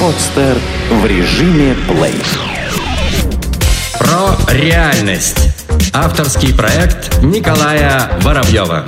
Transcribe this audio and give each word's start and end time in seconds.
Подстер 0.00 0.56
в 0.90 1.06
режиме 1.06 1.74
плей. 1.88 2.14
Про 3.98 4.36
реальность. 4.54 5.50
Авторский 5.92 6.54
проект 6.54 7.22
Николая 7.22 8.10
Воробьева. 8.22 8.86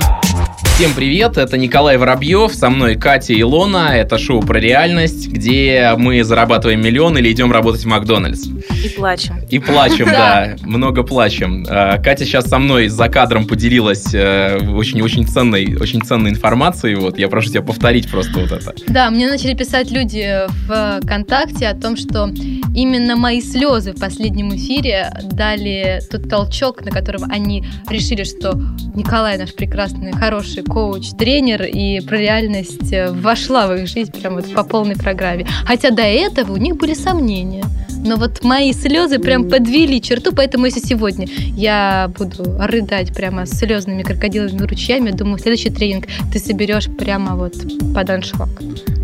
Всем 0.75 0.93
привет, 0.93 1.37
это 1.37 1.57
Николай 1.57 1.97
Воробьев, 1.97 2.53
со 2.53 2.69
мной 2.69 2.95
Катя 2.95 3.39
Илона, 3.39 3.89
это 3.93 4.17
шоу 4.17 4.41
про 4.41 4.59
реальность, 4.59 5.27
где 5.27 5.93
мы 5.97 6.23
зарабатываем 6.23 6.81
миллион 6.81 7.17
или 7.17 7.31
идем 7.31 7.51
работать 7.51 7.83
в 7.83 7.87
Макдональдс. 7.87 8.47
И 8.83 8.89
плачем. 8.89 9.39
И 9.49 9.59
плачем, 9.59 10.05
да, 10.05 10.55
много 10.63 11.03
плачем. 11.03 11.65
А, 11.69 11.97
Катя 11.97 12.25
сейчас 12.25 12.45
со 12.45 12.59
мной 12.59 12.87
за 12.87 13.09
кадром 13.09 13.47
поделилась 13.47 14.07
очень-очень 14.07 15.27
ценной, 15.27 15.75
очень 15.75 16.01
ценной 16.01 16.31
информацией, 16.31 16.95
вот, 16.95 17.17
я 17.17 17.27
прошу 17.27 17.49
тебя 17.49 17.61
повторить 17.61 18.09
просто 18.09 18.39
вот 18.39 18.51
это. 18.51 18.73
Да, 18.87 19.09
мне 19.09 19.27
начали 19.27 19.53
писать 19.53 19.91
люди 19.91 20.47
в 20.67 20.99
ВКонтакте 21.03 21.67
о 21.67 21.75
том, 21.75 21.97
что 21.97 22.29
именно 22.73 23.15
мои 23.15 23.41
слезы 23.41 23.93
в 23.93 23.99
последнем 23.99 24.55
эфире 24.55 25.11
дали 25.31 26.01
тот 26.09 26.29
толчок, 26.29 26.83
на 26.85 26.91
котором 26.91 27.23
они 27.29 27.65
решили, 27.89 28.23
что 28.23 28.53
Николай 28.95 29.37
наш 29.37 29.53
прекрасный, 29.53 30.11
хороший 30.11 30.63
коуч, 30.63 31.09
тренер, 31.17 31.63
и 31.63 31.99
про 32.01 32.17
реальность 32.17 32.91
э, 32.91 33.11
вошла 33.11 33.67
в 33.67 33.75
их 33.75 33.87
жизнь 33.87 34.11
прям 34.11 34.35
вот 34.35 34.51
по 34.53 34.63
полной 34.63 34.95
программе. 34.95 35.47
Хотя 35.65 35.91
до 35.91 36.03
этого 36.03 36.53
у 36.53 36.57
них 36.57 36.77
были 36.77 36.93
сомнения. 36.93 37.63
Но 38.05 38.15
вот 38.15 38.43
мои 38.43 38.73
слезы 38.73 39.19
прям 39.19 39.49
подвели 39.49 40.01
черту, 40.01 40.31
поэтому 40.33 40.65
если 40.65 40.79
сегодня 40.79 41.27
я 41.55 42.11
буду 42.17 42.57
рыдать 42.59 43.13
прямо 43.13 43.45
с 43.45 43.51
слезными 43.51 44.03
крокодиловыми 44.03 44.65
ручьями, 44.65 45.11
думаю, 45.11 45.37
следующий 45.37 45.69
тренинг 45.69 46.07
ты 46.31 46.39
соберешь 46.39 46.87
прямо 46.97 47.35
вот 47.35 47.55
под 47.93 48.09
аншлаг. 48.09 48.49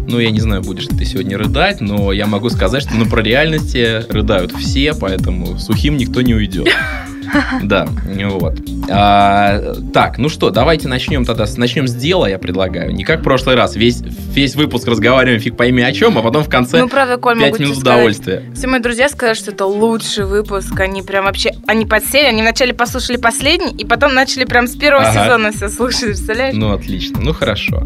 Ну, 0.08 0.20
я 0.20 0.32
не 0.32 0.40
знаю, 0.40 0.62
будешь 0.62 0.88
ли 0.88 0.98
ты 0.98 1.04
сегодня 1.04 1.38
рыдать, 1.38 1.82
но 1.82 2.12
я 2.12 2.28
могу 2.28 2.50
сказать, 2.50 2.84
что 2.84 2.96
ну, 2.96 3.06
про 3.06 3.22
реальности 3.22 4.04
рыдают 4.12 4.52
все, 4.54 4.94
поэтому 4.94 5.58
сухим 5.58 5.98
никто 5.98 6.22
не 6.22 6.34
уйдет. 6.36 6.68
Да, 7.64 7.88
вот. 8.06 8.58
А, 8.90 9.74
так, 9.94 10.18
ну 10.18 10.30
что, 10.30 10.50
давайте 10.50 10.88
начнем 10.88 11.26
тогда, 11.26 11.46
начнем 11.58 11.88
с 11.88 11.94
дела, 11.94 12.28
я 12.28 12.38
предлагаю. 12.38 12.94
Не 12.94 13.04
как 13.04 13.22
в 13.22 13.24
прошлый 13.24 13.56
раз, 13.56 13.76
весь, 13.76 14.02
весь 14.02 14.56
выпуск 14.56 14.88
разговариваем 14.88 15.40
фиг 15.40 15.58
пойми 15.58 15.82
о 15.82 15.92
чем, 15.92 16.18
а 16.18 16.22
потом 16.22 16.44
в 16.44 16.50
конце 16.50 16.80
ну, 16.82 16.90
правда, 16.90 17.18
Коль, 17.18 17.40
5 17.40 17.60
минут 17.60 17.78
удовольствия. 17.78 18.44
Все 18.54 18.68
мои 18.68 18.80
друзья 18.80 19.10
сказали, 19.10 19.36
что 19.36 19.52
это 19.52 19.66
лучший 19.66 20.26
выпуск, 20.26 20.80
они 20.80 21.02
прям 21.02 21.26
вообще, 21.26 21.52
они 21.68 21.86
подсели, 21.86 22.26
они 22.26 22.42
вначале 22.42 22.74
послушали 22.74 23.18
последний, 23.18 23.72
и 23.72 23.86
потом 23.86 24.14
начали 24.14 24.46
прям 24.46 24.68
с 24.68 24.76
первого 24.76 25.08
ага. 25.08 25.24
сезона 25.24 25.52
все 25.52 25.70
слушать, 25.70 26.06
представляешь? 26.06 26.56
Ну, 26.56 26.74
отлично, 26.74 27.20
ну 27.22 27.34
хорошо. 27.34 27.84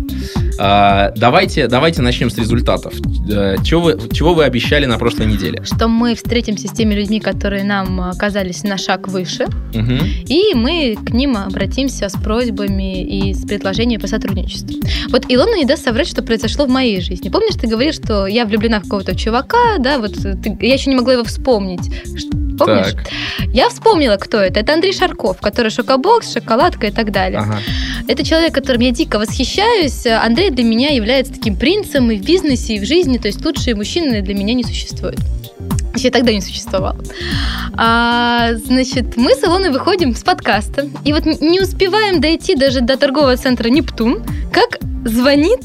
А, 0.57 1.11
давайте, 1.15 1.67
давайте 1.67 2.01
начнем 2.01 2.29
с 2.29 2.37
результатов. 2.37 2.93
А, 3.31 3.55
чего, 3.63 3.81
вы, 3.81 4.09
чего 4.11 4.33
вы 4.33 4.43
обещали 4.43 4.85
на 4.85 4.97
прошлой 4.97 5.27
неделе? 5.27 5.63
Что 5.63 5.87
мы 5.87 6.15
встретимся 6.15 6.67
с 6.67 6.71
теми 6.71 6.93
людьми, 6.93 7.19
которые 7.19 7.63
нам 7.63 8.01
оказались 8.01 8.63
на 8.63 8.77
шаг 8.77 9.07
выше, 9.07 9.28
угу. 9.37 9.93
и 10.27 10.53
мы 10.53 10.97
к 11.03 11.11
ним 11.11 11.37
обратимся 11.37 12.09
с 12.09 12.13
просьбами 12.13 13.03
и 13.03 13.33
с 13.33 13.45
предложением 13.45 14.01
по 14.01 14.07
сотрудничеству. 14.07 14.79
Вот 15.09 15.25
Илона 15.29 15.55
не 15.55 15.65
даст 15.65 15.83
соврать, 15.83 16.07
что 16.07 16.21
произошло 16.21 16.65
в 16.65 16.69
моей 16.69 17.01
жизни. 17.01 17.29
Помнишь, 17.29 17.55
ты 17.55 17.67
говоришь, 17.67 17.95
что 17.95 18.27
я 18.27 18.45
влюблена 18.45 18.79
в 18.79 18.83
какого-то 18.83 19.15
чувака, 19.15 19.77
да, 19.79 19.99
вот 19.99 20.13
ты, 20.15 20.57
я 20.61 20.73
еще 20.73 20.89
не 20.89 20.95
могла 20.95 21.13
его 21.13 21.23
вспомнить. 21.23 21.91
Помнишь? 22.59 22.93
Так. 22.93 23.09
Я 23.53 23.69
вспомнила, 23.69 24.17
кто 24.17 24.37
это. 24.37 24.59
Это 24.59 24.73
Андрей 24.73 24.93
Шарков, 24.93 25.39
который 25.39 25.71
шокобокс, 25.71 26.33
шоколадка 26.33 26.87
и 26.87 26.91
так 26.91 27.11
далее. 27.11 27.39
Ага. 27.39 27.59
Это 28.07 28.25
человек, 28.25 28.53
которым 28.53 28.81
я 28.81 28.91
дико 28.91 29.17
восхищаюсь. 29.17 30.05
Андрей 30.05 30.49
для 30.49 30.63
меня 30.63 30.89
является 30.89 31.33
таким 31.33 31.55
принцем 31.55 32.11
и 32.11 32.17
в 32.17 32.23
бизнесе, 32.23 32.75
и 32.75 32.79
в 32.79 32.85
жизни. 32.85 33.17
То 33.17 33.27
есть 33.27 33.43
лучшие 33.45 33.75
мужчины 33.75 34.21
для 34.21 34.35
меня 34.35 34.53
не 34.53 34.63
существуют. 34.63 35.19
Вообще 35.89 36.11
тогда 36.11 36.31
не 36.31 36.41
существовало. 36.41 36.97
А, 37.75 38.53
значит, 38.53 39.17
мы 39.17 39.33
с 39.33 39.43
Илоной 39.43 39.71
выходим 39.71 40.15
с 40.15 40.23
подкаста. 40.23 40.87
И 41.03 41.13
вот 41.13 41.25
не 41.25 41.59
успеваем 41.59 42.21
дойти 42.21 42.55
даже 42.55 42.81
до 42.81 42.97
торгового 42.97 43.35
центра 43.37 43.69
«Нептун», 43.69 44.23
как 44.51 44.79
звонит 45.05 45.61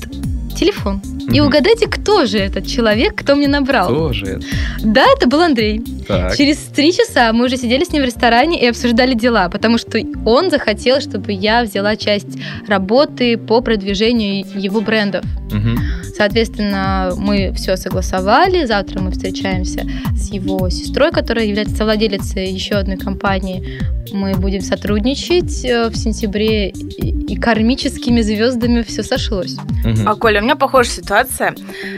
телефон. 0.56 1.00
И 1.32 1.40
угадайте, 1.40 1.86
кто 1.86 2.26
же 2.26 2.38
этот 2.38 2.66
человек, 2.66 3.14
кто 3.14 3.34
мне 3.34 3.48
набрал? 3.48 3.86
Кто 3.88 4.12
же 4.12 4.26
это? 4.26 4.46
Да, 4.82 5.04
это 5.16 5.28
был 5.28 5.40
Андрей. 5.40 5.82
Так. 6.06 6.36
Через 6.36 6.58
три 6.58 6.92
часа 6.92 7.32
мы 7.32 7.46
уже 7.46 7.56
сидели 7.56 7.84
с 7.84 7.92
ним 7.92 8.02
в 8.02 8.06
ресторане 8.06 8.60
и 8.60 8.66
обсуждали 8.66 9.14
дела, 9.14 9.48
потому 9.48 9.78
что 9.78 9.98
он 10.26 10.50
захотел, 10.50 11.00
чтобы 11.00 11.32
я 11.32 11.62
взяла 11.62 11.96
часть 11.96 12.38
работы 12.68 13.38
по 13.38 13.60
продвижению 13.60 14.44
его 14.54 14.80
брендов. 14.80 15.24
Угу. 15.50 15.78
Соответственно, 16.16 17.12
мы 17.16 17.52
все 17.54 17.76
согласовали. 17.76 18.66
Завтра 18.66 19.00
мы 19.00 19.10
встречаемся 19.10 19.86
с 20.16 20.30
его 20.32 20.68
сестрой, 20.68 21.10
которая 21.10 21.46
является 21.46 21.76
совладелицей 21.76 22.52
еще 22.52 22.74
одной 22.74 22.96
компании. 22.96 23.80
Мы 24.12 24.34
будем 24.34 24.60
сотрудничать 24.60 25.64
э, 25.64 25.88
в 25.88 25.96
сентябре, 25.96 26.68
и 26.68 27.36
кармическими 27.36 28.20
звездами 28.20 28.82
все 28.82 29.02
сошлось. 29.02 29.54
Угу. 29.54 30.06
А, 30.06 30.14
Коля, 30.14 30.40
у 30.40 30.44
меня 30.44 30.56
похожая 30.56 30.92
ситуация. 30.92 31.13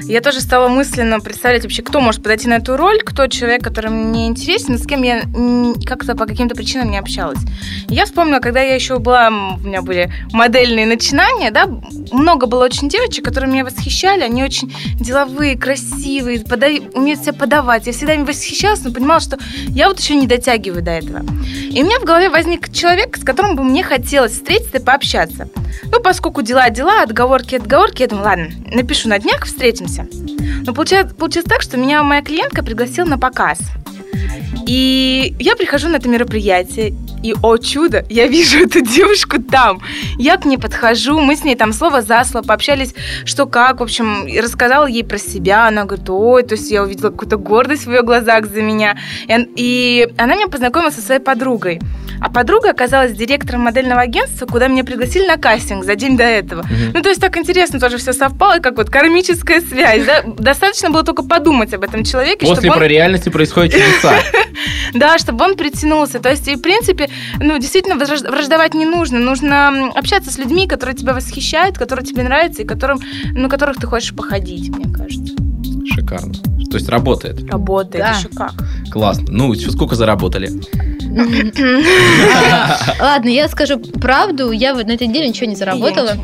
Я 0.05 0.21
тоже 0.21 0.41
стала 0.41 0.69
мысленно 0.69 1.21
представлять 1.21 1.63
вообще, 1.63 1.83
кто 1.83 2.01
может 2.01 2.23
подойти 2.23 2.49
на 2.49 2.55
эту 2.55 2.77
роль, 2.77 3.01
кто 3.03 3.27
человек, 3.27 3.63
который 3.63 3.91
мне 3.91 4.27
интересен, 4.27 4.79
с 4.79 4.87
кем 4.87 5.03
я 5.03 5.23
как-то 5.85 6.15
по 6.15 6.27
каким-то 6.27 6.55
причинам 6.55 6.91
не 6.91 6.99
общалась. 6.99 7.39
Я 7.89 8.05
вспомнила, 8.05 8.41
когда 8.41 8.61
я 8.61 8.75
еще 8.75 8.99
была, 8.99 9.29
у 9.29 9.67
меня 9.67 9.83
были 9.83 10.13
модельные 10.33 10.87
начинания, 10.87 11.51
да, 11.51 11.67
много 12.13 12.47
было 12.47 12.65
очень 12.65 12.89
девочек, 12.89 13.25
которые 13.25 13.51
меня 13.51 13.65
восхищали, 13.65 14.23
они 14.23 14.45
очень 14.45 14.73
деловые, 15.01 15.57
красивые, 15.59 16.41
подав... 16.41 16.73
умеют 16.95 17.21
себя 17.21 17.33
подавать. 17.33 17.87
Я 17.87 17.93
всегда 17.93 18.15
им 18.15 18.25
восхищалась, 18.25 18.83
но 18.85 18.93
понимала, 18.93 19.21
что 19.21 19.39
я 19.69 19.89
вот 19.89 20.01
еще 20.01 20.15
не 20.15 20.27
дотягиваю 20.27 20.83
до 20.83 20.93
этого. 20.93 21.25
И 21.71 21.83
у 21.83 21.85
меня 21.85 21.99
в 22.01 22.05
голове 22.05 22.29
возник 22.29 22.73
человек, 22.73 23.17
с 23.17 23.25
которым 23.25 23.57
бы 23.57 23.65
мне 23.65 23.83
хотелось 23.83 24.33
встретиться 24.33 24.79
и 24.79 24.83
пообщаться. 24.83 25.49
Ну, 25.85 26.01
поскольку 26.01 26.43
дела 26.43 26.71
дела, 26.71 27.03
отговорки 27.03 27.55
отговорки, 27.55 28.03
я 28.03 28.09
думаю, 28.09 28.25
ладно, 28.25 28.49
напишу 28.73 29.06
на 29.09 29.19
днях, 29.19 29.45
встретимся. 29.45 30.07
Но 30.67 30.75
получается, 30.75 31.15
получилось 31.15 31.49
так, 31.49 31.63
что 31.63 31.77
меня 31.77 32.03
моя 32.03 32.23
клиентка 32.23 32.63
пригласила 32.63 33.07
на 33.07 33.19
показ. 33.19 33.59
И 34.67 35.35
я 35.39 35.55
прихожу 35.57 35.89
на 35.89 35.97
это 35.97 36.09
мероприятие, 36.09 36.95
и, 37.23 37.35
о 37.43 37.57
чудо, 37.57 38.05
я 38.09 38.27
вижу 38.27 38.59
эту 38.65 38.81
девушку 38.81 39.43
там. 39.43 39.81
Я 40.19 40.37
к 40.37 40.45
ней 40.45 40.59
подхожу, 40.59 41.21
мы 41.21 41.37
с 41.37 41.45
ней 41.45 41.57
там 41.57 41.73
слово 41.73 42.03
за 42.03 42.25
слово 42.25 42.45
пообщались, 42.45 42.95
что 43.25 43.47
как, 43.47 43.81
в 43.81 43.83
общем, 43.83 44.27
рассказала 44.41 44.87
ей 44.87 45.05
про 45.05 45.19
себя. 45.19 45.69
Она 45.69 45.85
говорит, 45.85 46.09
ой, 46.09 46.43
то 46.43 46.55
есть 46.55 46.71
я 46.71 46.83
увидела 46.83 47.11
какую-то 47.11 47.37
гордость 47.37 47.87
в 47.87 47.91
ее 47.91 48.03
глазах 48.03 48.47
за 48.47 48.63
меня. 48.63 48.97
И, 49.29 49.47
и 49.57 50.09
она 50.17 50.35
меня 50.35 50.49
познакомила 50.49 50.91
со 50.91 51.01
своей 51.01 51.21
подругой. 51.21 51.81
А 52.21 52.31
подруга 52.31 52.71
оказалась 52.71 53.13
директором 53.13 53.63
модельного 53.63 54.01
агентства, 54.01 54.47
куда 54.47 54.69
меня 54.69 54.85
пригласили 54.85 55.27
на 55.27 55.37
кастинг 55.37 55.85
за 55.85 55.97
день 55.97 56.17
до 56.17 56.25
этого. 56.25 56.61
Угу. 56.61 56.93
Ну, 56.95 57.03
то 57.03 57.09
есть 57.09 57.21
так 57.21 57.37
интересно 57.37 57.79
тоже 57.79 57.99
все 57.99 58.13
совпало, 58.13 58.59
как 58.61 58.77
вот 58.77 58.91
кармическая 58.91 59.61
связь. 59.61 60.05
Да? 60.07 60.23
Достаточно 60.25 60.91
было 60.91 61.03
только 61.03 61.23
подумать 61.23 61.75
об 61.75 61.85
этом 61.85 62.05
человеке. 62.05 62.47
После 62.47 62.71
про 62.71 62.85
он... 62.85 62.87
реальности 62.87 63.29
происходит 63.29 63.73
чудеса. 63.73 64.15
Да, 64.95 65.19
чтобы 65.19 65.45
он 65.45 65.57
притянулся. 65.57 66.21
То 66.21 66.31
есть, 66.31 66.49
и, 66.49 66.55
в 66.55 66.63
принципе, 66.63 67.06
ну, 67.41 67.59
действительно, 67.59 67.97
враждовать 67.97 68.75
не 68.75 68.87
нужно. 68.87 69.19
Нужно 69.19 69.91
общаться 69.95 70.31
с 70.31 70.39
людьми, 70.39 70.67
которые 70.67 70.97
тебя 70.97 71.15
восхищают, 71.15 71.79
которые 71.79 72.05
тебе 72.05 72.23
нравятся, 72.23 72.63
и 72.63 72.65
которым, 72.65 73.01
ну, 73.33 73.49
которых 73.49 73.77
ты 73.77 73.87
хочешь 73.87 74.15
походить, 74.15 74.69
мне 74.71 74.93
кажется. 74.93 75.35
Шикарно. 75.95 76.35
То 76.71 76.77
есть 76.77 76.89
работает? 76.89 77.51
Работает, 77.51 78.05
да. 78.05 78.19
еще 78.19 78.29
как. 78.29 78.53
Классно. 78.91 79.27
Ну, 79.29 79.55
сколько 79.55 79.95
заработали? 79.95 80.51
Ладно, 83.01 83.29
я 83.29 83.49
скажу 83.49 83.79
правду. 83.79 84.51
Я 84.51 84.75
на 84.75 84.93
этой 84.93 85.07
неделе 85.07 85.29
ничего 85.29 85.49
не 85.49 85.57
заработала. 85.57 86.17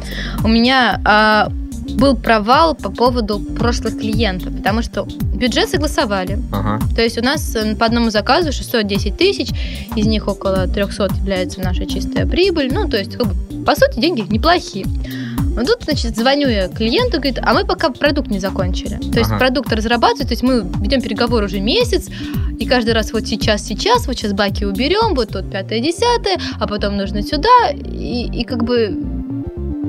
У 0.44 0.49
меня 0.49 1.00
а, 1.04 1.49
был 1.97 2.17
провал 2.17 2.75
по 2.75 2.91
поводу 2.91 3.39
прошлых 3.41 3.99
клиентов, 3.99 4.56
потому 4.56 4.83
что 4.83 5.06
бюджет 5.35 5.69
согласовали. 5.69 6.39
Ага. 6.53 6.81
То 6.94 7.03
есть 7.03 7.19
у 7.19 7.23
нас 7.23 7.55
э, 7.55 7.75
по 7.77 7.87
одному 7.87 8.11
заказу 8.11 8.53
610 8.53 9.17
тысяч, 9.17 9.50
из 9.97 10.06
них 10.06 10.29
около 10.29 10.67
300 10.67 11.09
является 11.17 11.61
наша 11.61 11.87
чистая 11.87 12.27
прибыль. 12.27 12.73
Ну, 12.73 12.89
то 12.89 12.99
есть, 12.99 13.17
как 13.17 13.27
бы, 13.27 13.65
по 13.65 13.75
сути, 13.75 14.00
деньги 14.00 14.21
неплохие. 14.21 14.87
Но 15.55 15.65
тут, 15.65 15.85
значит, 15.85 16.17
звоню 16.17 16.49
я 16.49 16.69
клиенту, 16.69 17.19
говорит, 17.19 17.39
а 17.43 17.53
мы 17.53 17.67
пока 17.67 17.91
продукт 17.91 18.31
не 18.31 18.38
закончили. 18.38 18.97
То 19.12 19.19
есть 19.19 19.31
ага. 19.31 19.38
продукт 19.38 19.73
разрабатывается, 19.73 20.27
то 20.27 20.33
есть 20.33 20.43
мы 20.43 20.67
ведем 20.81 21.03
переговоры 21.03 21.47
уже 21.47 21.61
месяц, 21.61 22.09
и 22.59 22.67
каждый 22.67 22.95
раз 22.95 23.12
вот 23.12 23.27
сейчас, 23.27 23.62
сейчас, 23.62 24.06
вот 24.06 24.17
сейчас 24.17 24.33
баки 24.33 24.65
уберем, 24.65 25.15
вот 25.15 25.31
тут 25.31 25.50
пятое, 25.50 25.81
десятое, 25.81 26.38
а 26.59 26.67
потом 26.67 26.97
нужно 26.97 27.23
сюда, 27.23 27.71
и, 27.75 28.31
и 28.33 28.45
как 28.45 28.65
бы 28.65 28.97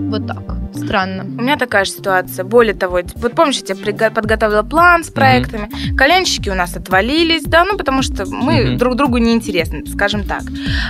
вот 0.09 0.27
так. 0.27 0.52
Странно. 0.75 1.23
У 1.23 1.41
меня 1.41 1.57
такая 1.57 1.85
же 1.85 1.91
ситуация. 1.91 2.45
Более 2.45 2.73
того, 2.73 2.99
вот 3.15 3.35
помнишь, 3.35 3.57
я 3.57 3.75
тебе 3.75 4.09
подготовила 4.09 4.63
план 4.63 5.03
с 5.03 5.09
проектами. 5.09 5.67
Mm-hmm. 5.67 5.95
Коленщики 5.95 6.49
у 6.49 6.55
нас 6.55 6.75
отвалились, 6.75 7.43
да, 7.43 7.65
ну 7.65 7.77
потому 7.77 8.01
что 8.01 8.25
мы 8.25 8.53
mm-hmm. 8.53 8.77
друг 8.77 8.95
другу 8.95 9.17
неинтересны, 9.17 9.85
скажем 9.85 10.23
так. 10.23 10.43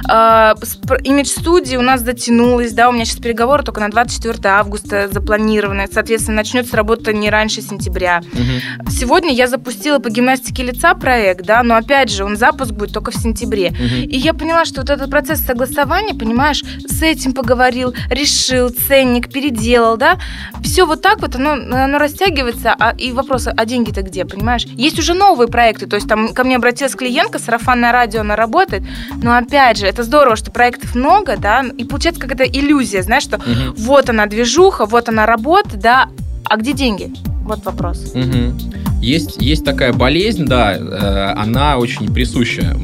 А, 0.10 0.56
имидж 1.04 1.28
студии 1.28 1.76
у 1.76 1.82
нас 1.82 2.02
затянулась, 2.02 2.74
да, 2.74 2.90
у 2.90 2.92
меня 2.92 3.06
сейчас 3.06 3.18
переговоры 3.18 3.64
только 3.64 3.82
на 3.82 3.90
24 3.90 4.38
августа 4.50 5.08
запланированы. 5.12 5.88
Соответственно, 5.92 6.38
начнется 6.38 6.76
работа 6.78 7.14
не 7.14 7.30
раньше 7.30 7.62
сентября. 7.62 8.22
Mm-hmm. 8.22 8.90
Сегодня 8.90 9.34
я 9.34 9.48
запустила 9.48 10.00
по 10.00 10.10
гимнастике 10.10 10.64
лица 10.64 10.94
проект, 10.94 11.46
да, 11.46 11.64
но 11.64 11.76
опять 11.76 12.10
же, 12.10 12.24
он 12.24 12.38
запуск 12.38 12.72
будет 12.72 12.94
только 12.94 13.12
в 13.12 13.16
сентябре. 13.16 13.70
Mm-hmm. 13.70 14.06
И 14.06 14.18
я 14.18 14.34
поняла, 14.34 14.66
что 14.66 14.82
вот 14.82 14.90
этот 14.90 15.10
процесс 15.10 15.42
согласования, 15.42 16.14
понимаешь, 16.14 16.64
с 16.88 17.02
этим 17.02 17.34
поговорил, 17.34 17.94
решил, 18.10 18.70
ценник 18.70 19.32
переделал, 19.32 19.73
да, 19.98 20.18
все 20.64 20.86
вот 20.86 21.02
так 21.02 21.22
вот, 21.22 21.36
оно, 21.36 21.54
оно 21.54 21.98
растягивается, 21.98 22.76
а, 22.78 22.94
и 22.98 23.12
вопрос, 23.12 23.48
а 23.48 23.66
деньги-то 23.66 24.02
где, 24.02 24.26
понимаешь? 24.26 24.66
Есть 24.66 25.00
уже 25.00 25.14
новые 25.14 25.48
проекты, 25.48 25.88
то 25.88 25.96
есть 25.96 26.08
там 26.08 26.34
ко 26.34 26.44
мне 26.44 26.56
обратилась 26.56 26.96
клиентка, 26.96 27.40
сарафанное 27.40 27.92
радио, 27.92 28.22
она 28.22 28.36
работает, 28.36 28.84
но 29.22 29.36
опять 29.36 29.78
же, 29.78 29.86
это 29.86 30.04
здорово, 30.04 30.36
что 30.36 30.52
проектов 30.52 30.96
много, 30.96 31.38
да, 31.38 31.64
и 31.78 31.86
получается 31.86 32.22
какая-то 32.22 32.46
иллюзия, 32.46 33.04
знаешь, 33.04 33.24
что 33.24 33.38
угу. 33.38 33.74
вот 33.78 34.10
она 34.10 34.26
движуха, 34.26 34.86
вот 34.86 35.10
она 35.10 35.26
работа, 35.26 35.78
да, 35.78 36.10
а 36.46 36.58
где 36.58 36.74
деньги? 36.74 37.12
Вот 37.44 37.64
вопрос. 37.66 38.14
Угу. 38.14 39.02
Есть, 39.02 39.42
есть 39.42 39.66
такая 39.66 39.92
болезнь, 39.92 40.46
да, 40.46 40.76
э, 40.76 41.34
она 41.38 41.78
очень 41.78 42.14
присуща 42.14 42.76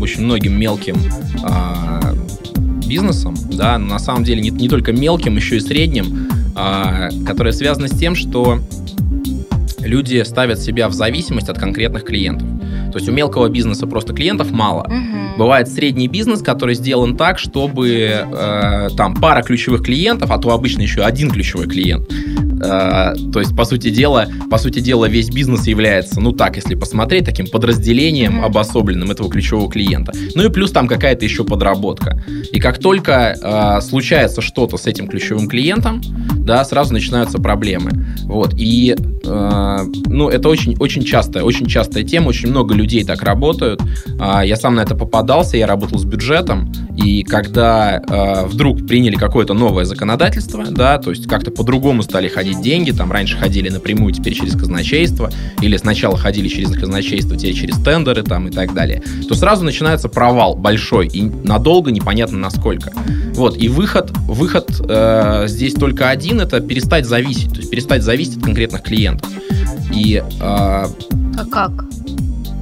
очень 0.00 0.24
многим 0.24 0.58
мелким 0.58 0.96
э, 0.96 2.05
бизнесам, 2.86 3.34
да, 3.52 3.78
на 3.78 3.98
самом 3.98 4.24
деле 4.24 4.40
не, 4.40 4.50
не 4.50 4.68
только 4.68 4.92
мелким, 4.92 5.36
еще 5.36 5.56
и 5.56 5.60
средним, 5.60 6.28
а, 6.54 7.10
которая 7.26 7.52
связана 7.52 7.88
с 7.88 7.98
тем, 7.98 8.14
что 8.14 8.60
люди 9.80 10.22
ставят 10.24 10.60
себя 10.60 10.88
в 10.88 10.92
зависимость 10.92 11.48
от 11.48 11.58
конкретных 11.58 12.04
клиентов. 12.04 12.48
То 12.92 12.98
есть 12.98 13.08
у 13.08 13.12
мелкого 13.12 13.48
бизнеса 13.48 13.86
просто 13.86 14.14
клиентов 14.14 14.50
мало. 14.52 14.82
Угу. 14.82 15.38
Бывает 15.38 15.68
средний 15.68 16.08
бизнес, 16.08 16.40
который 16.40 16.74
сделан 16.74 17.16
так, 17.16 17.38
чтобы 17.38 17.90
э, 17.90 18.88
там 18.96 19.14
пара 19.16 19.42
ключевых 19.42 19.82
клиентов, 19.82 20.30
а 20.30 20.38
то 20.38 20.50
обычно 20.52 20.82
еще 20.82 21.02
один 21.02 21.30
ключевой 21.30 21.66
клиент, 21.66 22.10
Э, 22.62 23.14
то 23.32 23.40
есть, 23.40 23.56
по 23.56 23.64
сути 23.64 23.90
дела, 23.90 24.26
по 24.50 24.58
сути 24.58 24.80
дела, 24.80 25.06
весь 25.06 25.30
бизнес 25.30 25.66
является, 25.66 26.20
ну 26.20 26.32
так, 26.32 26.56
если 26.56 26.74
посмотреть, 26.74 27.24
таким 27.24 27.46
подразделением 27.46 28.44
обособленным 28.44 29.10
этого 29.10 29.30
ключевого 29.30 29.70
клиента. 29.70 30.12
Ну 30.34 30.44
и 30.44 30.48
плюс 30.48 30.72
там 30.72 30.88
какая-то 30.88 31.24
еще 31.24 31.44
подработка. 31.44 32.22
И 32.52 32.60
как 32.60 32.78
только 32.78 33.36
э, 33.40 33.80
случается 33.82 34.42
что-то 34.42 34.76
с 34.76 34.86
этим 34.86 35.08
ключевым 35.08 35.48
клиентом, 35.48 36.00
да, 36.46 36.64
сразу 36.64 36.92
начинаются 36.92 37.38
проблемы. 37.38 37.90
Вот. 38.24 38.54
И, 38.56 38.96
э, 38.96 39.78
ну, 40.06 40.28
это 40.28 40.48
очень, 40.48 40.76
очень 40.78 41.02
частая, 41.02 41.42
очень 41.42 41.66
частая 41.66 42.04
тема, 42.04 42.28
очень 42.28 42.48
много 42.48 42.72
людей 42.72 43.04
так 43.04 43.22
работают. 43.22 43.82
Э, 44.18 44.42
я 44.44 44.56
сам 44.56 44.76
на 44.76 44.80
это 44.80 44.94
попадался, 44.94 45.56
я 45.56 45.66
работал 45.66 45.98
с 45.98 46.04
бюджетом, 46.04 46.72
и 46.96 47.24
когда 47.24 47.98
э, 47.98 48.46
вдруг 48.46 48.86
приняли 48.86 49.16
какое-то 49.16 49.54
новое 49.54 49.84
законодательство, 49.84 50.64
да, 50.70 50.98
то 50.98 51.10
есть 51.10 51.26
как-то 51.26 51.50
по-другому 51.50 52.02
стали 52.02 52.28
ходить 52.28 52.62
деньги, 52.62 52.92
там 52.92 53.12
раньше 53.12 53.36
ходили 53.36 53.68
напрямую, 53.68 54.14
теперь 54.14 54.34
через 54.34 54.52
казначейство, 54.52 55.30
или 55.60 55.76
сначала 55.76 56.16
ходили 56.16 56.48
через 56.48 56.70
казначейство, 56.70 57.36
теперь 57.36 57.54
через 57.54 57.76
тендеры 57.78 58.22
там 58.22 58.48
и 58.48 58.50
так 58.50 58.72
далее, 58.72 59.02
то 59.28 59.34
сразу 59.34 59.64
начинается 59.64 60.08
провал 60.08 60.54
большой 60.54 61.08
и 61.08 61.22
надолго 61.22 61.90
непонятно 61.90 62.38
насколько. 62.38 62.92
Вот, 63.34 63.58
и 63.58 63.68
выход, 63.68 64.10
выход 64.26 64.70
э, 64.88 65.44
здесь 65.48 65.74
только 65.74 66.08
один, 66.08 66.35
это 66.40 66.60
перестать 66.60 67.06
зависеть, 67.06 67.50
то 67.50 67.58
есть 67.58 67.70
перестать 67.70 68.02
зависеть 68.02 68.38
от 68.38 68.44
конкретных 68.44 68.82
клиентов. 68.82 69.30
И, 69.92 70.16
э, 70.16 70.22
а 70.40 71.44
как? 71.50 71.84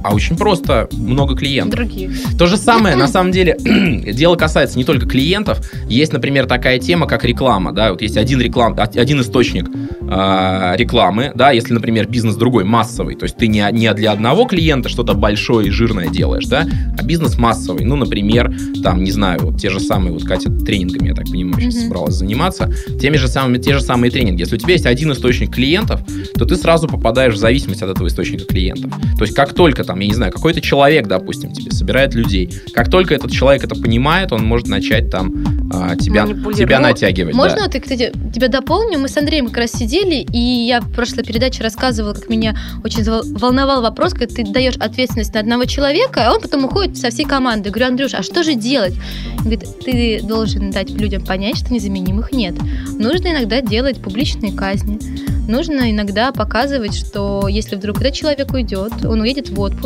А 0.05 0.13
очень 0.13 0.37
просто 0.37 0.87
много 0.91 1.35
клиентов. 1.35 1.79
Других. 1.79 2.11
То 2.37 2.45
же 2.45 2.57
самое, 2.57 2.95
на 2.95 3.07
самом 3.07 3.31
деле, 3.31 3.57
дело 4.13 4.35
касается 4.35 4.77
не 4.77 4.83
только 4.83 5.07
клиентов. 5.07 5.67
Есть, 5.89 6.13
например, 6.13 6.45
такая 6.45 6.77
тема, 6.77 7.07
как 7.07 7.25
реклама. 7.25 7.71
Да? 7.71 7.91
Вот 7.91 8.03
есть 8.03 8.15
один, 8.15 8.39
реклам, 8.39 8.77
один 8.79 9.21
источник 9.21 9.67
э, 9.67 10.75
рекламы, 10.77 11.31
да, 11.33 11.51
если, 11.51 11.73
например, 11.73 12.07
бизнес 12.07 12.35
другой, 12.35 12.65
массовый, 12.65 13.15
то 13.15 13.23
есть 13.23 13.35
ты 13.37 13.47
не, 13.47 13.67
не 13.71 13.91
для 13.93 14.11
одного 14.11 14.45
клиента 14.45 14.89
что-то 14.89 15.15
большое 15.15 15.67
и 15.67 15.71
жирное 15.71 16.09
делаешь, 16.09 16.45
да, 16.45 16.67
а 16.97 17.03
бизнес 17.03 17.37
массовый. 17.37 17.85
Ну, 17.85 17.95
например, 17.95 18.53
там, 18.83 19.03
не 19.03 19.11
знаю, 19.11 19.39
вот 19.41 19.59
те 19.59 19.69
же 19.69 19.79
самые, 19.79 20.13
вот 20.13 20.23
Катя 20.23 20.51
тренингами, 20.51 21.07
я 21.09 21.15
так 21.15 21.25
понимаю, 21.25 21.61
сейчас 21.61 21.75
mm-hmm. 21.75 21.87
собралась 21.87 22.13
заниматься, 22.13 22.71
теми 23.01 23.17
же 23.17 23.27
самыми, 23.27 23.57
те 23.57 23.73
же 23.73 23.81
самые 23.81 24.11
тренинги. 24.11 24.41
Если 24.41 24.55
у 24.55 24.59
тебя 24.59 24.73
есть 24.73 24.85
один 24.85 25.11
источник 25.11 25.53
клиентов, 25.53 26.01
то 26.35 26.45
ты 26.45 26.55
сразу 26.55 26.87
попадаешь 26.87 27.33
в 27.33 27.37
зависимость 27.37 27.81
от 27.81 27.89
этого 27.89 28.07
источника 28.07 28.45
клиентов. 28.45 28.91
То 29.17 29.23
есть 29.23 29.33
как 29.35 29.53
только 29.53 29.83
там 29.83 29.94
там, 29.95 30.01
я 30.01 30.07
не 30.07 30.13
знаю, 30.13 30.33
какой-то 30.33 30.59
человек, 30.59 31.07
допустим, 31.07 31.53
тебе 31.53 31.71
собирает 31.71 32.13
людей. 32.15 32.53
Как 32.73 32.91
только 32.91 33.15
этот 33.15 33.31
человек 33.31 33.63
это 33.63 33.75
понимает, 33.75 34.33
он 34.33 34.45
может 34.45 34.67
начать 34.67 35.09
там 35.09 35.31
а, 35.73 35.95
тебя, 35.95 36.27
тебя 36.53 36.81
натягивать. 36.81 37.33
Можно 37.33 37.61
да. 37.61 37.67
ты, 37.69 37.79
кстати, 37.79 38.11
тебя 38.33 38.49
дополню? 38.49 38.99
Мы 38.99 39.07
с 39.07 39.15
Андреем 39.15 39.47
как 39.47 39.57
раз 39.57 39.71
сидели, 39.71 40.15
и 40.33 40.37
я 40.37 40.81
в 40.81 40.91
прошлой 40.91 41.23
передаче 41.23 41.63
рассказывала, 41.63 42.13
как 42.13 42.27
меня 42.29 42.57
очень 42.83 43.05
волновал 43.37 43.81
вопрос, 43.81 44.11
когда 44.11 44.35
ты 44.35 44.43
даешь 44.43 44.75
ответственность 44.75 45.33
на 45.33 45.39
одного 45.39 45.63
человека, 45.63 46.27
а 46.27 46.33
он 46.33 46.41
потом 46.41 46.65
уходит 46.65 46.97
со 46.97 47.09
всей 47.09 47.25
команды. 47.25 47.69
Я 47.69 47.71
говорю, 47.71 47.87
Андрюш, 47.91 48.15
а 48.15 48.23
что 48.23 48.43
же 48.43 48.55
делать? 48.55 48.95
Он 49.37 49.43
говорит, 49.45 49.63
ты 49.85 50.19
должен 50.21 50.71
дать 50.71 50.89
людям 50.89 51.23
понять, 51.23 51.57
что 51.57 51.73
незаменимых 51.73 52.33
нет. 52.33 52.55
Нужно 52.99 53.29
иногда 53.29 53.61
делать 53.61 54.01
публичные 54.01 54.51
казни 54.51 54.99
нужно 55.47 55.91
иногда 55.91 56.31
показывать, 56.31 56.95
что 56.95 57.47
если 57.47 57.75
вдруг 57.75 58.01
этот 58.01 58.13
человек 58.13 58.51
уйдет, 58.53 59.05
он 59.05 59.21
уедет 59.21 59.49
в 59.49 59.59
отпуск, 59.59 59.84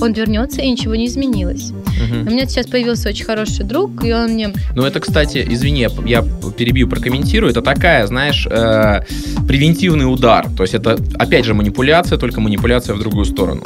он 0.00 0.12
вернется 0.12 0.62
и 0.62 0.70
ничего 0.70 0.94
не 0.94 1.06
изменилось. 1.06 1.70
Угу. 1.70 2.28
У 2.28 2.30
меня 2.30 2.46
сейчас 2.46 2.66
появился 2.66 3.08
очень 3.08 3.24
хороший 3.24 3.64
друг, 3.64 4.04
и 4.04 4.12
он 4.12 4.32
мне... 4.32 4.52
Ну 4.74 4.84
это, 4.84 5.00
кстати, 5.00 5.44
извини, 5.48 5.86
я 6.06 6.22
перебью, 6.56 6.88
прокомментирую, 6.88 7.50
это 7.50 7.62
такая, 7.62 8.06
знаешь, 8.06 8.46
э, 8.50 9.02
превентивный 9.46 10.12
удар. 10.12 10.46
То 10.56 10.62
есть 10.62 10.74
это, 10.74 10.98
опять 11.14 11.44
же, 11.44 11.54
манипуляция, 11.54 12.18
только 12.18 12.40
манипуляция 12.40 12.94
в 12.94 13.00
другую 13.00 13.24
сторону. 13.24 13.62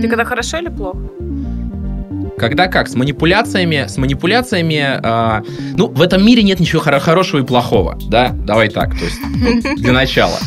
Ты 0.00 0.08
когда 0.08 0.24
хорошо 0.24 0.58
или 0.58 0.68
плохо? 0.68 0.98
Когда 2.38 2.66
как? 2.66 2.88
С 2.88 2.94
манипуляциями, 2.94 3.86
с 3.88 3.96
манипуляциями, 3.96 5.00
э, 5.02 5.42
ну, 5.76 5.88
в 5.88 6.02
этом 6.02 6.24
мире 6.24 6.42
нет 6.42 6.60
ничего 6.60 6.82
хоро- 6.82 7.00
хорошего 7.00 7.40
и 7.40 7.44
плохого, 7.44 7.98
да? 8.10 8.28
Давай 8.28 8.68
так, 8.68 8.90
то 8.90 9.04
есть, 9.04 9.76
для 9.76 9.92
начала. 9.92 10.38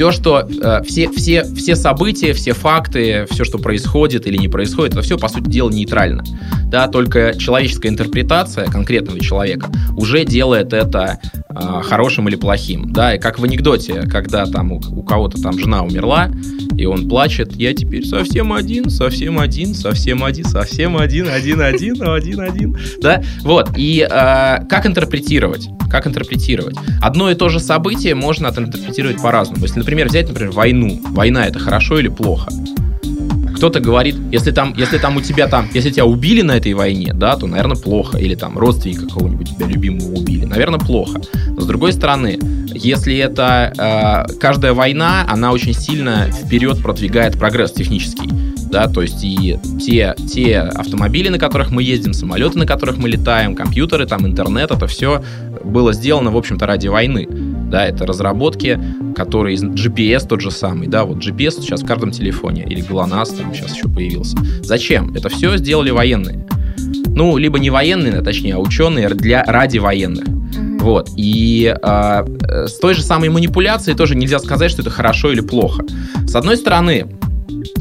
А, 0.00 0.10
все, 0.10 0.12
что, 0.12 0.48
э, 0.48 0.82
все, 0.84 1.10
все, 1.10 1.44
все 1.44 1.76
события, 1.76 2.32
все 2.32 2.54
факты, 2.54 3.26
все, 3.30 3.44
что 3.44 3.58
происходит 3.58 4.26
или 4.26 4.38
не 4.38 4.48
происходит, 4.48 4.94
это 4.94 5.02
все, 5.02 5.18
по 5.18 5.28
сути 5.28 5.50
дела, 5.50 5.68
нейтрально. 5.68 6.24
Да, 6.70 6.88
только 6.88 7.34
человеческая 7.36 7.88
интерпретация 7.88 8.66
конкретного 8.66 9.20
человека 9.20 9.70
уже 9.96 10.24
делает 10.24 10.72
это 10.72 11.20
э, 11.50 11.82
хорошим 11.82 12.28
или 12.28 12.36
плохим. 12.36 12.92
Да, 12.92 13.14
и 13.14 13.18
как 13.18 13.38
в 13.38 13.44
анекдоте, 13.44 14.02
когда 14.02 14.46
там 14.46 14.72
у, 14.72 14.76
у 14.76 15.02
кого-то 15.02 15.42
там 15.42 15.58
жена 15.58 15.82
умерла, 15.82 16.30
и 16.76 16.86
он 16.86 17.08
плачет, 17.08 17.54
я 17.56 17.74
теперь 17.74 18.06
совсем 18.06 18.54
один, 18.54 18.88
совсем 18.88 19.38
один, 19.38 19.74
совсем 19.74 20.24
один, 20.24 20.44
совсем 20.44 20.96
один, 20.96 21.28
один, 21.28 21.60
один, 21.60 22.02
один, 22.02 22.40
один. 22.40 22.78
Да, 23.02 23.22
вот. 23.42 23.70
И 23.76 24.06
э, 24.08 24.64
как 24.66 24.86
интерпретировать? 24.86 25.68
Как 25.90 26.06
интерпретировать? 26.06 26.76
Одно 27.02 27.30
и 27.30 27.34
то 27.34 27.48
же 27.48 27.58
событие 27.58 28.14
можно 28.14 28.46
интерпретировать 28.46 29.20
по-разному. 29.20 29.62
Если, 29.62 29.80
например, 29.80 29.89
взять, 30.08 30.28
например, 30.28 30.52
войну. 30.52 31.00
Война 31.10 31.46
это 31.46 31.58
хорошо 31.58 31.98
или 31.98 32.08
плохо? 32.08 32.50
Кто-то 33.56 33.80
говорит, 33.80 34.16
если 34.32 34.52
там, 34.52 34.72
если 34.76 34.96
там 34.96 35.18
у 35.18 35.20
тебя 35.20 35.46
там, 35.46 35.68
если 35.74 35.90
тебя 35.90 36.06
убили 36.06 36.40
на 36.40 36.52
этой 36.52 36.72
войне, 36.72 37.12
да, 37.12 37.36
то, 37.36 37.46
наверное, 37.46 37.76
плохо. 37.76 38.16
Или 38.16 38.34
там 38.34 38.56
родственника 38.56 39.06
какого-нибудь 39.06 39.54
тебя 39.54 39.66
любимого 39.66 40.14
убили, 40.14 40.46
наверное, 40.46 40.78
плохо. 40.78 41.20
Но 41.48 41.60
с 41.60 41.66
другой 41.66 41.92
стороны, 41.92 42.38
если 42.74 43.16
это 43.18 44.26
э, 44.30 44.32
каждая 44.38 44.72
война, 44.72 45.26
она 45.28 45.52
очень 45.52 45.74
сильно 45.74 46.30
вперед 46.30 46.82
продвигает 46.82 47.38
прогресс 47.38 47.72
технический. 47.72 48.30
Да, 48.70 48.86
то 48.86 49.02
есть 49.02 49.22
и 49.24 49.58
те, 49.80 50.14
те 50.32 50.60
автомобили, 50.60 51.28
на 51.28 51.40
которых 51.40 51.72
мы 51.72 51.82
ездим, 51.82 52.14
самолеты, 52.14 52.56
на 52.56 52.66
которых 52.66 52.98
мы 52.98 53.08
летаем, 53.08 53.56
компьютеры, 53.56 54.06
там 54.06 54.24
интернет, 54.26 54.70
это 54.70 54.86
все 54.86 55.22
было 55.64 55.92
сделано, 55.92 56.30
в 56.30 56.36
общем-то, 56.36 56.66
ради 56.66 56.86
войны. 56.86 57.26
Да, 57.70 57.86
это 57.86 58.04
разработки, 58.04 58.80
которые 59.14 59.56
GPS 59.56 60.26
тот 60.26 60.40
же 60.40 60.50
самый, 60.50 60.88
да, 60.88 61.04
вот 61.04 61.18
GPS 61.18 61.60
сейчас 61.60 61.82
в 61.82 61.86
каждом 61.86 62.10
телефоне, 62.10 62.64
или 62.64 62.82
GLONASS 62.82 63.36
там 63.36 63.54
сейчас 63.54 63.76
еще 63.76 63.88
появился. 63.88 64.36
Зачем? 64.62 65.14
Это 65.14 65.28
все 65.28 65.56
сделали 65.56 65.90
военные. 65.90 66.46
Ну, 67.06 67.36
либо 67.36 67.58
не 67.58 67.70
военные, 67.70 68.14
а 68.14 68.22
точнее, 68.22 68.54
а 68.54 68.58
ученые 68.58 69.08
для, 69.10 69.44
ради 69.44 69.78
военных. 69.78 70.24
Вот. 70.80 71.10
И 71.16 71.74
э, 71.80 72.24
с 72.66 72.78
той 72.78 72.94
же 72.94 73.02
самой 73.02 73.28
манипуляцией 73.28 73.96
тоже 73.96 74.16
нельзя 74.16 74.38
сказать, 74.38 74.70
что 74.70 74.82
это 74.82 74.90
хорошо 74.90 75.30
или 75.30 75.40
плохо. 75.40 75.84
С 76.26 76.34
одной 76.34 76.56
стороны, 76.56 77.06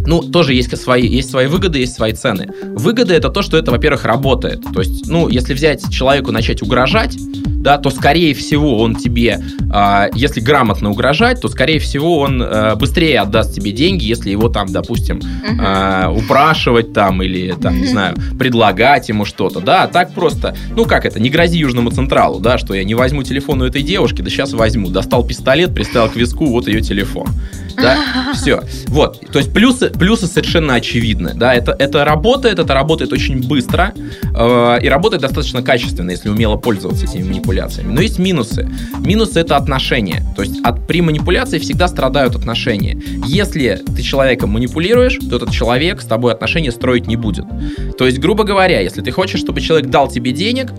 ну, 0.09 0.23
тоже 0.23 0.55
есть 0.55 0.75
свои, 0.75 1.07
есть 1.07 1.29
свои 1.29 1.45
выгоды, 1.45 1.77
есть 1.77 1.93
свои 1.93 2.13
цены. 2.13 2.49
Выгоды 2.75 3.13
это 3.13 3.29
то, 3.29 3.43
что 3.43 3.57
это, 3.57 3.69
во-первых, 3.69 4.05
работает. 4.05 4.63
То 4.73 4.81
есть, 4.81 5.07
ну, 5.07 5.29
если 5.29 5.53
взять 5.53 5.87
человеку 5.91 6.31
начать 6.31 6.63
угрожать, 6.63 7.15
да, 7.59 7.77
то 7.77 7.89
скорее 7.89 8.33
всего 8.33 8.79
он 8.79 8.95
тебе, 8.95 9.39
э, 9.71 10.09
если 10.15 10.39
грамотно 10.39 10.89
угрожать, 10.89 11.41
то 11.41 11.49
скорее 11.49 11.79
всего 11.79 12.19
он 12.19 12.41
э, 12.41 12.75
быстрее 12.75 13.19
отдаст 13.19 13.53
тебе 13.53 13.71
деньги, 13.71 14.05
если 14.05 14.29
его 14.29 14.47
там, 14.49 14.71
допустим, 14.71 15.19
э, 15.43 16.07
упрашивать 16.07 16.93
там 16.93 17.21
или 17.21 17.53
там, 17.61 17.79
не 17.79 17.87
знаю, 17.87 18.15
предлагать 18.39 19.09
ему 19.09 19.25
что-то, 19.25 19.59
да, 19.59 19.87
так 19.87 20.13
просто, 20.13 20.55
ну 20.75 20.85
как 20.85 21.05
это, 21.05 21.19
не 21.19 21.29
грози 21.29 21.57
Южному 21.57 21.91
Централу, 21.91 22.39
да, 22.39 22.57
что 22.57 22.73
я 22.73 22.83
не 22.85 22.95
возьму 22.95 23.23
телефон 23.23 23.61
у 23.61 23.65
этой 23.65 23.81
девушки, 23.81 24.21
да 24.21 24.29
сейчас 24.29 24.53
возьму, 24.53 24.89
достал 24.89 25.25
пистолет, 25.25 25.73
приставил 25.73 26.09
к 26.09 26.15
виску, 26.15 26.45
вот 26.45 26.67
ее 26.67 26.81
телефон. 26.81 27.27
Да, 27.75 27.97
все. 28.33 28.61
Вот, 28.87 29.21
то 29.31 29.39
есть 29.39 29.53
плюсы, 29.53 29.89
плюсы 29.99 30.27
совершенно 30.27 30.75
очевидны, 30.75 31.33
да, 31.35 31.53
это, 31.53 31.75
это 31.77 32.05
работает, 32.05 32.59
это 32.59 32.73
работает 32.73 33.11
очень 33.11 33.47
быстро 33.47 33.93
э, 34.33 34.79
и 34.81 34.87
работает 34.87 35.21
достаточно 35.21 35.61
качественно, 35.61 36.11
если 36.11 36.29
умело 36.29 36.55
пользоваться 36.55 37.05
этими 37.05 37.23
манипуляциями. 37.23 37.91
Но 37.93 38.01
есть 38.01 38.19
минусы. 38.19 38.69
Минусы 38.99 39.39
это 39.39 39.57
отношения, 39.57 40.23
то 40.35 40.41
есть 40.41 40.59
от, 40.63 40.87
при 40.87 41.01
манипуляции 41.01 41.59
всегда 41.59 41.87
страдают 41.87 42.35
отношения. 42.35 42.97
Если 43.25 43.81
ты 43.95 44.01
человеком 44.01 44.51
манипулируешь, 44.51 45.17
то 45.29 45.35
этот 45.35 45.51
человек 45.51 46.01
с 46.01 46.05
тобой 46.05 46.33
отношения 46.33 46.71
строить 46.71 47.07
не 47.07 47.15
будет. 47.15 47.45
То 47.97 48.05
есть, 48.05 48.19
грубо 48.19 48.43
говоря, 48.43 48.79
если 48.79 49.01
ты 49.01 49.11
хочешь, 49.11 49.39
чтобы 49.39 49.61
человек 49.61 49.89
дал 49.89 50.07
тебе 50.07 50.31
денег, 50.31 50.71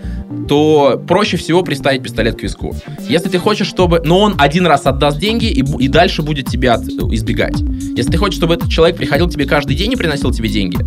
то 0.48 1.00
проще 1.06 1.36
всего 1.36 1.62
приставить 1.62 2.02
пистолет 2.02 2.36
к 2.36 2.42
виску. 2.42 2.74
Если 3.08 3.28
ты 3.28 3.38
хочешь, 3.38 3.68
чтобы... 3.68 4.00
Но 4.04 4.18
он 4.18 4.34
один 4.38 4.66
раз 4.66 4.86
отдаст 4.86 5.18
деньги 5.18 5.44
и, 5.44 5.60
и 5.60 5.88
дальше 5.88 6.22
будет 6.22 6.48
тебя 6.48 6.74
от, 6.74 6.82
избегать. 6.88 7.60
Если 7.96 8.10
ты 8.10 8.18
хочешь, 8.18 8.36
чтобы 8.36 8.54
этот 8.54 8.68
человек 8.68 8.96
приходил 8.96 9.09
к 9.10 9.32
тебе 9.32 9.46
каждый 9.46 9.76
день 9.76 9.92
и 9.92 9.96
приносил 9.96 10.30
тебе 10.30 10.48
деньги, 10.48 10.78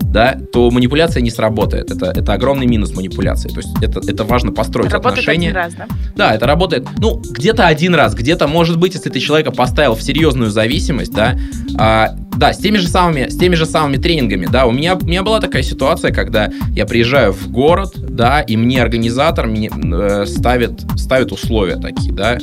да, 0.00 0.38
то 0.52 0.70
манипуляция 0.70 1.22
не 1.22 1.30
сработает. 1.30 1.90
Это, 1.90 2.06
это 2.06 2.32
огромный 2.32 2.66
минус 2.66 2.94
манипуляции. 2.94 3.48
То 3.48 3.58
есть 3.58 3.70
это, 3.80 4.00
это 4.06 4.24
важно 4.24 4.52
построить 4.52 4.92
работает 4.92 5.18
отношения. 5.18 5.48
Один 5.48 5.56
раз, 5.56 5.74
да? 5.74 5.86
да, 6.14 6.34
это 6.34 6.46
работает, 6.46 6.86
ну, 6.98 7.20
где-то 7.30 7.66
один 7.66 7.94
раз, 7.94 8.14
где-то, 8.14 8.46
может 8.46 8.78
быть, 8.78 8.94
если 8.94 9.10
ты 9.10 9.20
человека 9.20 9.50
поставил 9.50 9.94
в 9.94 10.02
серьезную 10.02 10.50
зависимость, 10.50 11.12
да, 11.12 11.36
а, 11.78 12.14
да, 12.36 12.52
с 12.52 12.58
теми 12.58 12.78
же 12.78 12.88
самыми, 12.88 13.28
с 13.28 13.36
теми 13.36 13.54
же 13.54 13.66
самыми 13.66 13.96
тренингами, 13.96 14.46
да, 14.46 14.66
у 14.66 14.72
меня, 14.72 14.96
у 14.96 15.04
меня 15.04 15.22
была 15.22 15.40
такая 15.40 15.62
ситуация, 15.62 16.12
когда 16.12 16.50
я 16.74 16.86
приезжаю 16.86 17.32
в 17.32 17.50
город, 17.50 17.94
да, 17.96 18.40
и 18.40 18.56
мне 18.56 18.82
организатор 18.82 19.46
мне, 19.46 19.70
э, 19.70 20.26
ставит, 20.26 20.82
ставит 20.96 21.32
условия 21.32 21.76
такие, 21.76 22.12
да, 22.12 22.38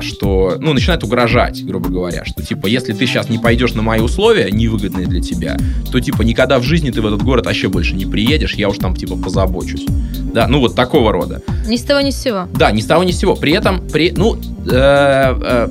что, 0.00 0.56
ну, 0.58 0.72
начинает 0.72 1.04
угрожать, 1.04 1.64
грубо 1.64 1.88
говоря, 1.88 2.24
что, 2.24 2.42
типа, 2.42 2.66
если 2.66 2.92
ты 2.92 3.06
сейчас 3.06 3.28
не 3.28 3.38
пойдешь 3.38 3.74
на 3.74 3.82
мои 3.82 4.00
условия, 4.00 4.50
невыгодные 4.50 5.06
для 5.06 5.20
тебя, 5.20 5.56
то, 5.92 6.00
типа, 6.00 6.22
никогда 6.22 6.58
в 6.58 6.62
жизни 6.62 6.90
ты 6.90 7.02
в 7.02 7.06
этот 7.06 7.22
город 7.22 7.46
вообще 7.46 7.68
больше 7.68 7.94
не 7.94 8.06
приедешь, 8.06 8.54
я 8.54 8.68
уж 8.68 8.78
там, 8.78 8.96
типа, 8.96 9.16
позабочусь. 9.16 9.84
Да, 10.32 10.46
ну, 10.46 10.60
вот 10.60 10.74
такого 10.74 11.12
рода. 11.12 11.42
Ни 11.66 11.76
с 11.76 11.82
того, 11.82 12.00
ни 12.00 12.10
с 12.10 12.20
сего. 12.20 12.48
Да, 12.54 12.70
ни 12.70 12.80
с 12.80 12.86
того, 12.86 13.04
ни 13.04 13.12
с 13.12 13.18
сего. 13.18 13.34
При 13.34 13.52
этом, 13.52 13.86
при, 13.88 14.12
ну, 14.16 14.36
э, 14.36 14.38
э, 14.70 15.68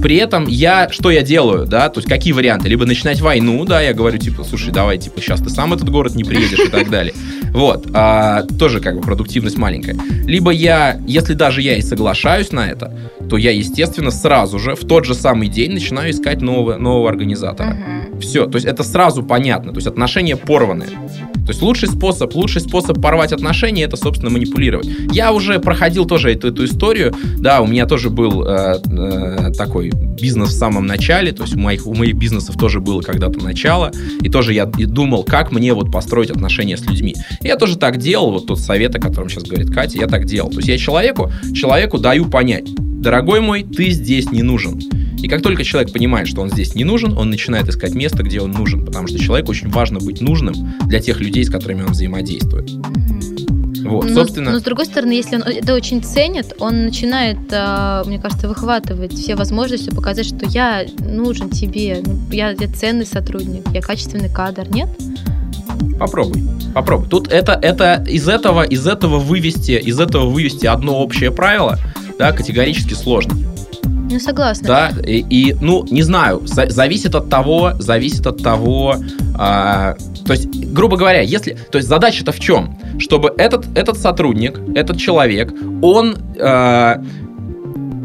при 0.00 0.16
этом 0.16 0.46
я, 0.46 0.88
что 0.90 1.10
я 1.10 1.22
делаю, 1.22 1.66
да, 1.66 1.88
то 1.88 1.98
есть 1.98 2.08
какие 2.08 2.32
варианты? 2.32 2.68
Либо 2.68 2.86
начинать 2.86 3.20
войну, 3.20 3.64
да, 3.64 3.80
я 3.80 3.92
говорю, 3.92 4.18
типа, 4.18 4.44
слушай, 4.44 4.72
давай, 4.72 4.98
типа, 4.98 5.20
сейчас 5.20 5.40
ты 5.40 5.50
сам 5.50 5.74
этот 5.74 5.90
город 5.90 6.14
не 6.14 6.24
приедешь 6.24 6.58
и 6.58 6.68
так 6.68 6.90
далее. 6.90 7.14
Вот, 7.52 7.88
а, 7.92 8.42
тоже 8.58 8.80
как 8.80 8.96
бы 8.96 9.02
продуктивность 9.02 9.58
маленькая. 9.58 9.96
Либо 10.26 10.50
я, 10.50 11.00
если 11.06 11.34
даже 11.34 11.62
я 11.62 11.76
и 11.76 11.82
соглашаюсь 11.82 12.52
на 12.52 12.68
это, 12.68 12.92
то 13.28 13.36
я, 13.36 13.50
естественно, 13.50 14.10
сразу 14.10 14.58
же 14.58 14.74
в 14.74 14.86
тот 14.86 15.04
же 15.04 15.14
самый 15.14 15.48
день 15.48 15.72
начинаю 15.72 16.10
искать 16.10 16.40
нового, 16.40 16.76
нового 16.76 17.08
организатора. 17.08 17.76
Uh-huh. 17.76 18.20
Все, 18.20 18.46
то 18.46 18.56
есть 18.56 18.66
это 18.66 18.82
сразу 18.82 19.22
понятно, 19.22 19.72
то 19.72 19.78
есть 19.78 19.86
отношения 19.86 20.36
порваны. 20.36 20.86
То 21.50 21.52
есть 21.52 21.62
лучший 21.62 21.88
способ, 21.88 22.32
лучший 22.36 22.60
способ 22.60 23.02
порвать 23.02 23.32
отношения 23.32 23.82
это, 23.82 23.96
собственно, 23.96 24.30
манипулировать. 24.30 24.88
Я 25.10 25.32
уже 25.32 25.58
проходил 25.58 26.04
тоже 26.04 26.30
эту, 26.30 26.46
эту 26.46 26.64
историю, 26.64 27.12
да, 27.38 27.60
у 27.60 27.66
меня 27.66 27.86
тоже 27.86 28.08
был 28.08 28.46
э, 28.46 28.78
э, 28.86 29.52
такой 29.58 29.90
бизнес 29.90 30.50
в 30.50 30.56
самом 30.56 30.86
начале, 30.86 31.32
то 31.32 31.42
есть 31.42 31.56
у 31.56 31.58
моих, 31.58 31.88
у 31.88 31.94
моих 31.96 32.14
бизнесов 32.14 32.56
тоже 32.56 32.78
было 32.78 33.00
когда-то 33.00 33.42
начало, 33.42 33.90
и 34.22 34.28
тоже 34.28 34.52
я 34.52 34.64
думал, 34.66 35.24
как 35.24 35.50
мне 35.50 35.74
вот 35.74 35.90
построить 35.90 36.30
отношения 36.30 36.76
с 36.76 36.86
людьми. 36.86 37.16
И 37.40 37.48
я 37.48 37.56
тоже 37.56 37.76
так 37.76 37.96
делал, 37.96 38.30
вот 38.30 38.46
тот 38.46 38.60
совет, 38.60 38.94
о 38.94 39.00
котором 39.00 39.28
сейчас 39.28 39.42
говорит 39.42 39.74
Катя, 39.74 39.98
я 39.98 40.06
так 40.06 40.26
делал. 40.26 40.50
То 40.50 40.58
есть 40.58 40.68
я 40.68 40.78
человеку, 40.78 41.32
человеку 41.52 41.98
даю 41.98 42.26
понять, 42.26 42.68
дорогой 43.00 43.40
мой, 43.40 43.62
ты 43.64 43.90
здесь 43.90 44.30
не 44.30 44.42
нужен. 44.42 44.78
И 45.22 45.28
как 45.28 45.42
только 45.42 45.64
человек 45.64 45.92
понимает, 45.92 46.28
что 46.28 46.40
он 46.40 46.50
здесь 46.50 46.74
не 46.74 46.84
нужен, 46.84 47.16
он 47.16 47.30
начинает 47.30 47.68
искать 47.68 47.94
место, 47.94 48.22
где 48.22 48.40
он 48.40 48.52
нужен, 48.52 48.84
потому 48.86 49.06
что 49.08 49.18
человеку 49.18 49.50
очень 49.50 49.68
важно 49.68 49.98
быть 49.98 50.20
нужным 50.20 50.54
для 50.86 51.00
тех 51.00 51.20
людей, 51.20 51.44
с 51.44 51.50
которыми 51.50 51.82
он 51.82 51.92
взаимодействует. 51.92 52.70
Вот, 53.82 54.04
но, 54.04 54.14
собственно. 54.14 54.52
Но 54.52 54.58
с 54.58 54.62
другой 54.62 54.86
стороны, 54.86 55.12
если 55.12 55.36
он 55.36 55.42
это 55.42 55.74
очень 55.74 56.02
ценит, 56.02 56.54
он 56.58 56.84
начинает, 56.84 57.38
а, 57.50 58.04
мне 58.04 58.18
кажется, 58.18 58.48
выхватывать 58.48 59.12
все 59.14 59.34
возможности, 59.34 59.90
показать, 59.90 60.26
что 60.26 60.46
я 60.46 60.84
нужен 60.98 61.50
тебе, 61.50 62.02
ну, 62.04 62.18
я, 62.30 62.50
я 62.50 62.68
ценный 62.68 63.06
сотрудник, 63.06 63.64
я 63.72 63.80
качественный 63.80 64.30
кадр, 64.32 64.68
нет? 64.70 64.88
Попробуй, 65.98 66.42
попробуй. 66.74 67.08
Тут 67.08 67.28
это, 67.28 67.52
это 67.52 68.04
из 68.08 68.28
этого, 68.28 68.62
из 68.62 68.86
этого 68.86 69.18
вывести, 69.18 69.72
из 69.72 69.98
этого 69.98 70.28
вывести 70.28 70.66
одно 70.66 70.98
общее 71.00 71.30
правило, 71.30 71.78
да, 72.20 72.32
категорически 72.32 72.92
сложно. 72.92 73.34
Ну, 74.10 74.20
согласна. 74.20 74.68
Да, 74.68 74.92
и, 75.06 75.24
и 75.30 75.56
ну, 75.58 75.86
не 75.90 76.02
знаю, 76.02 76.42
за, 76.44 76.68
зависит 76.68 77.14
от 77.14 77.30
того, 77.30 77.72
зависит 77.78 78.26
от 78.26 78.42
того, 78.42 78.96
а, 79.36 79.94
то 80.26 80.34
есть, 80.34 80.48
грубо 80.48 80.98
говоря, 80.98 81.22
если, 81.22 81.56
то 81.72 81.78
есть 81.78 81.88
задача-то 81.88 82.32
в 82.32 82.38
чем? 82.38 82.78
Чтобы 82.98 83.32
этот, 83.38 83.66
этот 83.74 83.96
сотрудник, 83.96 84.60
этот 84.74 84.98
человек, 84.98 85.54
он 85.80 86.18
а, 86.38 87.02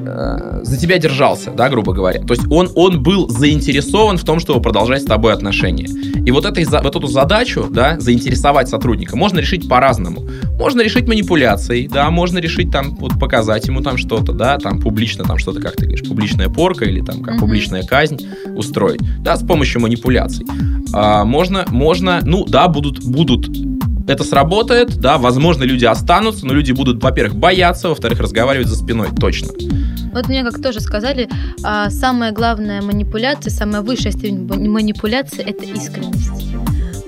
Э, 0.07 0.59
за 0.63 0.77
тебя 0.77 0.97
держался, 0.97 1.51
да, 1.51 1.69
грубо 1.69 1.93
говоря. 1.93 2.21
То 2.21 2.33
есть 2.33 2.45
он, 2.49 2.69
он 2.75 3.01
был 3.01 3.29
заинтересован 3.29 4.17
в 4.17 4.23
том, 4.23 4.39
чтобы 4.39 4.61
продолжать 4.61 5.01
с 5.01 5.05
тобой 5.05 5.33
отношения. 5.33 5.87
И 6.25 6.31
вот, 6.31 6.45
этой, 6.45 6.65
вот 6.65 6.95
эту 6.95 7.07
задачу, 7.07 7.67
да, 7.69 7.99
заинтересовать 7.99 8.69
сотрудника, 8.69 9.15
можно 9.15 9.39
решить 9.39 9.67
по-разному. 9.67 10.27
Можно 10.57 10.81
решить 10.81 11.07
манипуляцией, 11.07 11.87
да, 11.87 12.09
можно 12.09 12.39
решить 12.39 12.71
там, 12.71 12.95
вот 12.95 13.19
показать 13.19 13.67
ему 13.67 13.81
там 13.81 13.97
что-то, 13.97 14.33
да, 14.33 14.57
там 14.57 14.79
публично 14.79 15.23
там 15.23 15.37
что-то, 15.37 15.61
как 15.61 15.75
ты 15.75 15.85
говоришь, 15.85 16.07
публичная 16.07 16.49
порка 16.49 16.85
или 16.85 17.01
там 17.01 17.21
как 17.21 17.35
mm-hmm. 17.35 17.39
публичная 17.39 17.83
казнь 17.83 18.27
устроить, 18.55 19.01
да, 19.21 19.37
с 19.37 19.45
помощью 19.45 19.81
манипуляций. 19.81 20.45
А, 20.93 21.25
можно, 21.25 21.65
можно, 21.69 22.21
ну, 22.23 22.45
да, 22.45 22.67
будут, 22.67 23.03
будут 23.03 23.49
это 24.07 24.23
сработает, 24.23 24.97
да, 24.97 25.17
возможно, 25.17 25.63
люди 25.63 25.85
останутся, 25.85 26.45
но 26.45 26.53
люди 26.53 26.71
будут, 26.71 27.03
во-первых, 27.03 27.35
бояться, 27.35 27.89
во-вторых, 27.89 28.19
разговаривать 28.19 28.67
за 28.67 28.75
спиной, 28.75 29.09
точно. 29.19 29.49
Вот 30.15 30.29
мне 30.29 30.45
как 30.45 30.61
тоже 30.61 30.79
сказали, 30.79 31.27
а, 31.61 31.89
самая 31.89 32.31
главная 32.31 32.81
манипуляция, 32.81 33.51
самая 33.51 33.81
высшая 33.81 34.11
степень 34.11 34.47
манипуляции– 34.47 35.43
это 35.45 35.65
искренность. 35.65 36.29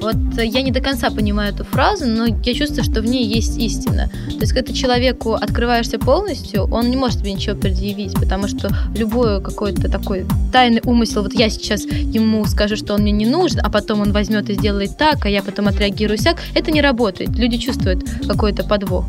Вот 0.01 0.15
я 0.37 0.61
не 0.61 0.71
до 0.71 0.81
конца 0.81 1.09
понимаю 1.09 1.53
эту 1.53 1.63
фразу, 1.63 2.05
но 2.05 2.25
я 2.25 2.53
чувствую, 2.53 2.83
что 2.83 3.01
в 3.01 3.05
ней 3.05 3.25
есть 3.25 3.57
истина. 3.57 4.11
То 4.27 4.41
есть, 4.41 4.51
когда 4.51 4.67
ты 4.67 4.73
человеку 4.73 5.35
открываешься 5.35 5.99
полностью, 5.99 6.65
он 6.65 6.89
не 6.89 6.97
может 6.97 7.19
тебе 7.19 7.31
ничего 7.31 7.55
предъявить, 7.55 8.13
потому 8.13 8.49
что 8.49 8.69
любой 8.93 9.41
какой-то 9.41 9.89
такой 9.89 10.25
тайный 10.51 10.81
умысел, 10.83 11.23
вот 11.23 11.33
я 11.33 11.49
сейчас 11.49 11.85
ему 11.85 12.45
скажу, 12.45 12.75
что 12.75 12.93
он 12.93 13.03
мне 13.03 13.13
не 13.13 13.25
нужен, 13.25 13.61
а 13.63 13.69
потом 13.69 14.01
он 14.01 14.11
возьмет 14.11 14.49
и 14.49 14.53
сделает 14.53 14.97
так, 14.97 15.25
а 15.25 15.29
я 15.29 15.41
потом 15.41 15.69
отреагирую 15.69 16.17
сяк, 16.17 16.37
это 16.53 16.71
не 16.71 16.81
работает. 16.81 17.29
Люди 17.29 17.57
чувствуют 17.57 18.03
какой-то 18.27 18.65
подвох. 18.65 19.05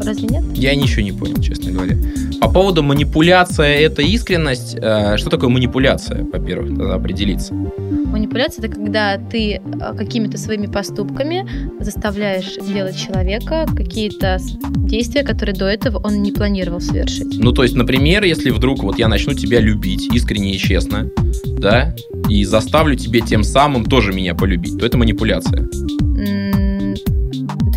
Разве 0.00 0.28
нет? 0.28 0.44
Я 0.54 0.74
ничего 0.74 1.02
не 1.02 1.12
понял, 1.12 1.40
честно 1.40 1.72
говоря. 1.72 1.96
По 2.40 2.48
поводу 2.48 2.82
манипуляция 2.82 3.78
это 3.78 4.02
искренность. 4.02 4.76
Э, 4.80 5.16
что 5.16 5.30
такое 5.30 5.50
манипуляция, 5.50 6.24
во-первых, 6.24 6.70
надо 6.70 6.94
определиться. 6.94 7.54
Манипуляция 7.54 8.64
это 8.64 8.74
когда 8.74 9.18
ты 9.18 9.54
э, 9.54 9.60
какими-то 9.96 10.38
своими 10.38 10.66
поступками 10.66 11.46
заставляешь 11.80 12.56
делать 12.66 12.96
человека 12.96 13.66
какие-то 13.76 14.38
действия, 14.76 15.22
которые 15.22 15.54
до 15.54 15.66
этого 15.66 15.98
он 15.98 16.22
не 16.22 16.32
планировал 16.32 16.80
совершить. 16.80 17.38
Ну, 17.38 17.52
то 17.52 17.62
есть, 17.62 17.74
например, 17.74 18.24
если 18.24 18.50
вдруг 18.50 18.82
вот 18.82 18.98
я 18.98 19.08
начну 19.08 19.34
тебя 19.34 19.60
любить 19.60 20.08
искренне 20.14 20.54
и 20.54 20.58
честно, 20.58 21.10
да, 21.58 21.94
и 22.28 22.44
заставлю 22.44 22.96
тебе 22.96 23.20
тем 23.20 23.42
самым 23.42 23.84
тоже 23.84 24.12
меня 24.12 24.34
полюбить, 24.34 24.78
то 24.78 24.86
это 24.86 24.96
манипуляция. 24.96 25.68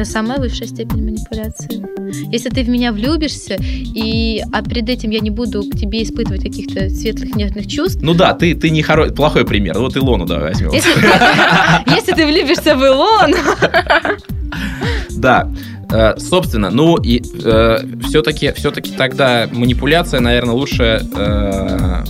Это 0.02 0.10
самая 0.10 0.40
высшая 0.40 0.66
степень 0.66 1.06
манипуляции. 1.06 1.86
Если 2.32 2.50
ты 2.50 2.64
в 2.64 2.70
меня 2.70 2.92
влюбишься, 2.92 3.56
и, 3.62 4.42
а 4.52 4.64
перед 4.64 4.90
этим 4.90 5.12
я 5.12 5.20
не 5.20 5.30
буду 5.30 5.62
к 5.62 5.78
тебе 5.78 6.02
испытывать 6.02 6.42
каких-то 6.42 6.90
светлых 6.90 7.36
нежных 7.36 7.68
чувств. 7.68 8.00
Ну 8.02 8.16
да, 8.16 8.34
ты, 8.34 8.56
ты 8.56 8.72
не 8.72 8.82
хоро... 8.82 9.12
плохой 9.12 9.46
пример. 9.46 9.78
Вот 9.78 9.96
Илону 9.96 10.26
давай 10.26 10.54
возьмем. 10.54 10.72
Если 11.96 12.14
ты 12.14 12.26
влюбишься 12.26 12.76
в 12.76 12.84
Илону. 12.84 13.38
Да. 15.12 15.52
Э, 15.92 16.18
собственно, 16.18 16.72
ну 16.72 16.98
и 16.98 17.22
э, 17.22 17.78
все-таки, 18.08 18.52
все-таки 18.54 18.94
тогда 18.94 19.48
манипуляция, 19.52 20.20
наверное, 20.20 20.56
лучше. 20.56 21.06
Э, 21.16 22.04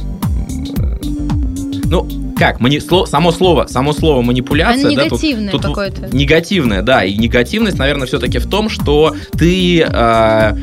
ну, 1.90 2.08
как? 2.42 2.60
Мани... 2.60 2.80
Сло... 2.80 3.06
Само 3.06 3.32
слово, 3.32 3.68
само 3.68 3.94
слово 3.94 4.24
манипуляция. 4.24 4.88
Оно 4.88 4.96
да, 4.96 5.06
негативное 5.06 5.52
тут, 5.52 5.62
тут 5.62 5.70
какое-то. 5.70 6.10
Негативное, 6.12 6.82
да. 6.82 7.04
И 7.06 7.16
негативность, 7.16 7.78
наверное, 7.78 8.08
все-таки 8.08 8.40
в 8.40 8.48
том, 8.48 8.68
что 8.68 9.16
ты, 9.38 9.82
э, 9.82 10.58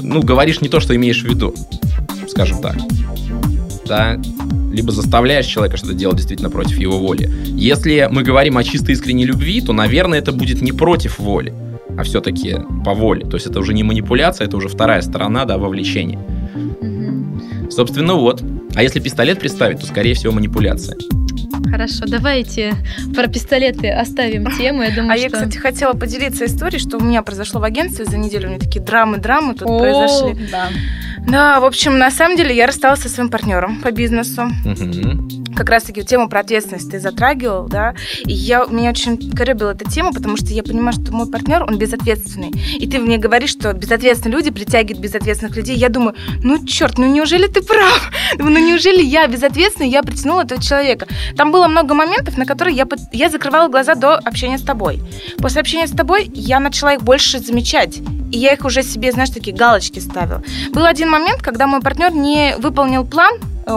ну, 0.00 0.22
говоришь 0.22 0.60
не 0.60 0.68
то, 0.68 0.78
что 0.78 0.94
имеешь 0.94 1.20
в 1.22 1.28
виду, 1.28 1.52
скажем 2.28 2.60
так. 2.60 2.76
Да, 3.86 4.20
либо 4.72 4.92
заставляешь 4.92 5.46
человека 5.46 5.76
что-то 5.76 5.94
делать 5.94 6.18
действительно 6.18 6.48
против 6.48 6.78
его 6.78 6.96
воли. 6.96 7.28
Если 7.44 8.08
мы 8.08 8.22
говорим 8.22 8.56
о 8.56 8.62
чисто 8.62 8.92
искренней 8.92 9.24
любви, 9.24 9.60
то, 9.62 9.72
наверное, 9.72 10.20
это 10.20 10.30
будет 10.30 10.62
не 10.62 10.70
против 10.70 11.18
воли, 11.18 11.52
а 11.98 12.04
все-таки 12.04 12.56
по 12.84 12.94
воле. 12.94 13.26
То 13.26 13.34
есть 13.34 13.48
это 13.48 13.58
уже 13.58 13.74
не 13.74 13.82
манипуляция, 13.82 14.46
это 14.46 14.56
уже 14.56 14.68
вторая 14.68 15.02
сторона, 15.02 15.44
да, 15.44 15.58
вовлечения. 15.58 16.20
Собственно, 17.68 18.14
вот. 18.14 18.42
А 18.74 18.82
если 18.82 19.00
пистолет 19.00 19.38
представить, 19.40 19.80
то, 19.80 19.86
скорее 19.86 20.14
всего, 20.14 20.32
манипуляция. 20.32 20.96
Хорошо, 21.70 22.04
давайте 22.06 22.74
про 23.14 23.28
пистолеты 23.28 23.90
оставим 23.90 24.46
тему. 24.58 24.82
Я 24.82 24.90
думаю, 24.94 25.12
А 25.12 25.16
что... 25.16 25.22
я, 25.24 25.30
кстати, 25.30 25.56
хотела 25.56 25.92
поделиться 25.94 26.44
историей, 26.44 26.78
что 26.80 26.98
у 26.98 27.00
меня 27.00 27.22
произошло 27.22 27.60
в 27.60 27.64
агентстве 27.64 28.04
за 28.04 28.18
неделю. 28.18 28.46
У 28.48 28.50
меня 28.50 28.60
такие 28.60 28.82
драмы-драмы 28.84 29.54
тут 29.54 29.68
О, 29.68 29.78
произошли. 29.78 30.48
да. 30.50 30.68
Да, 31.26 31.60
в 31.60 31.64
общем, 31.64 31.98
на 31.98 32.10
самом 32.10 32.36
деле 32.36 32.54
я 32.54 32.66
рассталась 32.66 33.00
со 33.00 33.08
своим 33.08 33.30
партнером 33.30 33.80
по 33.80 33.90
бизнесу. 33.90 34.42
Мгм. 34.64 35.41
Как 35.62 35.70
раз-таки 35.70 36.02
тему 36.02 36.28
про 36.28 36.40
ответственность 36.40 36.90
ты 36.90 36.98
затрагивал, 36.98 37.68
да. 37.68 37.94
И 38.26 38.32
я, 38.32 38.66
меня 38.68 38.90
очень 38.90 39.30
коребила 39.30 39.70
эта 39.70 39.88
тема, 39.88 40.12
потому 40.12 40.36
что 40.36 40.46
я 40.46 40.64
понимаю, 40.64 40.92
что 40.92 41.12
мой 41.12 41.30
партнер, 41.30 41.62
он 41.62 41.78
безответственный. 41.78 42.50
И 42.80 42.88
ты 42.88 42.98
мне 42.98 43.16
говоришь, 43.16 43.50
что 43.50 43.72
безответственные 43.72 44.36
люди 44.36 44.50
притягивают 44.50 44.98
безответственных 44.98 45.54
людей. 45.54 45.76
Я 45.76 45.88
думаю, 45.88 46.16
ну 46.42 46.66
черт, 46.66 46.98
ну 46.98 47.06
неужели 47.06 47.46
ты 47.46 47.62
прав? 47.62 48.10
Ну 48.38 48.58
неужели 48.58 49.04
я 49.04 49.28
безответственный, 49.28 49.88
я 49.88 50.02
притянула 50.02 50.42
этого 50.42 50.60
человека? 50.60 51.06
Там 51.36 51.52
было 51.52 51.68
много 51.68 51.94
моментов, 51.94 52.36
на 52.36 52.44
которые 52.44 52.74
я, 52.74 52.88
я 53.12 53.30
закрывала 53.30 53.68
глаза 53.68 53.94
до 53.94 54.16
общения 54.16 54.58
с 54.58 54.62
тобой. 54.62 55.00
После 55.38 55.60
общения 55.60 55.86
с 55.86 55.92
тобой 55.92 56.28
я 56.34 56.58
начала 56.58 56.94
их 56.94 57.02
больше 57.02 57.38
замечать. 57.38 58.00
И 58.32 58.38
я 58.38 58.54
их 58.54 58.64
уже 58.64 58.82
себе, 58.82 59.12
знаешь, 59.12 59.30
такие 59.30 59.54
галочки 59.54 60.00
ставила. 60.00 60.42
Был 60.72 60.84
один 60.84 61.10
момент, 61.10 61.42
когда 61.42 61.66
мой 61.66 61.80
партнер 61.80 62.12
не 62.12 62.56
выполнил 62.58 63.04
план, 63.04 63.34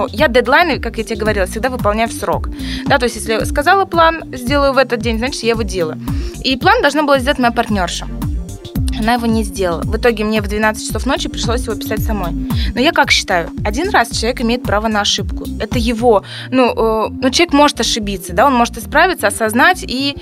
я 0.09 0.27
дедлайны, 0.27 0.79
как 0.79 0.97
я 0.97 1.03
тебе 1.03 1.17
говорила, 1.17 1.45
всегда 1.45 1.69
выполняю 1.69 2.09
в 2.09 2.13
срок. 2.13 2.49
Да, 2.87 2.97
то 2.97 3.05
есть, 3.05 3.17
если 3.17 3.33
я 3.33 3.45
сказала 3.45 3.85
план, 3.85 4.23
сделаю 4.33 4.73
в 4.73 4.77
этот 4.77 5.01
день, 5.01 5.17
значит, 5.17 5.43
я 5.43 5.49
его 5.51 5.61
делаю. 5.61 5.99
И 6.43 6.57
план 6.57 6.81
должна 6.81 7.03
была 7.03 7.19
сделать 7.19 7.39
моя 7.39 7.51
партнерша. 7.51 8.07
Она 8.99 9.13
его 9.13 9.25
не 9.25 9.43
сделала. 9.43 9.81
В 9.81 9.97
итоге 9.97 10.23
мне 10.23 10.41
в 10.41 10.47
12 10.47 10.87
часов 10.87 11.05
ночи 11.05 11.27
пришлось 11.27 11.65
его 11.65 11.75
писать 11.75 12.01
самой. 12.01 12.31
Но 12.73 12.81
я 12.81 12.91
как 12.91 13.11
считаю, 13.11 13.49
один 13.65 13.89
раз 13.89 14.09
человек 14.09 14.41
имеет 14.41 14.63
право 14.63 14.87
на 14.87 15.01
ошибку. 15.01 15.45
Это 15.59 15.77
его. 15.77 16.23
Ну, 16.49 16.71
э, 16.71 17.09
ну 17.09 17.29
человек 17.29 17.53
может 17.53 17.79
ошибиться, 17.81 18.33
да, 18.33 18.47
он 18.47 18.53
может 18.53 18.77
исправиться, 18.77 19.27
осознать 19.27 19.83
и 19.83 20.15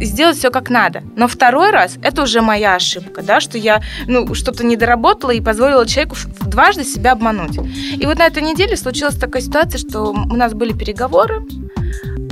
сделать 0.00 0.36
все 0.36 0.50
как 0.50 0.70
надо. 0.70 1.02
Но 1.16 1.28
второй 1.28 1.70
раз 1.70 1.96
это 2.02 2.22
уже 2.22 2.40
моя 2.40 2.74
ошибка, 2.74 3.22
да, 3.22 3.40
что 3.40 3.58
я 3.58 3.82
ну, 4.06 4.34
что-то 4.34 4.64
не 4.64 4.76
доработала 4.76 5.30
и 5.30 5.40
позволила 5.40 5.86
человеку 5.86 6.16
дважды 6.42 6.84
себя 6.84 7.12
обмануть. 7.12 7.58
И 7.96 8.06
вот 8.06 8.18
на 8.18 8.26
этой 8.26 8.42
неделе 8.42 8.76
случилась 8.76 9.16
такая 9.16 9.42
ситуация, 9.42 9.78
что 9.78 10.10
у 10.10 10.36
нас 10.36 10.54
были 10.54 10.72
переговоры, 10.72 11.46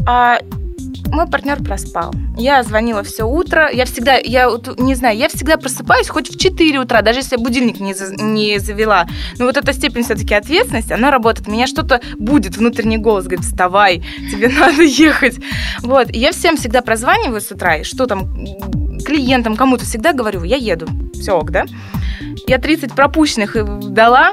а 0.06 0.38
мой 1.12 1.26
партнер 1.28 1.62
проспал. 1.62 2.12
Я 2.36 2.62
звонила 2.62 3.02
все 3.02 3.24
утро. 3.24 3.70
Я 3.70 3.84
всегда, 3.84 4.16
я 4.16 4.48
вот 4.48 4.78
не 4.78 4.94
знаю, 4.94 5.16
я 5.16 5.28
всегда 5.28 5.56
просыпаюсь 5.56 6.08
хоть 6.08 6.30
в 6.34 6.38
4 6.38 6.78
утра, 6.80 7.02
даже 7.02 7.20
если 7.20 7.36
я 7.36 7.42
будильник 7.42 7.80
не, 7.80 7.94
за- 7.94 8.14
не 8.14 8.58
завела. 8.58 9.06
Но 9.38 9.46
вот 9.46 9.56
эта 9.56 9.72
степень 9.72 10.02
все-таки 10.04 10.34
ответственности, 10.34 10.92
она 10.92 11.10
работает. 11.10 11.46
Меня 11.48 11.66
что-то 11.66 12.00
будет, 12.18 12.56
внутренний 12.56 12.98
голос 12.98 13.24
говорит, 13.24 13.44
вставай, 13.44 14.02
тебе 14.30 14.48
надо 14.58 14.82
ехать. 14.82 15.36
Вот. 15.82 16.08
Я 16.10 16.32
всем 16.32 16.56
всегда 16.56 16.82
прозваниваю 16.82 17.40
с 17.40 17.50
утра, 17.50 17.76
и 17.76 17.84
что 17.84 18.06
там, 18.06 18.34
клиентам, 19.04 19.56
кому-то 19.56 19.84
всегда 19.84 20.12
говорю, 20.12 20.42
я 20.44 20.56
еду. 20.56 20.86
Все 21.14 21.32
ок, 21.32 21.50
да? 21.50 21.64
Я 22.46 22.58
30 22.58 22.92
пропущенных 22.94 23.56
дала, 23.92 24.32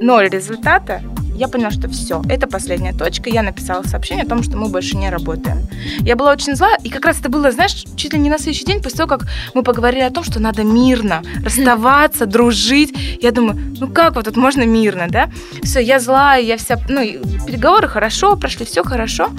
ноль 0.00 0.28
результата. 0.28 1.02
Я 1.38 1.46
поняла, 1.46 1.70
что 1.70 1.88
все, 1.88 2.20
это 2.28 2.48
последняя 2.48 2.92
точка. 2.92 3.30
Я 3.30 3.42
написала 3.42 3.84
сообщение 3.84 4.24
о 4.24 4.28
том, 4.28 4.42
что 4.42 4.56
мы 4.56 4.68
больше 4.68 4.96
не 4.96 5.08
работаем. 5.08 5.68
Я 6.00 6.16
была 6.16 6.32
очень 6.32 6.56
зла, 6.56 6.70
и 6.82 6.90
как 6.90 7.04
раз 7.06 7.20
это 7.20 7.28
было, 7.28 7.52
знаешь, 7.52 7.84
чуть 7.94 8.12
ли 8.12 8.18
не 8.18 8.28
на 8.28 8.38
следующий 8.38 8.64
день, 8.64 8.82
после 8.82 8.98
того, 8.98 9.08
как 9.08 9.28
мы 9.54 9.62
поговорили 9.62 10.02
о 10.02 10.10
том, 10.10 10.24
что 10.24 10.40
надо 10.40 10.64
мирно 10.64 11.22
расставаться, 11.44 12.26
дружить. 12.26 12.92
Я 13.22 13.30
думаю, 13.30 13.56
ну 13.78 13.86
как 13.86 14.16
вот 14.16 14.24
тут 14.24 14.36
можно 14.36 14.64
мирно, 14.64 15.06
да? 15.08 15.30
Все, 15.62 15.78
я 15.78 16.00
злая, 16.00 16.42
я 16.42 16.56
вся... 16.56 16.76
Ну, 16.88 17.02
переговоры 17.46 17.86
хорошо 17.86 18.34
прошли, 18.36 18.66
все 18.66 18.82
хорошо. 18.82 19.30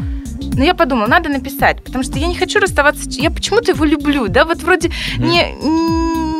Но 0.53 0.63
я 0.63 0.73
подумала, 0.73 1.07
надо 1.07 1.27
написать, 1.27 1.83
потому 1.83 2.05
что 2.05 2.17
я 2.17 2.27
не 2.27 2.35
хочу 2.35 2.59
расставаться. 2.59 3.09
Я 3.09 3.29
почему-то 3.29 3.71
его 3.71 3.83
люблю, 3.83 4.29
да, 4.29 4.45
вот 4.45 4.63
вроде 4.63 4.89
не, 5.17 5.53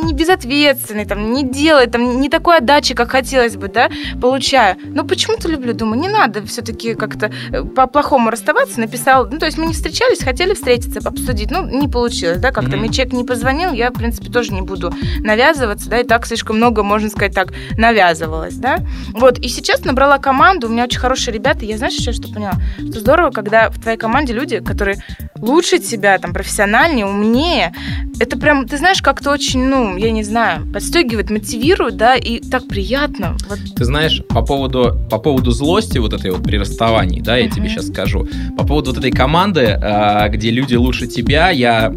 не 0.02 0.12
безответственный, 0.14 1.04
там, 1.04 1.32
не 1.32 1.42
делает, 1.44 1.92
там, 1.92 2.20
не 2.20 2.28
такой 2.28 2.58
отдачи, 2.58 2.94
как 2.94 3.10
хотелось 3.10 3.56
бы, 3.56 3.68
да, 3.68 3.88
получаю. 4.20 4.76
Но 4.84 5.04
почему-то 5.04 5.48
люблю, 5.48 5.72
думаю, 5.74 6.00
не 6.00 6.08
надо 6.08 6.44
все-таки 6.46 6.94
как-то 6.94 7.30
э, 7.52 7.62
по-плохому 7.64 8.30
расставаться. 8.30 8.80
Написал, 8.80 9.28
ну, 9.30 9.38
то 9.38 9.46
есть 9.46 9.58
мы 9.58 9.66
не 9.66 9.72
встречались, 9.74 10.22
хотели 10.22 10.54
встретиться, 10.54 11.00
обсудить, 11.06 11.50
ну, 11.50 11.66
не 11.66 11.88
получилось, 11.88 12.38
да, 12.38 12.50
как-то 12.52 12.70
Мгм. 12.72 12.80
мне 12.80 12.88
человек 12.90 13.12
не 13.14 13.24
позвонил, 13.24 13.72
я, 13.72 13.90
в 13.90 13.94
принципе, 13.94 14.30
тоже 14.30 14.52
не 14.52 14.62
буду 14.62 14.92
навязываться, 15.20 15.88
да, 15.88 16.00
и 16.00 16.04
так 16.04 16.26
слишком 16.26 16.56
много, 16.56 16.82
можно 16.82 17.08
сказать 17.08 17.34
так, 17.34 17.52
навязывалась, 17.76 18.54
да. 18.54 18.78
Вот, 19.14 19.38
и 19.38 19.48
сейчас 19.48 19.84
набрала 19.84 20.18
команду, 20.18 20.66
у 20.68 20.70
меня 20.70 20.84
очень 20.84 20.98
хорошие 21.00 21.34
ребята, 21.34 21.64
я, 21.64 21.76
знаешь, 21.78 21.94
еще 21.94 22.12
что 22.12 22.32
поняла? 22.32 22.54
Что 22.78 23.00
здорово, 23.00 23.30
когда 23.30 23.70
в 23.70 23.80
твоей 23.80 23.98
команде 23.98 24.32
люди, 24.32 24.60
которые 24.60 25.02
лучше 25.36 25.78
тебя, 25.78 26.18
там, 26.18 26.32
профессиональнее, 26.32 27.06
умнее, 27.06 27.72
это 28.18 28.38
прям, 28.38 28.66
ты 28.68 28.76
знаешь, 28.76 29.00
как-то 29.02 29.30
очень, 29.30 29.64
ну, 29.64 29.89
я 29.96 30.10
не 30.10 30.22
знаю, 30.22 30.66
подстегивает, 30.72 31.30
мотивирует, 31.30 31.96
да, 31.96 32.16
и 32.16 32.40
так 32.40 32.66
приятно. 32.68 33.36
Вот 33.48 33.58
Ты 33.76 33.84
знаешь, 33.84 34.22
по 34.28 34.42
поводу, 34.42 34.96
по 35.10 35.18
поводу 35.18 35.50
злости 35.50 35.98
вот 35.98 36.12
этой 36.12 36.30
вот 36.30 36.42
при 36.42 36.56
расставании, 36.58 37.20
да, 37.20 37.36
я 37.36 37.48
тебе 37.48 37.62
Мгм. 37.62 37.70
сейчас 37.70 37.88
скажу. 37.88 38.28
По 38.56 38.64
поводу 38.66 38.90
вот 38.90 38.98
этой 38.98 39.10
команды, 39.10 39.66
а, 39.80 40.28
где 40.28 40.50
люди 40.50 40.74
лучше 40.74 41.06
тебя, 41.06 41.50
я 41.50 41.92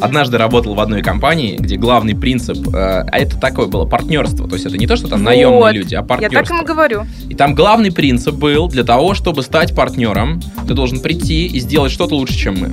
однажды 0.00 0.38
работал 0.38 0.74
в 0.74 0.80
одной 0.80 1.02
компании, 1.02 1.56
где 1.58 1.76
главный 1.76 2.14
принцип, 2.14 2.58
а 2.74 3.00
а 3.10 3.18
это 3.18 3.38
такое 3.38 3.66
было 3.66 3.86
партнерство, 3.86 4.46
то 4.48 4.54
есть 4.54 4.66
это 4.66 4.76
не 4.78 4.86
то, 4.86 4.96
что 4.96 5.08
там 5.08 5.22
наемные 5.22 5.58
Вот. 5.60 5.74
люди, 5.74 5.94
а 5.94 5.98
я 5.98 6.02
партнерство. 6.02 6.40
так 6.42 6.50
ему 6.50 6.64
говорю. 6.64 7.02
И 7.28 7.34
там 7.34 7.54
главный 7.54 7.90
принцип 7.92 8.34
был, 8.34 8.68
для 8.68 8.84
того, 8.84 9.14
чтобы 9.14 9.42
стать 9.42 9.74
партнером, 9.74 10.40
ты 10.68 10.74
должен 10.74 11.00
прийти 11.00 11.46
и 11.46 11.60
сделать 11.60 11.92
что-то 11.92 12.14
лучше, 12.14 12.34
чем 12.36 12.58
мы. 12.58 12.70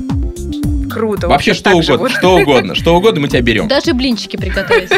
Круто. 0.89 1.27
Вообще 1.27 1.53
что 1.53 1.71
угодно, 1.71 1.83
живут. 1.83 2.11
что 2.11 2.35
угодно, 2.35 2.75
что 2.75 2.95
угодно 2.95 3.21
мы 3.21 3.27
тебя 3.27 3.41
берем. 3.41 3.67
Даже 3.67 3.93
блинчики 3.93 4.37
приготовить. 4.37 4.89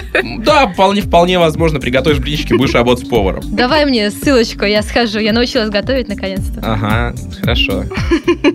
Да, 0.43 0.67
вполне, 0.67 1.01
вполне 1.01 1.39
возможно, 1.39 1.79
приготовишь 1.79 2.19
блинчики, 2.19 2.53
будешь 2.53 2.73
работать 2.73 3.09
поваром. 3.09 3.43
Давай 3.47 3.85
мне 3.85 4.09
ссылочку, 4.11 4.65
я 4.65 4.81
схожу. 4.81 5.19
Я 5.19 5.33
научилась 5.33 5.69
готовить 5.69 6.07
наконец-то. 6.07 6.61
Ага, 6.63 7.15
хорошо, 7.39 7.85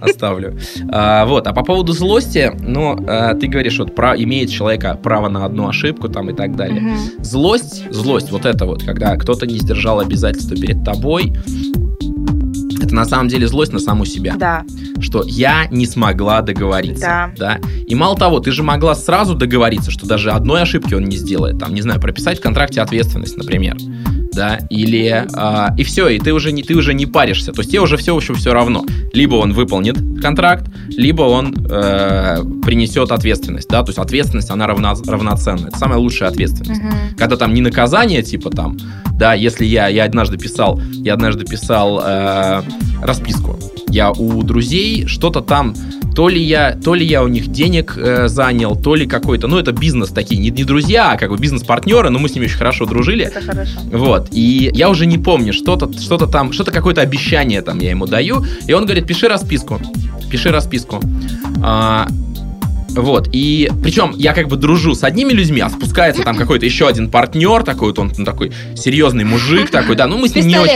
оставлю. 0.00 0.58
А, 0.90 1.24
вот, 1.26 1.46
а 1.46 1.52
по 1.52 1.62
поводу 1.62 1.92
злости, 1.92 2.52
ну, 2.60 2.96
а, 3.06 3.34
ты 3.34 3.46
говоришь, 3.46 3.78
вот 3.78 3.94
про, 3.94 4.14
имеет 4.16 4.50
человека 4.50 4.98
право 5.02 5.28
на 5.28 5.44
одну 5.44 5.68
ошибку 5.68 6.08
там 6.08 6.30
и 6.30 6.34
так 6.34 6.56
далее. 6.56 6.80
Мгм. 6.80 6.98
Злость, 7.18 7.90
злость, 7.90 8.30
вот 8.30 8.46
это 8.46 8.66
вот, 8.66 8.82
когда 8.82 9.16
кто-то 9.16 9.46
не 9.46 9.58
сдержал 9.58 10.00
обязательства 10.00 10.56
перед 10.56 10.84
тобой, 10.84 11.32
это 12.94 13.00
на 13.00 13.04
самом 13.04 13.28
деле 13.28 13.46
злость 13.48 13.72
на 13.72 13.80
саму 13.80 14.04
себя. 14.04 14.36
Да. 14.36 14.64
Что 15.00 15.24
я 15.26 15.66
не 15.70 15.86
смогла 15.86 16.40
договориться. 16.40 17.32
Да. 17.36 17.58
И 17.86 17.94
мало 17.94 18.16
того, 18.16 18.38
ты 18.38 18.52
же 18.52 18.62
могла 18.62 18.94
сразу 18.94 19.34
договориться, 19.34 19.90
что 19.90 20.06
даже 20.06 20.30
одной 20.30 20.62
ошибки 20.62 20.94
он 20.94 21.04
не 21.04 21.16
сделает. 21.16 21.58
Там, 21.58 21.74
не 21.74 21.82
знаю, 21.82 22.00
прописать 22.00 22.38
в 22.38 22.42
контракте 22.42 22.80
ответственность, 22.80 23.36
например. 23.36 23.76
Да, 24.32 24.58
или 24.68 25.26
а, 25.34 25.74
и 25.78 25.84
все, 25.84 26.08
и 26.08 26.18
ты 26.18 26.32
уже 26.32 26.50
не 26.50 26.64
ты 26.64 26.74
уже 26.74 26.92
не 26.92 27.06
паришься, 27.06 27.52
то 27.52 27.60
есть 27.60 27.70
тебе 27.70 27.80
уже 27.80 27.96
все 27.96 28.16
еще 28.16 28.34
все 28.34 28.52
равно. 28.52 28.84
Либо 29.12 29.36
он 29.36 29.52
выполнит 29.52 29.96
контракт, 30.24 30.64
либо 30.88 31.22
он 31.22 31.54
э, 31.68 32.38
принесет 32.64 33.12
ответственность, 33.12 33.68
да, 33.68 33.82
то 33.82 33.90
есть 33.90 33.98
ответственность 33.98 34.50
она 34.50 34.66
равна, 34.66 34.94
равноценна, 35.06 35.68
это 35.68 35.78
самая 35.78 35.98
лучшая 35.98 36.30
ответственность. 36.30 36.80
Мгм. 36.80 36.94
когда 37.18 37.36
там 37.36 37.52
не 37.52 37.60
наказание, 37.60 38.22
типа 38.22 38.50
там, 38.50 38.78
да, 39.18 39.34
если 39.34 39.66
я, 39.66 39.88
я 39.88 40.04
однажды 40.04 40.38
писал, 40.38 40.80
я 40.92 41.12
однажды 41.12 41.44
писал 41.44 42.00
э, 42.02 42.62
расписку, 43.02 43.58
я 43.90 44.10
у 44.12 44.42
друзей 44.42 45.06
что-то 45.06 45.42
там, 45.42 45.74
то 46.14 46.28
ли 46.28 46.40
я, 46.40 46.72
то 46.72 46.94
ли 46.94 47.04
я 47.04 47.22
у 47.22 47.28
них 47.28 47.48
денег 47.48 47.94
э, 47.96 48.28
занял, 48.28 48.76
то 48.76 48.94
ли 48.94 49.06
какой-то, 49.06 49.46
ну 49.48 49.58
это 49.58 49.72
бизнес 49.72 50.10
такие, 50.10 50.40
не, 50.40 50.50
не 50.50 50.64
друзья, 50.64 51.12
а 51.12 51.16
как 51.16 51.30
бы 51.30 51.36
бизнес-партнеры, 51.36 52.10
но 52.10 52.18
мы 52.18 52.28
с 52.28 52.34
ними 52.34 52.46
очень 52.46 52.56
хорошо 52.56 52.86
дружили, 52.86 53.26
Это 53.26 53.40
хорошо. 53.40 53.78
вот, 53.92 54.28
и 54.32 54.70
я 54.72 54.88
уже 54.88 55.06
не 55.06 55.18
помню, 55.18 55.52
что-то 55.52 55.92
что 56.00 56.16
там, 56.26 56.52
что-то 56.52 56.70
какое-то 56.70 57.00
обещание 57.02 57.62
там 57.62 57.78
я 57.80 57.90
ему 57.90 58.06
даю, 58.06 58.44
и 58.66 58.72
он 58.72 58.84
говорит, 58.84 59.06
пиши 59.06 59.28
расписку, 59.28 59.80
пиши 60.24 60.50
расписку. 60.50 61.00
А, 61.62 62.06
Вот, 62.94 63.28
и 63.32 63.70
причем 63.82 64.14
я 64.16 64.32
как 64.32 64.48
бы 64.48 64.56
дружу 64.56 64.94
с 64.94 65.04
одними 65.04 65.32
людьми, 65.32 65.60
а 65.60 65.68
спускается 65.68 66.22
там 66.22 66.36
какой-то 66.36 66.64
еще 66.64 66.88
один 66.88 67.10
партнер, 67.10 67.62
такой 67.62 67.88
вот 67.88 67.98
он 67.98 68.12
ну, 68.16 68.24
такой 68.24 68.52
серьезный 68.76 69.24
мужик 69.24 69.70
такой, 69.70 69.96
да, 69.96 70.06
ну 70.06 70.18
мы 70.18 70.28
с 70.28 70.34
ним 70.34 70.46
не 70.46 70.58
очень... 70.58 70.72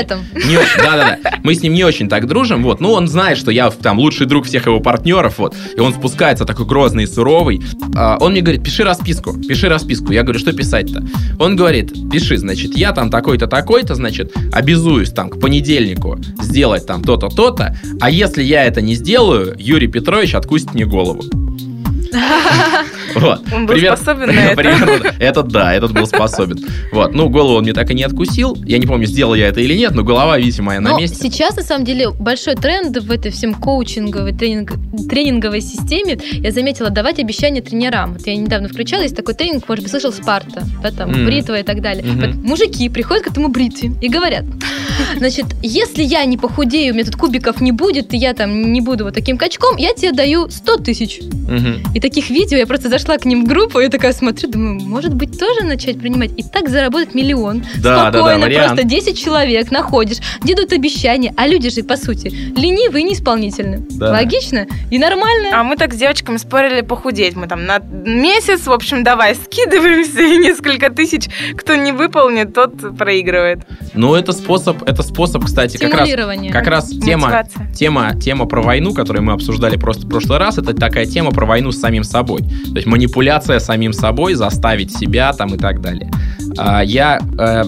Не 0.48 0.56
очень 0.56 0.78
да-да-да, 0.78 1.38
мы 1.42 1.54
с 1.54 1.62
ним 1.62 1.74
не 1.74 1.84
очень 1.84 2.08
так 2.08 2.26
дружим, 2.26 2.62
вот, 2.62 2.80
ну 2.80 2.92
он 2.92 3.08
знает, 3.08 3.38
что 3.38 3.50
я 3.50 3.70
там 3.70 3.98
лучший 3.98 4.26
друг 4.26 4.46
всех 4.46 4.66
его 4.66 4.80
партнеров, 4.80 5.38
вот, 5.38 5.54
и 5.76 5.80
он 5.80 5.94
спускается 5.94 6.44
такой 6.44 6.66
грозный 6.66 7.04
и 7.04 7.06
суровый. 7.06 7.62
А, 7.94 8.18
он 8.20 8.32
мне 8.32 8.40
говорит, 8.40 8.62
пиши 8.62 8.84
расписку, 8.84 9.34
пиши 9.34 9.68
расписку. 9.68 10.12
Я 10.12 10.22
говорю, 10.22 10.38
что 10.38 10.52
писать-то? 10.52 11.04
Он 11.38 11.56
говорит, 11.56 11.92
пиши, 12.10 12.36
значит, 12.36 12.76
я 12.76 12.92
там 12.92 13.10
такой-то, 13.10 13.46
такой-то, 13.46 13.94
значит, 13.94 14.34
обязуюсь 14.52 15.10
там 15.10 15.30
к 15.30 15.40
понедельнику 15.40 16.18
сделать 16.40 16.86
там 16.86 17.02
то-то, 17.02 17.28
то-то, 17.28 17.76
а 18.00 18.10
если 18.10 18.42
я 18.42 18.64
это 18.64 18.80
не 18.80 18.94
сделаю, 18.94 19.54
Юрий 19.58 19.88
Петрович 19.88 20.34
откусит 20.34 20.74
мне 20.74 20.84
голову. 20.84 21.22
Вот. 23.14 23.40
Он 23.52 23.66
был 23.66 23.74
Пример... 23.74 23.96
способен 23.96 24.26
на 24.26 24.40
это. 24.52 25.14
Этот 25.18 25.48
да, 25.48 25.74
этот 25.74 25.92
был 25.92 26.06
способен. 26.06 26.58
Вот. 26.92 27.14
Ну, 27.14 27.28
голову 27.28 27.56
он 27.56 27.62
мне 27.62 27.72
так 27.72 27.90
и 27.90 27.94
не 27.94 28.02
откусил. 28.02 28.56
Я 28.64 28.78
не 28.78 28.86
помню, 28.86 29.06
сделал 29.06 29.34
я 29.34 29.48
это 29.48 29.60
или 29.60 29.74
нет, 29.74 29.94
но 29.94 30.04
голова, 30.04 30.38
видимо, 30.38 30.66
моя 30.68 30.80
на 30.80 30.96
месте. 30.96 31.16
Сейчас, 31.16 31.56
на 31.56 31.62
самом 31.62 31.84
деле, 31.84 32.10
большой 32.10 32.54
тренд 32.54 32.96
в 32.96 33.10
этой 33.10 33.30
всем 33.30 33.54
коучинговой, 33.54 34.32
тренинг, 34.32 34.72
тренинговой 35.08 35.60
системе. 35.60 36.18
Я 36.32 36.52
заметила, 36.52 36.90
давать 36.90 37.18
обещания 37.18 37.62
тренерам. 37.62 38.12
Вот 38.12 38.26
я 38.26 38.36
недавно 38.36 38.68
включала, 38.68 39.02
есть 39.02 39.16
такой 39.16 39.34
тренинг, 39.34 39.68
может 39.68 39.84
быть, 39.84 39.90
слышал, 39.90 40.12
Спарта, 40.12 40.64
да, 40.82 40.90
там, 40.90 41.10
mm. 41.10 41.24
бритва 41.24 41.60
и 41.60 41.62
так 41.62 41.80
далее. 41.80 42.04
Mm-hmm. 42.04 42.26
Вот 42.26 42.44
мужики 42.44 42.88
приходят 42.88 43.24
к 43.24 43.28
этому 43.28 43.48
бритве 43.48 43.92
и 44.00 44.08
говорят, 44.08 44.44
значит, 45.16 45.46
если 45.62 46.02
я 46.02 46.24
не 46.24 46.36
похудею, 46.36 46.92
у 46.92 46.96
меня 46.96 47.04
тут 47.04 47.16
кубиков 47.16 47.60
не 47.60 47.72
будет, 47.72 48.14
и 48.14 48.16
я 48.16 48.34
там 48.34 48.72
не 48.72 48.80
буду 48.80 49.04
вот 49.04 49.14
таким 49.14 49.38
качком, 49.38 49.76
я 49.76 49.92
тебе 49.94 50.12
даю 50.12 50.48
100 50.50 50.76
тысяч. 50.78 51.20
И 51.94 52.00
таких 52.00 52.30
видео 52.30 52.58
я 52.58 52.66
просто 52.66 52.88
зашла 52.88 53.18
к 53.18 53.24
ним 53.24 53.44
в 53.44 53.48
группу, 53.48 53.80
и 53.80 53.88
такая 53.88 54.12
смотрю, 54.12 54.50
думаю, 54.50 54.80
может 54.80 55.14
быть, 55.14 55.38
тоже 55.38 55.64
начать 55.64 55.98
принимать 55.98 56.30
и 56.36 56.42
так 56.42 56.68
заработать 56.68 57.14
миллион. 57.14 57.64
Да, 57.76 58.10
Спокойно, 58.10 58.48
да, 58.48 58.52
да, 58.52 58.66
просто 58.66 58.84
10 58.84 59.18
человек 59.18 59.70
находишь, 59.70 60.18
где 60.42 60.54
обещания, 60.78 61.34
а 61.36 61.46
люди 61.46 61.70
же, 61.70 61.82
по 61.82 61.96
сути, 61.96 62.28
ленивые 62.28 63.04
и 63.04 63.08
неисполнительны. 63.08 63.86
Да. 63.90 64.10
Логично 64.10 64.66
и 64.90 64.98
нормально. 64.98 65.50
А 65.52 65.62
мы 65.62 65.76
так 65.76 65.94
с 65.94 65.96
девочками 65.96 66.36
спорили 66.36 66.80
похудеть. 66.80 67.36
Мы 67.36 67.46
там 67.46 67.64
на 67.64 67.78
месяц, 67.78 68.66
в 68.66 68.72
общем, 68.72 69.04
давай 69.04 69.34
скидываемся, 69.34 70.20
и 70.20 70.38
несколько 70.38 70.90
тысяч, 70.90 71.28
кто 71.56 71.74
не 71.74 71.92
выполнит, 71.92 72.54
тот 72.54 72.96
проигрывает. 72.96 73.60
Ну, 73.94 74.14
это 74.14 74.32
способ, 74.32 74.87
это 74.88 75.02
способ, 75.02 75.44
кстати, 75.44 75.76
как 75.76 75.94
раз, 75.94 76.08
как 76.50 76.66
раз 76.66 76.88
тема, 76.88 77.44
тема, 77.74 78.14
тема 78.18 78.46
про 78.46 78.62
войну, 78.62 78.94
которую 78.94 79.22
мы 79.22 79.32
обсуждали 79.32 79.76
просто 79.76 80.06
в 80.06 80.08
прошлый 80.08 80.38
раз, 80.38 80.58
это 80.58 80.74
такая 80.74 81.06
тема 81.06 81.30
про 81.30 81.46
войну 81.46 81.72
с 81.72 81.78
самим 81.78 82.04
собой. 82.04 82.40
То 82.40 82.76
есть 82.76 82.86
манипуляция 82.86 83.58
самим 83.58 83.92
собой, 83.92 84.34
заставить 84.34 84.96
себя 84.96 85.32
там 85.32 85.54
и 85.54 85.58
так 85.58 85.80
далее. 85.80 86.10
А, 86.56 86.82
я 86.82 87.20
э, 87.38 87.64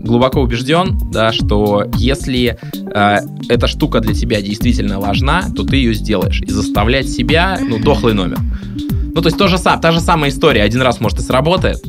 глубоко 0.00 0.40
убежден, 0.40 0.98
да, 1.12 1.32
что 1.32 1.84
если 1.96 2.58
э, 2.72 3.16
эта 3.48 3.66
штука 3.66 4.00
для 4.00 4.14
тебя 4.14 4.40
действительно 4.40 4.98
важна, 4.98 5.44
то 5.54 5.64
ты 5.64 5.76
ее 5.76 5.94
сделаешь. 5.94 6.40
И 6.40 6.50
заставлять 6.50 7.08
себя, 7.08 7.58
ну, 7.60 7.78
дохлый 7.78 8.14
номер. 8.14 8.38
Ну, 9.14 9.20
то 9.20 9.28
есть 9.28 9.36
то 9.36 9.48
же, 9.48 9.58
та 9.58 9.92
же 9.92 10.00
самая 10.00 10.30
история. 10.30 10.62
Один 10.62 10.82
раз, 10.82 11.00
может, 11.00 11.18
и 11.18 11.22
сработает, 11.22 11.82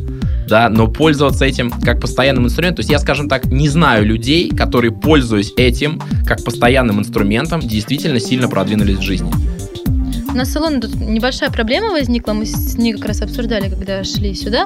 да, 0.47 0.69
но 0.69 0.87
пользоваться 0.87 1.45
этим 1.45 1.71
как 1.71 1.99
постоянным 1.99 2.45
инструментом, 2.45 2.77
то 2.77 2.79
есть 2.81 2.91
я, 2.91 2.99
скажем 2.99 3.29
так, 3.29 3.45
не 3.45 3.69
знаю 3.69 4.05
людей, 4.05 4.49
которые, 4.49 4.91
пользуясь 4.91 5.53
этим 5.57 6.01
как 6.25 6.43
постоянным 6.43 6.99
инструментом, 6.99 7.61
действительно 7.61 8.19
сильно 8.19 8.47
продвинулись 8.47 8.97
в 8.97 9.01
жизни. 9.01 9.31
У 10.31 10.33
нас 10.33 10.49
салон 10.49 10.79
тут 10.79 10.95
небольшая 10.95 11.49
проблема 11.49 11.89
возникла, 11.89 12.31
мы 12.31 12.45
с 12.45 12.77
ней 12.77 12.93
как 12.93 13.05
раз 13.05 13.21
обсуждали, 13.21 13.69
когда 13.69 14.01
шли 14.05 14.33
сюда, 14.33 14.65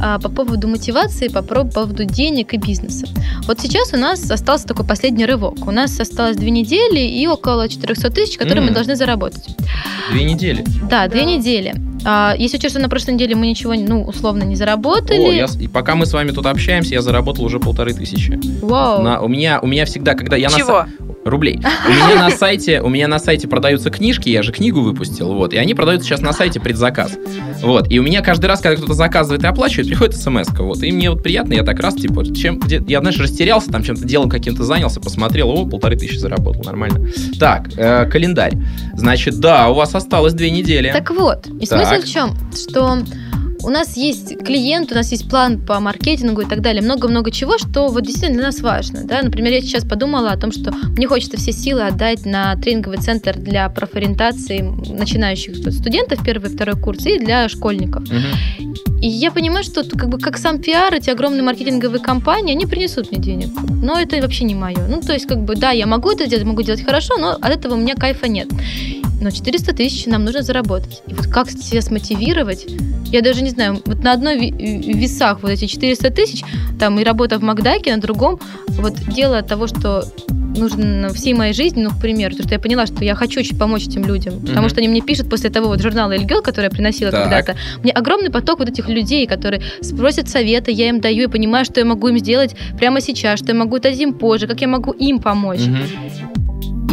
а, 0.00 0.18
по 0.18 0.30
поводу 0.30 0.66
мотивации, 0.66 1.28
по 1.28 1.42
поводу 1.42 2.04
денег 2.04 2.54
и 2.54 2.56
бизнеса. 2.56 3.06
Вот 3.46 3.60
сейчас 3.60 3.92
у 3.92 3.98
нас 3.98 4.30
остался 4.30 4.66
такой 4.66 4.86
последний 4.86 5.26
рывок. 5.26 5.66
У 5.66 5.70
нас 5.70 6.00
осталось 6.00 6.36
две 6.36 6.50
недели 6.50 7.00
и 7.00 7.26
около 7.26 7.68
400 7.68 8.10
тысяч, 8.10 8.38
которые 8.38 8.64
mm. 8.64 8.68
мы 8.68 8.74
должны 8.74 8.96
заработать. 8.96 9.54
Две 10.10 10.24
недели? 10.24 10.64
Да, 10.88 11.06
две 11.06 11.24
недели. 11.26 11.74
А, 12.04 12.34
если 12.38 12.58
честно, 12.58 12.80
на 12.80 12.88
прошлой 12.88 13.14
неделе 13.14 13.34
мы 13.34 13.46
ничего, 13.46 13.74
ну, 13.74 14.02
условно, 14.04 14.44
не 14.44 14.56
заработали. 14.56 15.18
О, 15.18 15.32
я, 15.32 15.46
и 15.58 15.68
пока 15.68 15.94
мы 15.94 16.06
с 16.06 16.12
вами 16.12 16.30
тут 16.30 16.46
общаемся, 16.46 16.94
я 16.94 17.02
заработал 17.02 17.44
уже 17.44 17.58
полторы 17.60 17.94
тысячи. 17.94 18.38
Вау. 18.62 19.02
На, 19.02 19.20
у, 19.20 19.28
меня, 19.28 19.60
у 19.60 19.66
меня 19.66 19.84
всегда, 19.84 20.14
когда 20.14 20.36
я 20.36 20.48
Чего? 20.48 20.86
На, 20.98 21.13
рублей. 21.24 21.60
У 21.86 21.90
меня 21.90 22.16
на 22.16 22.30
сайте, 22.30 22.80
у 22.80 22.88
меня 22.88 23.08
на 23.08 23.18
сайте 23.18 23.48
продаются 23.48 23.90
книжки, 23.90 24.28
я 24.28 24.42
же 24.42 24.52
книгу 24.52 24.80
выпустил, 24.80 25.34
вот, 25.34 25.52
и 25.52 25.56
они 25.56 25.74
продаются 25.74 26.08
сейчас 26.08 26.20
на 26.20 26.32
сайте 26.32 26.60
предзаказ. 26.60 27.12
Вот, 27.62 27.90
и 27.90 27.98
у 27.98 28.02
меня 28.02 28.22
каждый 28.22 28.46
раз, 28.46 28.60
когда 28.60 28.76
кто-то 28.76 28.94
заказывает 28.94 29.42
и 29.42 29.46
оплачивает, 29.46 29.88
приходит 29.88 30.16
смс 30.16 30.48
вот, 30.58 30.82
и 30.82 30.92
мне 30.92 31.10
вот 31.10 31.22
приятно, 31.22 31.54
я 31.54 31.62
так 31.62 31.80
раз, 31.80 31.94
типа, 31.94 32.24
чем, 32.34 32.58
где, 32.58 32.82
я, 32.86 33.00
знаешь, 33.00 33.18
растерялся, 33.18 33.70
там 33.70 33.82
чем-то 33.82 34.04
делом 34.04 34.28
каким-то 34.28 34.64
занялся, 34.64 35.00
посмотрел, 35.00 35.50
о, 35.50 35.66
полторы 35.66 35.96
тысячи 35.96 36.16
заработал, 36.16 36.62
нормально. 36.64 37.08
Так, 37.38 37.68
э, 37.76 38.06
календарь. 38.06 38.54
Значит, 38.94 39.40
да, 39.40 39.68
у 39.68 39.74
вас 39.74 39.94
осталось 39.94 40.34
две 40.34 40.50
недели. 40.50 40.90
Так 40.92 41.10
вот, 41.10 41.46
и 41.46 41.66
так. 41.66 41.86
смысл 41.86 42.02
в 42.02 42.08
чем? 42.08 42.36
Что 42.54 42.98
у 43.64 43.70
нас 43.70 43.96
есть 43.96 44.38
клиент, 44.44 44.92
у 44.92 44.94
нас 44.94 45.10
есть 45.10 45.28
план 45.28 45.64
по 45.64 45.80
маркетингу 45.80 46.42
и 46.42 46.46
так 46.46 46.60
далее, 46.60 46.82
много-много 46.82 47.30
чего, 47.30 47.58
что 47.58 47.88
вот 47.88 48.04
действительно 48.04 48.38
для 48.38 48.46
нас 48.48 48.60
важно. 48.60 49.04
Да? 49.04 49.22
Например, 49.22 49.52
я 49.52 49.60
сейчас 49.60 49.84
подумала 49.84 50.32
о 50.32 50.36
том, 50.36 50.52
что 50.52 50.72
мне 50.72 51.06
хочется 51.06 51.36
все 51.36 51.52
силы 51.52 51.82
отдать 51.82 52.26
на 52.26 52.56
тренинговый 52.56 52.98
центр 52.98 53.36
для 53.36 53.68
профориентации 53.68 54.60
начинающих 54.60 55.56
студентов, 55.56 56.24
первый 56.24 56.50
и 56.50 56.54
второй 56.54 56.76
курс, 56.80 57.06
и 57.06 57.18
для 57.18 57.48
школьников. 57.48 58.04
Угу. 58.04 58.93
И 59.04 59.06
я 59.06 59.30
понимаю, 59.30 59.62
что 59.64 59.84
как 59.84 60.08
бы 60.08 60.18
как 60.18 60.38
сам 60.38 60.58
пиар, 60.58 60.94
эти 60.94 61.10
огромные 61.10 61.42
маркетинговые 61.42 62.00
компании, 62.00 62.54
они 62.54 62.64
принесут 62.64 63.10
мне 63.10 63.20
денег. 63.20 63.48
Но 63.82 64.00
это 64.00 64.18
вообще 64.22 64.44
не 64.44 64.54
мое. 64.54 64.86
Ну, 64.88 65.02
то 65.02 65.12
есть, 65.12 65.26
как 65.26 65.44
бы, 65.44 65.56
да, 65.56 65.72
я 65.72 65.86
могу 65.86 66.10
это 66.10 66.26
делать, 66.26 66.46
могу 66.46 66.62
делать 66.62 66.82
хорошо, 66.82 67.18
но 67.18 67.32
от 67.32 67.50
этого 67.50 67.74
у 67.74 67.76
меня 67.76 67.96
кайфа 67.96 68.28
нет 68.28 68.48
но 69.20 69.30
400 69.30 69.72
тысяч 69.72 70.04
нам 70.06 70.24
нужно 70.24 70.42
заработать. 70.42 71.02
И 71.06 71.14
вот 71.14 71.28
как 71.28 71.50
себя 71.50 71.80
смотивировать, 71.80 72.66
я 73.06 73.22
даже 73.22 73.42
не 73.42 73.50
знаю, 73.50 73.80
вот 73.86 74.02
на 74.02 74.12
одной 74.12 74.50
весах 74.50 75.42
вот 75.42 75.50
эти 75.50 75.64
400 75.66 76.10
тысяч, 76.10 76.42
там 76.78 76.98
и 77.00 77.04
работа 77.04 77.38
в 77.38 77.42
Макдаке, 77.42 77.94
на 77.94 78.02
другом, 78.02 78.38
вот 78.68 78.94
дело 79.14 79.40
того, 79.40 79.66
что 79.66 80.04
нужно 80.56 81.08
всей 81.12 81.34
моей 81.34 81.52
жизни, 81.52 81.82
ну, 81.82 81.90
к 81.90 82.00
примеру, 82.00 82.30
потому 82.30 82.48
что 82.48 82.54
я 82.54 82.60
поняла, 82.60 82.86
что 82.86 83.04
я 83.04 83.14
хочу 83.14 83.40
очень 83.40 83.58
помочь 83.58 83.86
этим 83.86 84.04
людям, 84.04 84.40
потому 84.40 84.68
что 84.68 84.78
они 84.78 84.88
мне 84.88 85.00
пишут 85.00 85.28
после 85.28 85.50
того 85.50 85.68
вот 85.68 85.80
журнала 85.80 86.12
Эльгел, 86.12 86.42
который 86.42 86.66
я 86.66 86.70
приносила 86.70 87.10
когда-то, 87.10 87.56
мне 87.82 87.92
огромный 87.92 88.30
поток 88.30 88.58
вот 88.58 88.68
этих 88.68 88.88
людей, 88.88 89.26
которые 89.26 89.62
спросят 89.80 90.28
совета, 90.28 90.70
я 90.70 90.88
им 90.88 91.00
даю, 91.00 91.24
и 91.24 91.26
понимаю, 91.26 91.64
что 91.64 91.80
я 91.80 91.86
могу 91.86 92.08
им 92.08 92.18
сделать 92.18 92.56
прямо 92.78 93.00
сейчас, 93.00 93.40
что 93.40 93.52
я 93.52 93.54
могу 93.54 93.78
дать 93.78 93.98
им 93.98 94.14
позже, 94.14 94.46
как 94.46 94.60
я 94.60 94.68
могу 94.68 94.92
им 94.92 95.18
помочь. 95.20 95.60
Mm-hmm. 95.60 96.44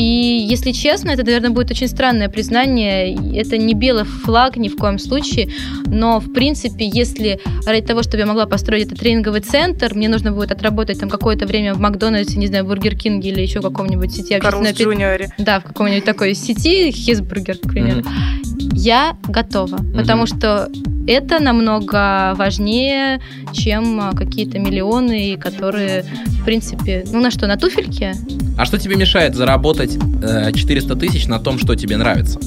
И, 0.01 0.47
если 0.49 0.71
честно, 0.71 1.11
это, 1.11 1.23
наверное, 1.23 1.51
будет 1.51 1.69
очень 1.69 1.87
странное 1.87 2.27
признание. 2.27 3.13
Это 3.37 3.59
не 3.59 3.75
белый 3.75 4.03
флаг 4.03 4.57
ни 4.57 4.67
в 4.67 4.75
коем 4.75 4.97
случае, 4.97 5.49
но, 5.85 6.19
в 6.19 6.33
принципе, 6.33 6.89
если 6.91 7.39
ради 7.67 7.85
того, 7.85 8.01
чтобы 8.01 8.17
я 8.17 8.25
могла 8.25 8.47
построить 8.47 8.87
этот 8.87 8.97
тренинговый 8.97 9.41
центр, 9.41 9.93
мне 9.93 10.09
нужно 10.09 10.31
будет 10.31 10.51
отработать 10.51 10.99
там 10.99 11.07
какое-то 11.07 11.45
время 11.45 11.75
в 11.75 11.79
Макдональдсе, 11.79 12.39
не 12.39 12.47
знаю, 12.47 12.63
в 12.63 12.67
Бургер 12.69 12.95
Кинге 12.95 13.29
или 13.29 13.41
еще 13.41 13.59
в 13.59 13.63
каком-нибудь 13.63 14.11
сети. 14.11 14.39
Карлс 14.39 14.71
Джуниоре. 14.71 15.29
Да, 15.37 15.59
в 15.59 15.65
каком-нибудь 15.65 16.03
такой 16.03 16.33
сети, 16.33 16.89
Хесбургер, 16.91 17.59
к 17.59 17.69
примеру. 17.69 17.99
Mm-hmm. 17.99 18.50
Я 18.83 19.15
готова, 19.27 19.77
потому 19.95 20.25
что 20.25 20.67
это 21.07 21.39
намного 21.39 22.33
важнее, 22.35 23.21
чем 23.53 23.99
а, 24.01 24.11
какие-то 24.13 24.57
миллионы, 24.57 25.37
которые, 25.37 26.03
в 26.39 26.43
принципе, 26.43 27.05
ну 27.11 27.21
на 27.21 27.29
что, 27.29 27.45
на 27.45 27.57
туфельке? 27.57 28.15
А 28.57 28.65
что 28.65 28.79
тебе 28.79 28.95
мешает 28.95 29.35
заработать 29.35 29.99
э, 30.23 30.51
400 30.51 30.95
тысяч 30.95 31.27
на 31.27 31.37
том, 31.37 31.59
что 31.59 31.75
тебе 31.75 31.95
нравится? 31.95 32.39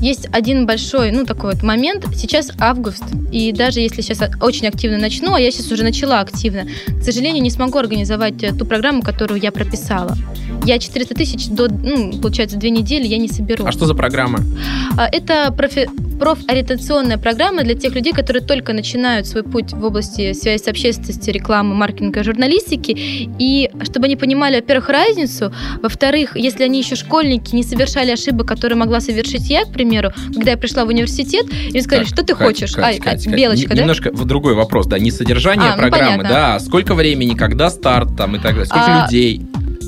Есть 0.00 0.28
один 0.30 0.66
большой, 0.66 1.10
ну, 1.10 1.26
такой 1.26 1.54
вот 1.54 1.64
момент. 1.64 2.06
Сейчас 2.14 2.52
август, 2.60 3.02
и 3.32 3.50
даже 3.50 3.80
если 3.80 4.02
сейчас 4.02 4.20
очень 4.40 4.68
активно 4.68 4.98
начну, 4.98 5.34
а 5.34 5.40
я 5.40 5.50
сейчас 5.50 5.72
уже 5.72 5.82
начала 5.82 6.20
активно, 6.20 6.66
к 6.86 7.02
сожалению, 7.02 7.42
не 7.42 7.50
смогу 7.50 7.76
организовать 7.76 8.40
э, 8.44 8.52
ту 8.54 8.64
программу, 8.64 9.02
которую 9.02 9.40
я 9.40 9.50
прописала. 9.50 10.16
Я 10.64 10.78
400 10.78 11.14
тысяч 11.14 11.48
до, 11.48 11.68
ну, 11.68 12.12
получается, 12.20 12.56
две 12.56 12.70
недели 12.70 13.06
я 13.06 13.18
не 13.18 13.28
соберу. 13.28 13.64
А 13.64 13.72
что 13.72 13.86
за 13.86 13.94
программа? 13.94 14.40
А, 14.96 15.08
это 15.10 15.52
профи 15.52 15.88
профориентационная 16.20 17.16
программа 17.16 17.62
для 17.62 17.74
тех 17.74 17.94
людей, 17.94 18.12
которые 18.12 18.44
только 18.44 18.74
начинают 18.74 19.26
свой 19.26 19.42
путь 19.42 19.72
в 19.72 19.82
области 19.82 20.34
связи 20.34 20.62
с 20.62 20.68
общественностью, 20.68 21.32
рекламы, 21.32 21.74
маркетинга, 21.74 22.22
журналистики. 22.22 22.94
И 23.38 23.70
чтобы 23.84 24.04
они 24.04 24.16
понимали, 24.16 24.56
во-первых, 24.56 24.90
разницу, 24.90 25.50
во-вторых, 25.82 26.36
если 26.36 26.64
они 26.64 26.80
еще 26.80 26.94
школьники, 26.94 27.54
не 27.54 27.62
совершали 27.62 28.10
ошибок, 28.10 28.46
которые 28.46 28.76
могла 28.76 29.00
совершить 29.00 29.48
я, 29.48 29.64
к 29.64 29.72
примеру, 29.72 30.12
когда 30.34 30.50
я 30.50 30.56
пришла 30.58 30.84
в 30.84 30.88
университет, 30.88 31.46
и 31.68 31.70
мне 31.70 31.80
сказали, 31.80 32.04
так, 32.04 32.12
что 32.12 32.22
ты 32.22 32.34
Кать, 32.34 32.46
хочешь? 32.46 32.72
Кать, 32.72 33.00
а, 33.00 33.02
Кать, 33.02 33.26
белочка, 33.26 33.68
Кать. 33.68 33.76
да? 33.76 33.82
Немножко 33.82 34.10
в 34.12 34.24
другой 34.26 34.54
вопрос, 34.54 34.86
да, 34.86 34.98
не 34.98 35.10
содержание 35.10 35.70
а, 35.70 35.76
ну, 35.76 35.78
программы, 35.78 36.22
ну, 36.22 36.28
да, 36.28 36.56
а 36.56 36.60
сколько 36.60 36.94
времени, 36.94 37.34
когда 37.34 37.70
старт 37.70 38.14
там 38.18 38.36
и 38.36 38.38
так 38.38 38.52
далее, 38.52 38.66
сколько 38.66 39.04
а, 39.04 39.06
людей? 39.06 39.42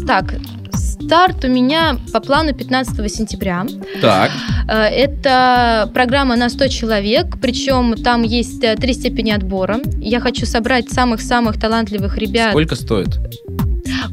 Так, 0.06 0.34
старт 0.74 1.44
у 1.44 1.48
меня 1.48 1.96
по 2.12 2.20
плану 2.20 2.54
15 2.54 3.12
сентября. 3.12 3.66
Так. 4.00 4.30
Э, 4.68 4.84
Это 4.84 5.90
программа 5.94 6.36
на 6.36 6.48
100 6.48 6.68
человек, 6.68 7.26
причем 7.40 7.94
там 8.02 8.22
есть 8.22 8.62
э, 8.64 8.76
три 8.76 8.94
степени 8.94 9.30
отбора. 9.30 9.80
Я 9.98 10.20
хочу 10.20 10.46
собрать 10.46 10.90
самых-самых 10.90 11.58
талантливых 11.58 12.18
ребят. 12.18 12.50
Сколько 12.50 12.76
стоит? 12.76 13.18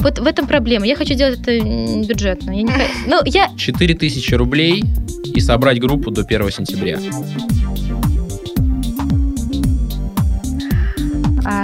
Вот 0.02 0.20
в 0.20 0.26
этом 0.26 0.48
проблема. 0.48 0.86
Я 0.86 0.96
хочу 0.96 1.14
делать 1.14 1.40
это 1.42 1.60
бюджетно. 1.60 2.52
Я 2.52 2.64
не 2.64 2.72
Ну, 3.08 3.22
я 3.26 3.50
4000 3.58 4.34
рублей 4.36 4.84
и 5.34 5.40
собрать 5.40 5.80
группу 5.80 6.12
до 6.12 6.22
1 6.22 6.52
сентября. 6.52 7.00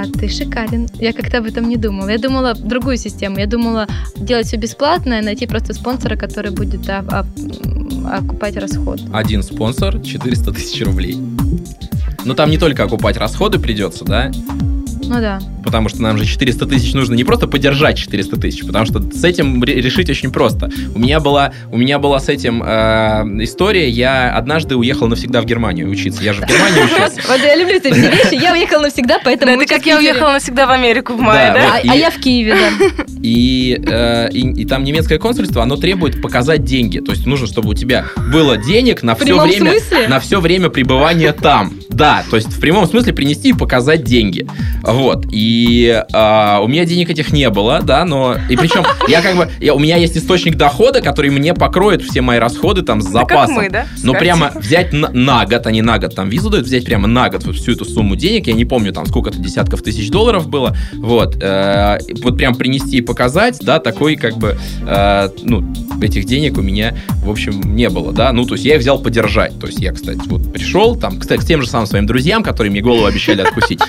Ты 0.07 0.29
шикарен. 0.29 0.87
Я 0.95 1.13
как-то 1.13 1.39
об 1.39 1.45
этом 1.45 1.67
не 1.69 1.77
думала. 1.77 2.09
Я 2.09 2.17
думала 2.17 2.53
другую 2.53 2.97
систему. 2.97 3.37
Я 3.39 3.47
думала 3.47 3.87
делать 4.15 4.47
все 4.47 4.57
бесплатно 4.57 5.19
и 5.19 5.21
найти 5.21 5.47
просто 5.47 5.73
спонсора, 5.73 6.15
который 6.15 6.51
будет 6.51 6.87
а, 6.89 7.05
а, 7.09 8.17
окупать 8.17 8.57
расход. 8.57 9.01
Один 9.13 9.43
спонсор 9.43 10.01
400 10.01 10.51
тысяч 10.53 10.81
рублей. 10.83 11.17
Но 12.23 12.33
там 12.33 12.49
не 12.49 12.57
только 12.57 12.83
окупать 12.83 13.17
расходы 13.17 13.59
придется, 13.59 14.03
да? 14.05 14.31
Ну 15.07 15.19
да. 15.19 15.39
Потому 15.63 15.89
что 15.89 16.01
нам 16.01 16.17
же 16.17 16.25
400 16.25 16.65
тысяч 16.67 16.93
нужно 16.93 17.15
не 17.15 17.23
просто 17.23 17.47
поддержать 17.47 17.97
400 17.97 18.39
тысяч, 18.39 18.65
потому 18.65 18.85
что 18.85 19.01
с 19.01 19.23
этим 19.23 19.63
ре- 19.63 19.81
решить 19.81 20.09
очень 20.09 20.31
просто. 20.31 20.69
У 20.93 20.99
меня 20.99 21.19
была, 21.19 21.51
у 21.71 21.77
меня 21.77 21.99
была 21.99 22.19
с 22.19 22.29
этим 22.29 22.61
э, 22.63 23.23
история. 23.43 23.89
Я 23.89 24.35
однажды 24.35 24.75
уехал 24.75 25.07
навсегда 25.07 25.41
в 25.41 25.45
Германию 25.45 25.89
учиться. 25.89 26.23
Я 26.23 26.33
же 26.33 26.41
в 26.41 26.47
Германии 26.47 26.83
учился. 26.85 27.21
Вот 27.27 27.39
я 27.39 27.55
люблю 27.55 27.75
эти 27.75 27.87
вещи. 27.87 28.41
Я 28.41 28.53
уехала 28.53 28.83
навсегда, 28.83 29.19
поэтому... 29.23 29.51
Это 29.53 29.65
как 29.65 29.85
я 29.85 29.97
уехала 29.97 30.33
навсегда 30.33 30.67
в 30.67 30.71
Америку 30.71 31.13
в 31.13 31.19
мае, 31.21 31.53
Да? 31.53 31.75
А, 31.75 31.79
а 31.83 31.95
я 31.95 32.11
в 32.11 32.19
Киеве, 32.19 32.55
да. 32.55 33.05
И, 33.25 33.81
э, 33.83 34.29
и, 34.31 34.65
там 34.65 34.83
немецкое 34.83 35.17
консульство, 35.17 35.63
оно 35.63 35.77
требует 35.77 36.21
показать 36.21 36.63
деньги. 36.63 36.99
То 36.99 37.11
есть 37.11 37.25
нужно, 37.25 37.47
чтобы 37.47 37.69
у 37.69 37.73
тебя 37.73 38.05
было 38.31 38.55
денег 38.55 39.01
на 39.01 39.15
все 39.15 39.41
время, 39.41 39.73
на 40.07 40.19
все 40.19 40.39
время 40.39 40.69
пребывания 40.69 41.33
там. 41.33 41.73
Да, 41.89 42.23
то 42.29 42.35
есть 42.35 42.49
в 42.49 42.59
прямом 42.59 42.85
смысле 42.87 43.13
принести 43.13 43.49
и 43.49 43.53
показать 43.53 44.03
деньги. 44.03 44.47
Вот. 44.95 45.25
И 45.31 46.03
а, 46.13 46.59
у 46.63 46.67
меня 46.67 46.85
денег 46.85 47.09
этих 47.09 47.31
не 47.31 47.49
было, 47.49 47.81
да, 47.81 48.05
но... 48.05 48.35
И 48.49 48.55
причем 48.55 48.83
я 49.07 49.21
как 49.21 49.35
бы... 49.35 49.49
я- 49.59 49.73
у 49.73 49.79
меня 49.79 49.97
есть 49.97 50.17
источник 50.17 50.55
дохода, 50.55 51.01
который 51.01 51.29
мне 51.29 51.53
покроет 51.53 52.01
все 52.01 52.21
мои 52.21 52.39
расходы 52.39 52.81
там 52.81 53.01
с 53.01 53.05
Да 53.05 53.11
запасом. 53.21 53.55
мы, 53.55 53.69
да? 53.69 53.85
Но 54.03 54.13
прямо 54.13 54.51
взять 54.55 54.93
на, 54.93 55.09
на 55.09 55.45
год, 55.45 55.67
а 55.67 55.71
не 55.71 55.81
на 55.81 55.99
год, 55.99 56.15
там 56.15 56.29
визу 56.29 56.49
дают, 56.49 56.65
взять 56.65 56.85
прямо 56.85 57.07
на 57.07 57.29
год 57.29 57.43
вот 57.45 57.55
всю 57.55 57.73
эту 57.73 57.85
сумму 57.85 58.15
денег, 58.15 58.47
я 58.47 58.53
не 58.53 58.65
помню 58.65 58.93
там 58.93 59.05
сколько-то 59.05 59.37
десятков 59.39 59.81
тысяч 59.81 60.09
долларов 60.09 60.47
было, 60.49 60.75
вот, 60.93 61.37
э, 61.41 61.99
вот 62.23 62.37
прям 62.37 62.55
принести 62.55 62.97
и 62.97 63.01
показать, 63.01 63.59
да, 63.61 63.79
такой 63.79 64.15
как 64.15 64.37
бы, 64.37 64.57
э, 64.87 65.29
ну, 65.43 65.63
этих 66.01 66.25
денег 66.25 66.57
у 66.57 66.61
меня, 66.61 66.95
в 67.23 67.29
общем, 67.29 67.61
не 67.75 67.89
было, 67.89 68.11
да, 68.13 68.31
ну, 68.31 68.45
то 68.45 68.53
есть 68.55 68.65
я 68.65 68.75
их 68.75 68.81
взял 68.81 68.99
подержать, 68.99 69.59
то 69.59 69.67
есть 69.67 69.79
я, 69.79 69.91
кстати, 69.91 70.21
вот 70.25 70.51
пришел, 70.53 70.95
там, 70.95 71.19
кстати, 71.19 71.41
к 71.41 71.45
тем 71.45 71.61
же 71.61 71.67
самым 71.69 71.87
своим 71.87 72.05
друзьям, 72.05 72.43
которые 72.43 72.71
мне 72.71 72.81
голову 72.81 73.05
обещали 73.05 73.41
откусить, 73.41 73.79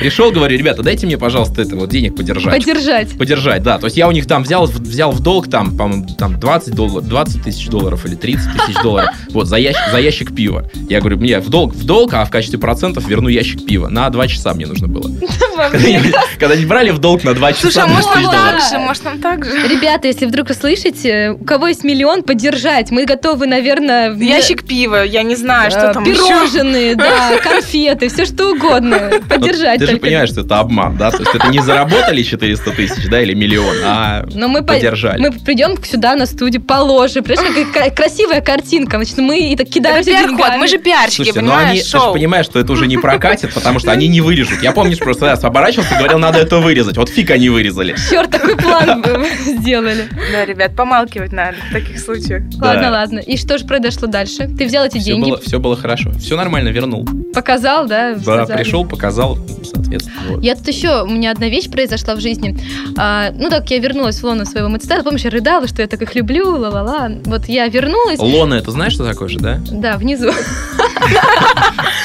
пришел, 0.00 0.30
говорю, 0.32 0.55
ребята, 0.56 0.82
дайте 0.82 1.06
мне, 1.06 1.18
пожалуйста, 1.18 1.62
это 1.62 1.76
вот 1.76 1.90
денег 1.90 2.16
подержать. 2.16 2.54
Поддержать. 2.54 3.18
Подержать, 3.18 3.62
да. 3.62 3.78
То 3.78 3.86
есть 3.86 3.96
я 3.96 4.08
у 4.08 4.12
них 4.12 4.26
там 4.26 4.42
взял, 4.42 4.66
взял 4.66 5.12
в 5.12 5.20
долг 5.20 5.48
там, 5.48 5.76
по-моему, 5.76 6.06
там 6.18 6.38
20, 6.38 6.74
долларов, 6.74 7.08
20 7.08 7.42
тысяч 7.42 7.68
долларов 7.68 8.04
или 8.06 8.14
30 8.14 8.52
тысяч 8.52 8.82
долларов. 8.82 9.10
Вот, 9.30 9.48
за 9.48 9.56
ящик, 9.56 9.82
за 9.90 9.98
ящик 9.98 10.34
пива. 10.34 10.70
Я 10.88 11.00
говорю, 11.00 11.18
мне 11.18 11.40
в 11.40 11.50
долг, 11.50 11.74
в 11.74 11.84
долг, 11.84 12.14
а 12.14 12.24
в 12.24 12.30
качестве 12.30 12.58
процентов 12.58 13.06
верну 13.06 13.28
ящик 13.28 13.66
пива. 13.66 13.88
На 13.88 14.08
2 14.08 14.28
часа 14.28 14.54
мне 14.54 14.66
нужно 14.66 14.88
было. 14.88 15.10
Когда-нибудь 15.56 16.14
когда-нибудь 16.38 16.68
брали 16.68 16.90
в 16.90 16.98
долг 16.98 17.24
на 17.24 17.34
2 17.34 17.52
часа 17.52 17.62
Слушай, 17.62 17.84
а 17.84 17.88
10 17.88 17.96
может 17.96 18.14
нам 18.14 18.32
так 18.32 18.60
же, 18.60 18.78
может 18.78 19.04
нам 19.04 19.20
так 19.20 19.44
же? 19.44 19.68
Ребята, 19.68 20.08
если 20.08 20.26
вдруг 20.26 20.48
вы 20.48 20.54
слышите, 20.54 21.30
у 21.30 21.44
кого 21.44 21.68
есть 21.68 21.84
миллион, 21.84 22.22
поддержать. 22.22 22.90
Мы 22.90 23.04
готовы, 23.04 23.46
наверное... 23.46 24.14
Ящик 24.14 24.66
пива, 24.66 25.04
я 25.04 25.22
не 25.22 25.36
знаю, 25.36 25.70
что 25.70 25.92
там. 25.92 26.04
Пирожные, 26.04 26.94
да, 26.94 27.38
конфеты, 27.42 28.08
все 28.08 28.24
что 28.24 28.52
угодно. 28.52 29.10
Поддержать 29.28 29.78
Ты 29.78 29.86
же 29.86 29.96
понимаешь, 29.96 30.30
что 30.30 30.42
это 30.42 30.58
обман, 30.58 30.96
да? 30.96 31.10
То 31.10 31.18
есть 31.18 31.34
это 31.34 31.48
не 31.48 31.60
заработали 31.60 32.22
400 32.22 32.70
тысяч, 32.72 33.08
да, 33.08 33.20
или 33.20 33.34
миллион, 33.34 33.76
а 33.84 34.24
Но 34.34 34.48
мы, 34.48 34.60
по- 34.60 34.74
поддержали. 34.74 35.20
мы 35.20 35.32
придем 35.32 35.82
сюда 35.82 36.14
на 36.16 36.26
студию, 36.26 36.62
положим. 36.62 37.24
Понимаешь, 37.24 37.66
какая 37.72 37.90
красивая 37.90 38.40
картинка. 38.40 38.96
Значит, 38.96 39.18
мы 39.18 39.38
и 39.38 39.56
так 39.56 39.68
кидаемся 39.68 40.10
деньгами. 40.10 40.58
мы 40.58 40.68
же 40.68 40.78
пиарщики, 40.78 41.38
ну 41.38 41.52
они, 41.52 41.80
понимаешь, 41.80 41.82
ты 41.82 41.98
же 41.98 42.12
понимаешь, 42.12 42.46
что 42.46 42.58
это 42.58 42.72
уже 42.72 42.86
не 42.86 42.98
прокатит, 42.98 43.54
потому 43.54 43.78
что 43.78 43.90
они 43.92 44.08
не 44.08 44.20
вырежут. 44.20 44.62
Я 44.62 44.72
помню, 44.72 44.94
что 44.94 45.04
просто 45.04 45.26
раз 45.26 45.44
оборачивался 45.46 45.94
и 45.94 45.98
говорил, 45.98 46.18
надо 46.18 46.38
это 46.38 46.58
вырезать. 46.58 46.96
Вот 46.96 47.08
фиг 47.08 47.30
они 47.30 47.48
вырезали. 47.48 47.94
Черт, 48.10 48.30
такой 48.30 48.56
план 48.56 49.02
мы 49.18 49.28
сделали. 49.58 50.08
Да, 50.32 50.44
ребят, 50.44 50.74
помалкивать 50.76 51.32
надо 51.32 51.56
в 51.70 51.72
таких 51.72 51.98
случаях. 51.98 52.42
Ладно, 52.60 52.90
ладно. 52.90 53.18
И 53.20 53.36
что 53.36 53.58
же 53.58 53.64
произошло 53.66 54.06
дальше? 54.08 54.48
Ты 54.48 54.66
взял 54.66 54.84
эти 54.84 54.98
деньги, 54.98 55.32
все 55.44 55.58
было 55.58 55.76
хорошо. 55.76 56.10
Все 56.18 56.36
нормально, 56.36 56.68
вернул. 56.70 57.06
показал, 57.34 57.86
да? 57.86 58.14
Да, 58.14 58.46
пришел, 58.46 58.84
показал, 58.86 59.38
соответственно. 59.62 60.40
Я 60.40 60.54
тут 60.54 60.68
еще, 60.68 61.02
у 61.02 61.06
меня 61.08 61.30
одна 61.30 61.48
вещь 61.48 61.70
произошла 61.70 62.14
в 62.14 62.20
жизни. 62.20 62.58
А, 62.98 63.30
ну 63.32 63.48
так, 63.50 63.70
я 63.70 63.78
вернулась 63.78 64.20
в 64.20 64.24
лоно 64.24 64.44
своего 64.44 64.68
мецтата. 64.68 65.02
Помнишь, 65.02 65.22
я 65.22 65.30
рыдала, 65.30 65.66
что 65.68 65.82
я 65.82 65.88
так 65.88 66.02
их 66.02 66.14
люблю, 66.14 66.56
ла-ла-ла. 66.56 67.10
Вот 67.24 67.46
я 67.48 67.68
вернулась, 67.68 68.18
Лона, 68.18 68.54
это 68.54 68.70
знаешь, 68.70 68.92
что 68.94 69.04
такое 69.04 69.28
же, 69.28 69.38
да? 69.38 69.60
да, 69.70 69.96
внизу. 69.96 70.30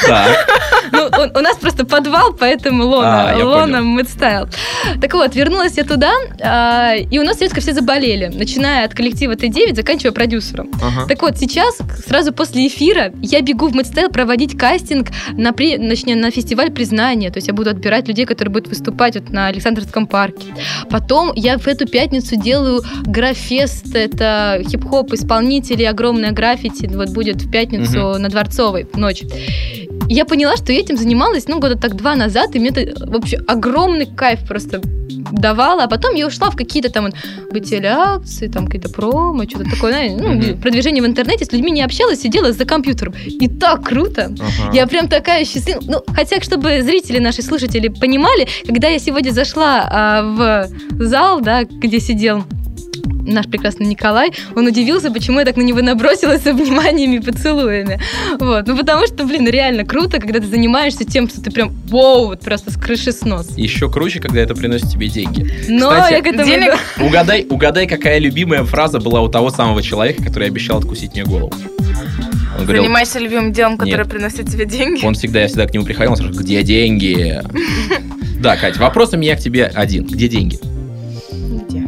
Так. 0.06 0.50
Ну, 0.92 1.10
он- 1.20 1.32
у 1.36 1.42
нас 1.42 1.58
просто 1.58 1.86
подвал, 1.86 2.34
поэтому 2.34 2.84
лона, 2.86 3.32
А, 3.32 3.38
лона 3.46 3.78
понял. 3.78 3.84
мэтстайл. 3.86 4.48
Так 5.02 5.14
вот, 5.14 5.36
вернулась 5.36 5.78
я 5.78 5.84
туда, 5.84 6.12
а, 6.42 6.96
и 6.96 7.20
у 7.20 7.24
нас 7.24 7.40
резко 7.42 7.62
все 7.62 7.74
заболели, 7.74 8.28
начиная 8.34 8.86
от 8.86 8.94
коллектива 8.94 9.34
Т9, 9.34 9.76
заканчивая 9.76 10.12
продюсером. 10.12 10.70
Ага. 10.82 11.08
Так 11.08 11.22
вот, 11.22 11.38
сейчас, 11.38 11.78
сразу 12.08 12.34
после 12.34 12.68
эфира, 12.68 13.12
я 13.22 13.42
бегу 13.42 13.68
в 13.68 13.76
Мэтстайл 13.76 14.10
проводить 14.10 14.58
кастинг 14.58 15.08
на, 15.34 15.54
при... 15.54 15.78
точнее, 15.78 16.16
на 16.16 16.32
фестиваль 16.32 16.72
признания. 16.72 17.30
То 17.32 17.38
есть 17.38 17.48
я 17.48 17.54
буду 17.54 17.70
отбирать 17.70 18.08
людей, 18.08 18.26
которые 18.26 18.52
будут 18.52 18.68
выступать 18.70 19.16
вот 19.16 19.30
на 19.30 19.48
Александровском 19.48 20.08
парке. 20.08 20.48
Потом 20.90 21.32
я 21.36 21.58
в 21.58 21.68
эту 21.68 21.88
пятницу 21.88 22.36
делаю 22.36 22.82
графест. 23.06 23.96
Это 23.96 24.62
хип-хоп 24.68 25.14
исполнители, 25.14 25.84
огромное 25.84 26.32
граффити. 26.32 26.88
Вот 26.94 27.10
будет 27.10 27.42
в 27.42 27.52
пятницу 27.52 28.18
на 28.20 28.30
Дворцовой 28.30 28.88
ночь. 28.96 29.24
Я 30.08 30.26
поняла, 30.26 30.58
что 30.58 30.72
я 30.74 30.80
этим 30.80 30.98
занималась, 30.98 31.48
ну, 31.48 31.60
года 31.60 31.78
так 31.78 31.96
два 31.96 32.16
назад, 32.16 32.56
и 32.56 32.60
мне 32.60 32.70
это 32.70 33.06
вообще 33.06 33.38
огромный 33.48 34.06
кайф 34.06 34.46
просто 34.48 34.82
давала, 35.32 35.84
а 35.84 35.88
потом 35.88 36.16
я 36.16 36.28
ушла 36.28 36.50
в 36.50 36.56
какие-то 36.56 36.90
там 36.92 37.06
вот 37.06 37.14
акции, 37.84 38.48
там 38.48 38.66
какие-то 38.66 38.90
промо, 38.90 39.44
что-то 39.48 39.70
такое, 39.70 40.10
ну, 40.10 40.34
Мгм. 40.34 40.62
продвижение 40.62 41.02
в 41.02 41.06
интернете, 41.06 41.46
с 41.46 41.52
людьми 41.52 41.72
не 41.72 41.82
общалась, 41.84 42.22
сидела 42.22 42.52
за 42.52 42.66
компьютером. 42.66 43.14
И 43.26 43.48
так 43.48 43.84
круто! 43.84 44.32
Ага. 44.40 44.72
Я 44.74 44.88
прям 44.88 45.08
такая 45.08 45.46
счастливая. 45.46 45.82
Ну, 45.88 46.04
хотя, 46.14 46.42
чтобы 46.42 46.82
зрители, 46.82 47.20
наши 47.20 47.42
слушатели 47.42 47.88
понимали, 47.88 48.48
когда 48.66 48.88
я 48.88 49.00
сегодня 49.00 49.32
зашла 49.32 49.88
а, 49.90 50.68
в 50.98 51.06
зал, 51.06 51.42
да, 51.42 51.64
где 51.64 52.00
сидел 52.00 52.44
наш 53.26 53.48
прекрасный 53.48 53.86
Николай, 53.88 54.32
он 54.56 54.68
удивился, 54.68 55.12
почему 55.12 55.40
я 55.40 55.46
так 55.46 55.58
на 55.58 55.62
него 55.62 55.82
набросилась 55.82 56.44
с 56.44 56.48
обниманиями 56.48 57.18
и 57.18 57.20
поцелуями. 57.20 58.00
Вот. 58.40 58.68
Ну, 58.68 58.78
потому 58.78 59.08
что, 59.08 59.26
блин, 59.26 59.48
реально 59.48 59.86
круто, 59.86 60.20
когда 60.20 60.40
ты 60.40 60.48
занимаешься 60.48 61.06
тем, 61.06 61.30
что 61.30 61.42
ты 61.42 61.52
прям, 61.52 61.72
вау, 61.88 62.28
вот 62.28 62.42
просто 62.42 62.72
с 62.72 62.78
крыши 62.78 63.12
снос. 63.12 63.58
Еще 63.58 63.90
круче, 63.90 64.20
когда 64.20 64.42
это 64.42 64.56
приносит 64.56 64.90
тебе 64.90 65.08
деньги. 65.08 65.52
Но 65.68 65.92
Кстати, 65.92 66.14
я 66.14 66.22
к 66.22 66.28
этому 66.28 66.46
денег. 66.46 66.74
Угадай, 67.00 67.46
угадай, 67.50 67.88
какая 67.88 68.20
любимая 68.20 68.64
фраза 68.64 69.00
была 69.00 69.22
у 69.22 69.30
того 69.30 69.50
самого 69.50 69.82
человека, 69.82 70.24
который 70.24 70.48
обещал 70.48 70.80
откусить 70.80 71.14
мне 71.14 71.24
голову. 71.24 71.52
Он 72.58 72.64
говорил, 72.64 72.84
Занимайся 72.84 73.20
любимым 73.20 73.54
делом, 73.54 73.78
которое 73.78 74.04
Нет. 74.04 74.10
приносит 74.10 74.50
тебе 74.50 74.66
деньги. 74.66 75.04
он 75.06 75.14
всегда, 75.14 75.42
я 75.42 75.48
всегда 75.48 75.66
к 75.66 75.74
нему 75.74 75.86
приходил, 75.86 76.12
он 76.12 76.18
спрашивал, 76.18 76.44
где 76.44 76.64
деньги? 76.64 77.42
Да, 78.42 78.58
Кать, 78.58 78.78
вопрос 78.78 79.14
у 79.14 79.18
меня 79.18 79.36
к 79.36 79.40
тебе 79.40 79.66
один. 79.66 80.04
Где 80.08 80.28
деньги? 80.28 80.58
Где? 81.32 81.88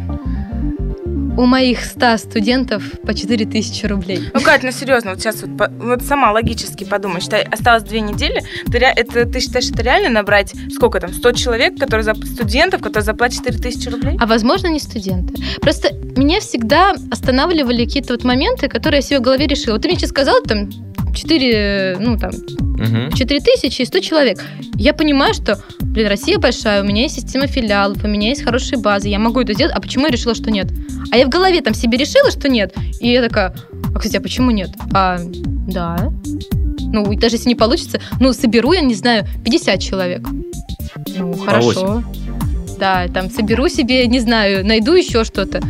У 1.36 1.46
моих 1.46 1.84
100 1.84 2.18
студентов 2.18 2.82
по 3.02 3.12
4000 3.12 3.86
рублей. 3.86 4.20
Ну, 4.32 4.40
Кать, 4.40 4.62
ну 4.62 4.70
серьезно, 4.70 5.10
вот 5.10 5.20
сейчас 5.20 5.42
вот, 5.42 5.70
вот 5.78 6.02
сама 6.02 6.30
логически 6.30 6.84
подумай, 6.84 7.20
считай, 7.20 7.42
осталось 7.42 7.82
две 7.82 8.00
недели, 8.00 8.42
ты, 8.70 8.78
это, 8.78 9.26
ты 9.26 9.40
считаешь, 9.40 9.68
это 9.70 9.82
реально 9.82 10.10
набрать, 10.10 10.52
сколько 10.72 11.00
там, 11.00 11.12
100 11.12 11.32
человек, 11.32 11.78
которые, 11.78 12.14
студентов, 12.14 12.80
которые 12.82 13.04
заплатят 13.04 13.44
4000 13.44 13.88
рублей? 13.88 14.16
А 14.20 14.26
возможно, 14.26 14.68
не 14.68 14.78
студенты. 14.78 15.34
Просто 15.60 15.92
меня 16.16 16.38
всегда 16.40 16.94
останавливали 17.10 17.84
какие-то 17.84 18.14
вот 18.14 18.24
моменты, 18.24 18.68
которые 18.68 18.98
я 18.98 19.02
себе 19.02 19.18
в 19.18 19.22
голове 19.22 19.46
решила. 19.46 19.74
Вот 19.74 19.82
ты 19.82 19.88
мне 19.88 19.98
сейчас 19.98 20.10
сказал, 20.10 20.40
там, 20.42 20.70
4, 21.14 21.96
ну, 22.00 22.18
там, 22.18 22.30
Мгм. 22.60 23.12
4 23.12 23.40
тысячи 23.40 23.82
и 23.82 23.84
100 23.84 24.00
человек. 24.00 24.42
Я 24.74 24.94
понимаю, 24.94 25.32
что, 25.32 25.62
блин, 25.80 26.08
Россия 26.08 26.38
большая, 26.38 26.82
у 26.82 26.84
меня 26.84 27.02
есть 27.02 27.14
система 27.14 27.46
филиалов, 27.46 28.02
у 28.02 28.08
меня 28.08 28.30
есть 28.30 28.42
хорошие 28.42 28.78
базы, 28.78 29.08
я 29.08 29.18
могу 29.18 29.40
это 29.40 29.54
сделать, 29.54 29.72
а 29.74 29.80
почему 29.80 30.06
я 30.06 30.10
решила, 30.10 30.34
что 30.34 30.50
нет? 30.50 30.66
А 31.14 31.16
я 31.16 31.26
в 31.26 31.28
голове 31.28 31.60
там 31.60 31.74
себе 31.74 31.96
решила, 31.96 32.32
что 32.32 32.48
нет, 32.48 32.74
и 32.98 33.12
я 33.12 33.22
такая, 33.22 33.54
а, 33.94 33.98
кстати, 34.00 34.16
а 34.16 34.20
почему 34.20 34.50
нет? 34.50 34.70
А, 34.92 35.20
да. 35.20 36.12
Ну, 36.80 37.12
и 37.12 37.16
даже 37.16 37.36
если 37.36 37.50
не 37.50 37.54
получится, 37.54 38.00
ну, 38.18 38.32
соберу, 38.32 38.72
я 38.72 38.80
не 38.80 38.94
знаю, 38.94 39.24
50 39.44 39.80
человек. 39.80 40.26
Ну, 41.16 41.34
хорошо. 41.34 42.02
Да, 42.80 43.06
там 43.14 43.30
соберу 43.30 43.68
себе, 43.68 44.08
не 44.08 44.18
знаю, 44.18 44.66
найду 44.66 44.94
еще 44.94 45.22
что-то. 45.22 45.60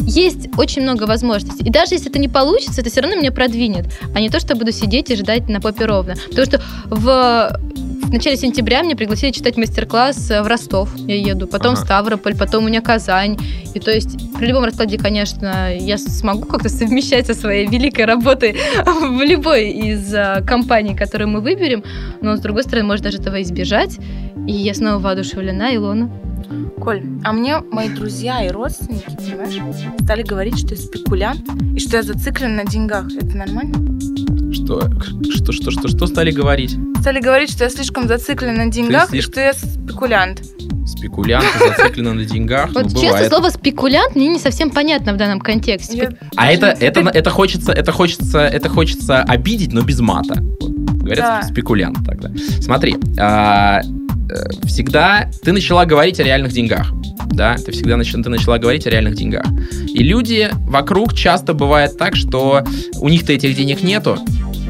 есть 0.00 0.48
очень 0.58 0.82
много 0.82 1.04
возможностей. 1.04 1.64
И 1.64 1.70
даже 1.70 1.94
если 1.94 2.10
это 2.10 2.18
не 2.18 2.28
получится, 2.28 2.80
это 2.80 2.90
все 2.90 3.00
равно 3.00 3.18
меня 3.18 3.30
продвинет, 3.30 3.86
а 4.16 4.20
не 4.20 4.30
то, 4.30 4.40
что 4.40 4.56
буду 4.56 4.72
сидеть 4.72 5.10
и 5.10 5.14
ждать 5.14 5.48
на 5.48 5.60
попе 5.60 5.84
ровно. 5.84 6.16
Потому 6.28 6.44
что 6.44 6.60
в 6.86 7.60
в 8.08 8.12
начале 8.12 8.38
сентября 8.38 8.80
меня 8.80 8.96
пригласили 8.96 9.32
читать 9.32 9.58
мастер-класс 9.58 10.30
э, 10.30 10.42
в 10.42 10.46
Ростов. 10.46 10.96
Я 10.96 11.16
еду, 11.16 11.46
потом 11.46 11.74
ага. 11.74 11.84
Ставрополь, 11.84 12.34
потом 12.34 12.64
у 12.64 12.68
меня 12.68 12.80
Казань. 12.80 13.36
И 13.74 13.80
то 13.80 13.90
есть 13.90 14.32
при 14.38 14.46
любом 14.46 14.64
раскладе, 14.64 14.96
конечно, 14.96 15.76
я 15.76 15.98
смогу 15.98 16.46
как-то 16.46 16.70
совмещать 16.70 17.26
со 17.26 17.34
своей 17.34 17.66
великой 17.66 18.06
работой 18.06 18.56
в 18.86 19.20
любой 19.22 19.70
из 19.70 20.12
э, 20.14 20.42
компаний, 20.46 20.94
которые 20.94 21.28
мы 21.28 21.40
выберем. 21.40 21.84
Но 22.22 22.36
с 22.36 22.40
другой 22.40 22.62
стороны, 22.62 22.86
может 22.86 23.04
даже 23.04 23.18
этого 23.18 23.42
избежать. 23.42 23.98
И 24.46 24.52
я 24.52 24.72
снова 24.72 24.98
воодушевлена, 24.98 25.74
Илона. 25.74 26.10
Коль, 26.80 27.02
а 27.24 27.32
мне 27.32 27.58
мои 27.70 27.90
друзья 27.90 28.42
и 28.42 28.48
родственники, 28.48 29.04
понимаешь, 29.16 29.60
стали 30.00 30.22
говорить, 30.22 30.58
что 30.58 30.70
я 30.70 30.76
спекулянт 30.76 31.42
и 31.76 31.78
что 31.78 31.98
я 31.98 32.02
зациклен 32.02 32.56
на 32.56 32.64
деньгах. 32.64 33.08
Это 33.20 33.36
нормально? 33.36 33.74
Что? 34.68 34.82
Что, 35.30 35.52
что, 35.52 35.70
что, 35.70 35.88
что 35.88 36.06
стали 36.06 36.30
говорить? 36.30 36.76
Стали 37.00 37.20
говорить, 37.20 37.50
что 37.50 37.64
я 37.64 37.70
слишком 37.70 38.06
зациклен 38.06 38.54
на 38.54 38.66
деньгах 38.66 39.08
слишком... 39.08 39.30
и 39.30 39.32
что 39.32 39.40
я 39.40 39.54
спекулянт. 39.54 40.42
Спекулянт 40.86 41.46
зациклен 41.58 42.14
на 42.14 42.24
деньгах. 42.26 42.68
Вот 42.74 42.92
ну, 42.92 43.00
честно, 43.00 43.26
слово 43.30 43.48
спекулянт 43.48 44.14
мне 44.14 44.28
не 44.28 44.38
совсем 44.38 44.68
понятно 44.68 45.14
в 45.14 45.16
данном 45.16 45.40
контексте. 45.40 46.18
А 46.36 46.52
это, 46.52 46.66
это, 46.66 47.00
это 47.00 47.30
хочется, 47.30 47.72
это 47.72 47.92
хочется, 47.92 48.40
это 48.40 48.68
хочется 48.68 49.22
обидеть, 49.22 49.72
но 49.72 49.80
без 49.80 50.00
мата. 50.00 50.34
Говорят, 50.34 51.46
спекулянт 51.46 52.04
тогда. 52.04 52.30
Смотри, 52.60 52.94
а, 53.18 53.80
э, 53.80 54.66
всегда 54.66 55.30
ты 55.42 55.52
начала 55.52 55.86
говорить 55.86 56.20
о 56.20 56.24
реальных 56.24 56.52
деньгах 56.52 56.92
да, 57.38 57.56
ты 57.56 57.72
всегда 57.72 57.96
нач... 57.96 58.12
ты 58.12 58.28
начала 58.28 58.58
говорить 58.58 58.86
о 58.86 58.90
реальных 58.90 59.14
деньгах. 59.14 59.46
И 59.86 60.02
люди 60.02 60.50
вокруг 60.52 61.14
часто 61.14 61.54
бывает 61.54 61.96
так, 61.96 62.16
что 62.16 62.64
у 62.98 63.08
них-то 63.08 63.32
этих 63.32 63.56
денег 63.56 63.82
нету. 63.82 64.18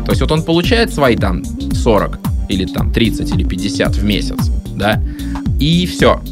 То 0.09 0.13
есть 0.13 0.23
вот 0.23 0.33
он 0.33 0.43
получает 0.43 0.91
свои 0.91 1.17
там 1.17 1.45
40 1.45 2.19
или 2.49 2.65
там 2.65 2.91
30 2.91 3.31
или 3.35 3.45
50 3.45 3.95
в 3.95 4.05
месяц, 4.05 4.39
да, 4.75 5.03
и 5.61 5.85
все. 5.85 6.23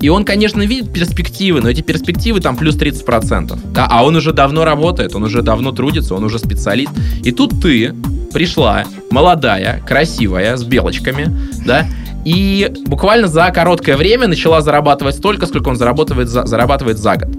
И 0.00 0.08
он, 0.08 0.24
конечно, 0.24 0.62
видит 0.62 0.92
перспективы, 0.92 1.60
но 1.60 1.68
эти 1.68 1.80
перспективы 1.80 2.38
там 2.38 2.56
плюс 2.56 2.76
30%. 2.76 3.58
Да? 3.72 3.88
А 3.90 4.04
он 4.04 4.14
уже 4.14 4.32
давно 4.32 4.64
работает, 4.64 5.16
он 5.16 5.24
уже 5.24 5.42
давно 5.42 5.72
трудится, 5.72 6.14
он 6.14 6.22
уже 6.22 6.38
специалист. 6.38 6.92
И 7.24 7.32
тут 7.32 7.60
ты 7.60 7.92
пришла, 8.32 8.84
молодая, 9.10 9.82
красивая, 9.84 10.56
с 10.56 10.62
белочками, 10.62 11.26
да, 11.66 11.88
и 12.24 12.72
буквально 12.86 13.26
за 13.26 13.50
короткое 13.50 13.96
время 13.96 14.28
начала 14.28 14.60
зарабатывать 14.60 15.16
столько, 15.16 15.46
сколько 15.46 15.70
он 15.70 15.74
зарабатывает 15.74 16.28
за, 16.28 16.46
зарабатывает 16.46 16.98
за 16.98 17.16
год. 17.16 17.30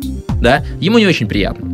Да? 0.41 0.61
Ему 0.81 0.99
не 0.99 1.07
очень 1.07 1.29
приятно. 1.29 1.69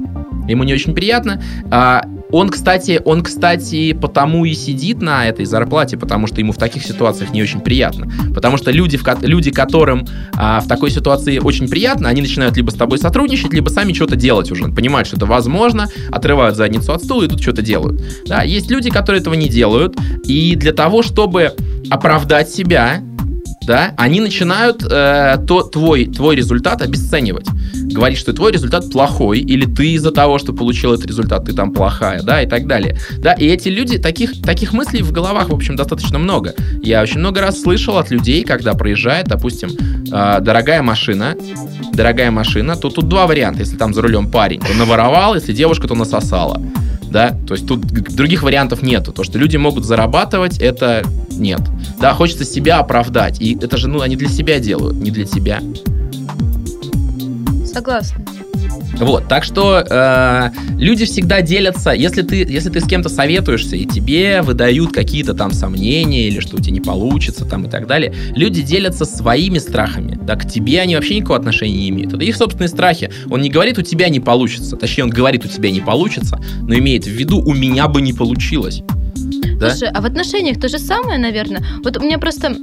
Ему 0.47 0.63
не 0.63 0.75
очень 0.75 0.93
приятно. 0.93 1.41
А, 1.71 2.03
он, 2.31 2.49
кстати, 2.49 3.01
он, 3.05 3.23
кстати, 3.23 3.93
потому 3.93 4.45
и 4.45 4.53
сидит 4.53 5.01
на 5.01 5.27
этой 5.27 5.45
зарплате, 5.45 5.97
потому 5.97 6.27
что 6.27 6.39
ему 6.39 6.51
в 6.51 6.57
таких 6.57 6.83
ситуациях 6.83 7.31
не 7.31 7.41
очень 7.41 7.61
приятно. 7.61 8.07
Потому 8.33 8.57
что 8.57 8.71
люди, 8.71 8.97
в, 8.97 9.03
люди 9.21 9.51
которым 9.51 10.05
а, 10.35 10.59
в 10.59 10.67
такой 10.67 10.91
ситуации 10.91 11.39
очень 11.39 11.67
приятно, 11.67 12.07
они 12.09 12.21
начинают 12.21 12.55
либо 12.55 12.69
с 12.69 12.75
тобой 12.75 12.99
сотрудничать, 12.99 13.51
либо 13.53 13.69
сами 13.69 13.93
что-то 13.93 14.15
делать 14.15 14.51
уже. 14.51 14.65
Понимают, 14.65 15.07
что 15.07 15.17
это 15.17 15.25
возможно, 15.25 15.87
отрывают 16.11 16.55
задницу 16.55 16.93
от 16.93 17.03
стула 17.03 17.23
и 17.23 17.27
тут 17.27 17.41
что-то 17.41 17.61
делают. 17.61 18.01
Да, 18.27 18.43
есть 18.43 18.69
люди, 18.69 18.89
которые 18.89 19.21
этого 19.21 19.33
не 19.33 19.49
делают, 19.49 19.97
и 20.25 20.55
для 20.55 20.73
того, 20.73 21.01
чтобы 21.01 21.53
оправдать 21.89 22.49
себя, 22.49 23.01
да, 23.69 23.93
они 23.97 24.19
начинают 24.19 24.83
э, 24.83 25.37
то, 25.47 25.61
твой, 25.61 26.05
твой 26.05 26.35
результат 26.35 26.81
обесценивать. 26.81 27.45
Говорить, 27.75 28.17
что 28.17 28.33
твой 28.33 28.51
результат 28.51 28.89
плохой, 28.91 29.41
или 29.41 29.67
ты 29.67 29.91
из-за 29.91 30.09
того, 30.09 30.39
что 30.39 30.53
получил 30.53 30.91
этот 30.91 31.05
результат, 31.05 31.45
ты 31.45 31.53
там 31.53 31.71
плохая, 31.71 32.23
да, 32.23 32.41
и 32.41 32.47
так 32.47 32.65
далее. 32.65 32.97
Да, 33.19 33.33
и 33.33 33.45
эти 33.45 33.69
люди, 33.69 33.99
таких, 33.99 34.41
таких 34.41 34.73
мыслей 34.73 35.03
в 35.03 35.11
головах, 35.11 35.49
в 35.49 35.53
общем, 35.53 35.75
достаточно 35.75 36.17
много. 36.17 36.55
Я 36.81 37.03
очень 37.03 37.19
много 37.19 37.41
раз 37.41 37.61
слышал 37.61 37.99
от 37.99 38.09
людей, 38.09 38.43
когда 38.43 38.73
проезжает, 38.73 39.27
допустим, 39.27 39.69
э, 39.69 40.39
дорогая 40.41 40.81
машина, 40.81 41.35
дорогая 41.93 42.31
машина, 42.31 42.75
то 42.75 42.89
тут 42.89 43.07
два 43.07 43.27
варианта. 43.27 43.59
Если 43.59 43.77
там 43.77 43.93
за 43.93 44.01
рулем 44.01 44.31
парень, 44.31 44.61
то 44.61 44.73
наворовал, 44.73 45.35
если 45.35 45.53
девушка, 45.53 45.87
то 45.87 45.93
насосала 45.93 46.59
да, 47.11 47.37
то 47.47 47.53
есть 47.53 47.67
тут 47.67 47.81
других 47.81 48.43
вариантов 48.43 48.81
нету. 48.81 49.11
То, 49.11 49.23
что 49.23 49.37
люди 49.37 49.57
могут 49.57 49.85
зарабатывать, 49.85 50.59
это 50.59 51.03
нет. 51.31 51.61
Да, 51.99 52.13
хочется 52.13 52.45
себя 52.45 52.79
оправдать, 52.79 53.41
и 53.41 53.55
это 53.55 53.77
же, 53.77 53.87
ну, 53.87 54.01
они 54.01 54.15
для 54.15 54.29
себя 54.29 54.59
делают, 54.59 54.97
не 54.97 55.11
для 55.11 55.25
тебя. 55.25 55.61
Согласна. 57.65 58.25
Вот, 58.99 59.27
так 59.27 59.43
что 59.43 59.85
э, 59.89 60.49
люди 60.77 61.05
всегда 61.05 61.41
делятся, 61.41 61.91
если 61.91 62.21
ты, 62.21 62.37
если 62.37 62.69
ты 62.69 62.81
с 62.81 62.85
кем-то 62.85 63.07
советуешься, 63.07 63.75
и 63.75 63.85
тебе 63.85 64.41
выдают 64.41 64.91
какие-то 64.91 65.33
там 65.33 65.51
сомнения, 65.51 66.27
или 66.27 66.39
что 66.41 66.57
у 66.57 66.59
тебя 66.59 66.73
не 66.73 66.81
получится, 66.81 67.45
там 67.45 67.65
и 67.65 67.69
так 67.69 67.87
далее, 67.87 68.13
люди 68.35 68.61
делятся 68.61 69.05
своими 69.05 69.57
страхами. 69.57 70.19
Да, 70.21 70.35
к 70.35 70.49
тебе 70.49 70.81
они 70.81 70.95
вообще 70.95 71.15
никакого 71.15 71.39
отношения 71.39 71.77
не 71.77 71.89
имеют. 71.89 72.13
Это 72.13 72.23
их 72.23 72.35
собственные 72.35 72.69
страхи. 72.69 73.09
Он 73.29 73.41
не 73.41 73.49
говорит, 73.49 73.77
у 73.77 73.81
тебя 73.81 74.09
не 74.09 74.19
получится. 74.19 74.75
Точнее, 74.75 75.05
он 75.05 75.09
говорит, 75.09 75.45
у 75.45 75.47
тебя 75.47 75.71
не 75.71 75.81
получится, 75.81 76.41
но 76.61 76.75
имеет 76.75 77.05
в 77.05 77.09
виду, 77.09 77.41
у 77.41 77.53
меня 77.53 77.87
бы 77.87 78.01
не 78.01 78.13
получилось. 78.13 78.83
Да? 79.59 79.69
Слушай, 79.69 79.89
а 79.93 80.01
в 80.01 80.05
отношениях 80.05 80.59
то 80.59 80.67
же 80.69 80.79
самое, 80.79 81.19
наверное. 81.19 81.63
Вот 81.83 81.97
у 81.97 81.99
меня 81.99 82.17
просто 82.17 82.55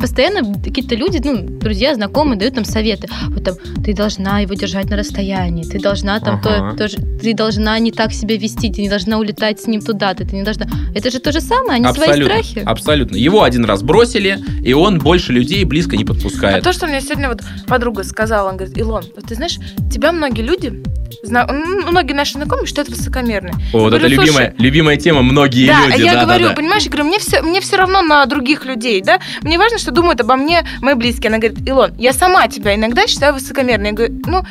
постоянно 0.00 0.54
какие-то 0.60 0.94
люди, 0.94 1.20
ну, 1.24 1.46
друзья, 1.58 1.94
знакомые, 1.94 2.38
дают 2.38 2.56
нам 2.56 2.64
советы. 2.64 3.08
Вот 3.28 3.44
там, 3.44 3.54
ты 3.84 3.94
должна 3.94 4.40
его 4.40 4.54
держать 4.54 4.90
на 4.90 4.96
расстоянии, 4.96 5.64
ты 5.64 5.78
должна 5.78 6.18
там 6.20 6.40
ага. 6.44 6.72
то, 6.72 6.76
тоже, 6.76 6.96
ты 6.96 7.34
должна 7.34 7.78
не 7.78 7.92
так 7.92 8.12
себя 8.12 8.36
вести, 8.36 8.72
ты 8.72 8.82
не 8.82 8.88
должна 8.88 9.18
улетать 9.18 9.60
с 9.60 9.66
ним 9.66 9.80
туда, 9.80 10.14
ты, 10.14 10.24
не 10.34 10.42
должна. 10.42 10.66
Это 10.94 11.10
же 11.10 11.20
то 11.20 11.32
же 11.32 11.40
самое, 11.40 11.76
они 11.76 11.86
абсолютно, 11.86 12.14
свои 12.14 12.42
страхи. 12.42 12.62
Абсолютно. 12.66 13.16
Его 13.16 13.42
один 13.42 13.64
раз 13.64 13.82
бросили, 13.82 14.38
и 14.64 14.72
он 14.72 14.98
больше 14.98 15.32
людей 15.32 15.64
близко 15.64 15.96
не 15.96 16.04
подпускает. 16.04 16.58
А 16.58 16.60
то, 16.62 16.72
что 16.72 16.86
мне 16.86 17.00
сегодня 17.00 17.28
вот 17.28 17.40
подруга 17.66 18.02
сказала, 18.02 18.48
он 18.48 18.56
говорит, 18.56 18.76
Илон, 18.76 19.04
вот 19.14 19.26
ты 19.26 19.34
знаешь, 19.34 19.58
тебя 19.90 20.12
многие 20.12 20.42
люди 20.42 20.82
Зна... 21.22 21.46
Многие 21.46 22.14
наши 22.14 22.32
знакомые 22.32 22.66
считают 22.66 22.88
высокомерной. 22.88 23.52
О, 23.72 23.80
вот 23.80 23.94
это 23.94 24.06
любимая, 24.06 24.54
любимая 24.58 24.96
тема, 24.96 25.22
многие 25.22 25.68
да, 25.68 25.86
люди. 25.86 26.02
Я 26.02 26.14
да, 26.14 26.24
говорю, 26.24 26.31
да, 26.38 26.48
да. 26.48 26.54
понимаешь, 26.54 26.84
я 26.84 26.90
говорю, 26.90 27.08
мне 27.08 27.18
все, 27.18 27.42
мне 27.42 27.60
все 27.60 27.76
равно 27.76 28.02
на 28.02 28.24
других 28.26 28.64
людей, 28.64 29.00
да? 29.00 29.20
Мне 29.42 29.58
важно, 29.58 29.78
что 29.78 29.90
думают 29.90 30.20
обо 30.20 30.36
мне 30.36 30.66
мои 30.80 30.94
близкие. 30.94 31.28
Она 31.28 31.38
говорит, 31.38 31.66
Илон, 31.66 31.94
я 31.98 32.12
сама 32.12 32.48
тебя 32.48 32.74
иногда 32.74 33.06
считаю 33.06 33.34
высокомерной. 33.34 33.90
Я 33.90 33.94
говорю, 33.94 34.20
ну, 34.26 34.42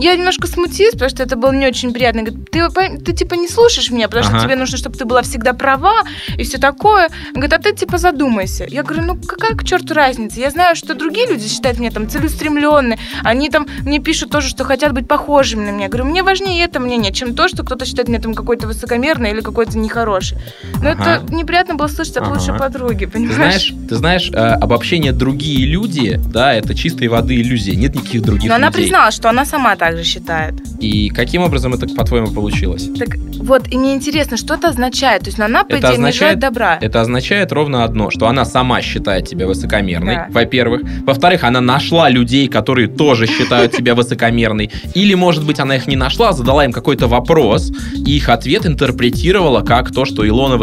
я 0.00 0.16
немножко 0.16 0.46
смутилась, 0.46 0.92
потому 0.92 1.10
что 1.10 1.22
это 1.22 1.36
было 1.36 1.52
не 1.52 1.66
очень 1.66 1.92
приятно. 1.92 2.20
Я 2.20 2.26
говорю, 2.26 2.44
ты, 2.50 2.98
ты 2.98 3.12
типа 3.12 3.34
не 3.34 3.48
слушаешь 3.48 3.90
меня, 3.90 4.08
потому 4.08 4.26
ага. 4.26 4.38
что 4.38 4.46
тебе 4.46 4.56
нужно, 4.56 4.78
чтобы 4.78 4.96
ты 4.96 5.04
была 5.04 5.22
всегда 5.22 5.52
права 5.52 6.02
и 6.36 6.44
все 6.44 6.58
такое. 6.58 7.08
Она 7.30 7.46
говорит, 7.46 7.52
а 7.52 7.58
ты 7.58 7.74
типа 7.74 7.98
задумайся. 7.98 8.64
Я 8.68 8.82
говорю, 8.82 9.02
ну 9.04 9.16
какая 9.16 9.54
к 9.54 9.64
черту 9.64 9.94
разница? 9.94 10.40
Я 10.40 10.50
знаю, 10.50 10.76
что 10.76 10.94
другие 10.94 11.26
люди 11.26 11.48
считают 11.48 11.78
меня 11.78 11.90
там 11.90 12.08
целеустремленной. 12.08 12.98
Они 13.22 13.48
там 13.50 13.66
мне 13.84 13.98
пишут 13.98 14.30
тоже, 14.30 14.48
что 14.48 14.64
хотят 14.64 14.92
быть 14.92 15.08
похожими 15.08 15.64
на 15.64 15.70
меня. 15.70 15.84
Я 15.84 15.88
говорю, 15.88 16.06
мне 16.06 16.22
важнее 16.22 16.64
это 16.64 16.80
мнение, 16.80 17.12
чем 17.12 17.34
то, 17.34 17.48
что 17.48 17.62
кто-то 17.62 17.84
считает 17.84 18.08
меня 18.08 18.20
там 18.20 18.34
какой-то 18.34 18.66
высокомерный 18.66 19.30
или 19.30 19.40
какой-то 19.40 19.78
нехороший. 19.78 20.38
Но 20.82 20.90
ага. 20.90 21.02
это 21.02 21.29
неприятно 21.32 21.74
было 21.74 21.88
слышать 21.88 22.16
от 22.16 22.24
ага. 22.24 22.34
лучшей 22.34 22.54
подруги, 22.54 23.06
понимаешь? 23.06 23.30
Ты 23.30 23.36
знаешь, 23.36 23.74
ты 23.88 23.96
знаешь 23.96 24.30
э, 24.32 24.36
обобщение 24.36 25.12
«другие 25.12 25.66
люди», 25.66 26.20
да, 26.32 26.54
это 26.54 26.74
чистой 26.74 27.08
воды 27.08 27.40
иллюзия, 27.40 27.76
нет 27.76 27.94
никаких 27.94 28.22
других 28.22 28.48
Но 28.48 28.56
людей. 28.56 28.66
она 28.66 28.70
признала, 28.70 29.10
что 29.10 29.28
она 29.28 29.44
сама 29.44 29.76
так 29.76 29.96
же 29.96 30.04
считает. 30.04 30.54
И 30.80 31.10
каким 31.10 31.42
образом 31.42 31.74
это, 31.74 31.86
по-твоему, 31.88 32.28
получилось? 32.28 32.88
Так 32.98 33.16
вот, 33.38 33.68
и 33.70 33.76
мне 33.76 33.94
интересно, 33.94 34.36
что 34.36 34.54
это 34.54 34.68
означает? 34.68 35.22
То 35.22 35.28
есть 35.28 35.38
она, 35.38 35.64
по 35.64 35.72
это 35.72 35.78
идее, 35.78 35.88
означает, 35.92 36.14
не 36.14 36.18
желает 36.18 36.38
добра. 36.38 36.78
Это 36.80 37.00
означает 37.00 37.52
ровно 37.52 37.84
одно, 37.84 38.10
что 38.10 38.28
она 38.28 38.44
сама 38.44 38.80
считает 38.82 39.28
тебя 39.28 39.46
высокомерной, 39.46 40.14
да. 40.14 40.26
во-первых. 40.30 40.82
Во-вторых, 41.06 41.44
она 41.44 41.60
нашла 41.60 42.08
людей, 42.08 42.48
которые 42.48 42.88
тоже 42.88 43.26
считают 43.26 43.72
тебя 43.72 43.94
высокомерной. 43.94 44.70
Или, 44.94 45.14
может 45.14 45.44
быть, 45.44 45.60
она 45.60 45.76
их 45.76 45.86
не 45.86 45.96
нашла, 45.96 46.32
задала 46.32 46.64
им 46.64 46.72
какой-то 46.72 47.08
вопрос, 47.08 47.72
и 47.94 48.16
их 48.16 48.28
ответ 48.28 48.66
интерпретировала 48.66 49.62
как 49.62 49.92
то, 49.92 50.04
что 50.04 50.26
Илона 50.26 50.56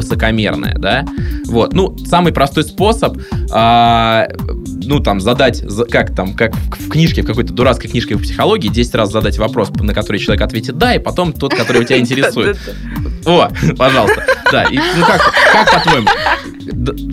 высокомерная, 0.58 0.76
да? 0.78 1.06
Вот. 1.46 1.74
Ну, 1.74 1.98
самый 2.06 2.34
простой 2.34 2.64
способ, 2.64 3.18
а, 3.52 4.28
ну, 4.84 5.00
там, 5.00 5.22
задать, 5.22 5.64
как 5.90 6.16
там, 6.16 6.34
как 6.34 6.56
в 6.56 6.90
книжке, 6.90 7.22
в 7.22 7.26
какой-то 7.26 7.54
дурацкой 7.54 7.90
книжке 7.90 8.16
в 8.16 8.22
психологии, 8.22 8.70
10 8.70 8.96
раз 8.96 9.12
задать 9.12 9.38
вопрос, 9.38 9.70
на 9.70 9.94
который 9.94 10.20
человек 10.20 10.42
ответит 10.44 10.78
«да», 10.78 10.96
и 10.96 11.00
потом 11.00 11.34
тот, 11.34 11.54
который 11.54 11.86
тебя 11.86 12.00
интересует. 12.00 12.58
О, 13.26 13.50
пожалуйста. 13.78 14.24
Да, 14.52 14.64
и, 14.64 14.78
ну 14.78 15.06
как, 15.06 15.22
как 15.52 15.72
по-твоему? 15.74 16.08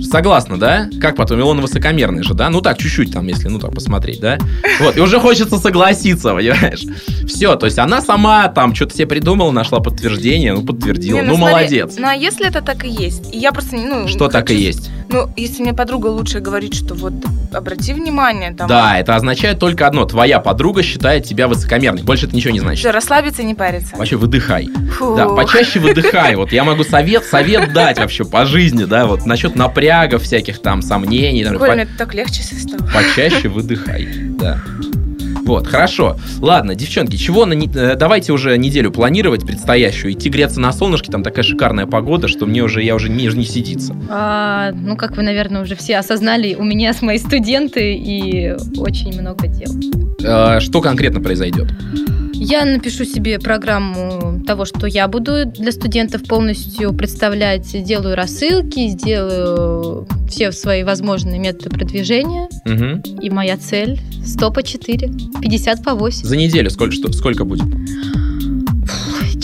Согласна, 0.02 0.58
да? 0.58 0.88
Как 1.00 1.16
потом? 1.16 1.40
Илона 1.40 1.62
высокомерный 1.62 2.22
же, 2.22 2.34
да? 2.34 2.50
Ну 2.50 2.60
так, 2.60 2.78
чуть-чуть 2.78 3.12
там, 3.12 3.26
если, 3.26 3.48
ну 3.48 3.58
так, 3.58 3.74
посмотреть, 3.74 4.20
да? 4.20 4.38
Вот, 4.80 4.96
и 4.96 5.00
уже 5.00 5.20
хочется 5.20 5.58
согласиться, 5.58 6.34
понимаешь? 6.34 6.82
Все, 7.26 7.56
то 7.56 7.66
есть 7.66 7.78
она 7.78 8.00
сама 8.00 8.48
там 8.48 8.74
что-то 8.74 8.94
себе 8.94 9.06
придумала, 9.06 9.50
нашла 9.50 9.80
подтверждение, 9.80 10.54
ну 10.54 10.62
подтвердила, 10.64 11.16
Не, 11.16 11.22
ну, 11.22 11.32
ну 11.32 11.36
смотри, 11.36 11.54
молодец. 11.54 11.94
Ну 11.98 12.07
а 12.07 12.14
если 12.14 12.46
это 12.46 12.62
так 12.62 12.84
и 12.84 12.88
есть? 12.88 13.30
Я 13.32 13.52
просто, 13.52 13.76
ну... 13.76 14.09
Что 14.09 14.26
хочу, 14.26 14.32
так 14.32 14.50
и 14.50 14.55
есть? 14.57 14.90
Ну, 15.14 15.30
если 15.36 15.62
мне 15.62 15.72
подруга 15.72 16.08
лучше 16.08 16.40
говорит, 16.40 16.74
что 16.74 16.94
вот 16.94 17.12
обрати 17.52 17.92
внимание, 17.92 18.52
там... 18.52 18.66
Да, 18.66 18.98
это 18.98 19.14
означает 19.14 19.60
только 19.60 19.86
одно. 19.86 20.04
Твоя 20.06 20.40
подруга 20.40 20.82
считает 20.82 21.24
тебя 21.24 21.46
высокомерной. 21.46 22.02
Больше 22.02 22.26
это 22.26 22.34
ничего 22.34 22.52
не 22.52 22.58
значит. 22.58 22.80
Что, 22.80 22.90
расслабиться 22.90 23.42
и 23.42 23.44
не 23.44 23.54
париться. 23.54 23.94
Вообще 23.96 24.16
выдыхай. 24.16 24.68
Фу. 24.98 25.14
Да, 25.14 25.28
почаще 25.28 25.78
выдыхай. 25.78 26.34
Вот 26.34 26.50
я 26.50 26.64
могу 26.64 26.82
совет, 26.82 27.24
совет 27.24 27.72
дать 27.72 28.00
вообще 28.00 28.24
по 28.24 28.44
жизни, 28.44 28.84
да, 28.86 29.06
вот 29.06 29.24
насчет 29.24 29.54
напрягов 29.54 30.24
всяких 30.24 30.60
там, 30.60 30.82
сомнений. 30.82 31.44
по- 31.44 31.72
мне 31.74 31.86
так 31.96 32.12
легче 32.12 32.42
стало. 32.42 32.88
почаще 32.92 33.48
выдыхай, 33.48 34.08
да. 34.38 34.60
Вот, 35.45 35.66
хорошо. 35.66 36.16
Ладно, 36.40 36.74
девчонки, 36.74 37.16
чего 37.16 37.45
на 37.47 37.53
не- 37.53 37.70
э, 37.74 37.97
давайте 37.97 38.32
уже 38.32 38.57
неделю 38.57 38.90
планировать 38.90 39.47
предстоящую. 39.47 40.12
Идти 40.14 40.30
греться 40.30 40.61
на 40.61 40.72
солнышке, 40.72 41.12
там 41.12 41.22
такая 41.22 41.45
шикарная 41.45 41.86
погода, 41.86 42.28
что 42.28 42.47
мне 42.47 42.62
уже, 42.62 42.82
я 42.82 42.95
уже 42.95 43.11
не, 43.11 43.26
не 43.26 43.45
сидится. 43.45 43.95
А, 44.09 44.72
ну, 44.72 44.97
как 44.97 45.16
вы, 45.16 45.22
наверное, 45.22 45.62
уже 45.62 45.76
все 45.76 45.99
осознали, 45.99 46.55
у 46.55 46.64
меня 46.64 46.92
с 46.95 47.03
мои 47.03 47.18
студенты 47.18 47.95
и 47.95 48.55
очень 48.76 49.20
много 49.20 49.47
дел. 49.49 49.70
Э, 50.22 50.61
что 50.61 50.80
конкретно 50.80 51.20
произойдет? 51.20 51.66
Я 52.32 52.64
напишу 52.64 53.05
себе 53.05 53.38
программу 53.38 54.42
того, 54.45 54.64
что 54.64 54.86
я 54.86 55.09
буду 55.09 55.47
для 55.47 55.72
студентов 55.72 56.24
полностью 56.24 56.92
представлять. 56.92 57.64
Сделаю 57.64 58.16
рассылки, 58.16 58.88
сделаю 58.88 60.07
все 60.35 60.51
свои 60.51 60.82
возможные 60.82 61.39
методы 61.39 61.70
продвижения. 61.70 62.49
Мгм. 62.64 63.03
И 63.20 63.30
моя 63.30 63.57
цель 63.57 64.01
100 64.24 64.51
по 64.51 64.64
4, 64.64 65.09
50 65.41 65.85
по 65.85 65.95
8. 65.95 66.26
За 66.26 66.37
неделю 66.37 66.70
сколько, 66.70 66.93
что, 66.93 67.12
сколько 67.12 67.45
будет? 67.45 67.66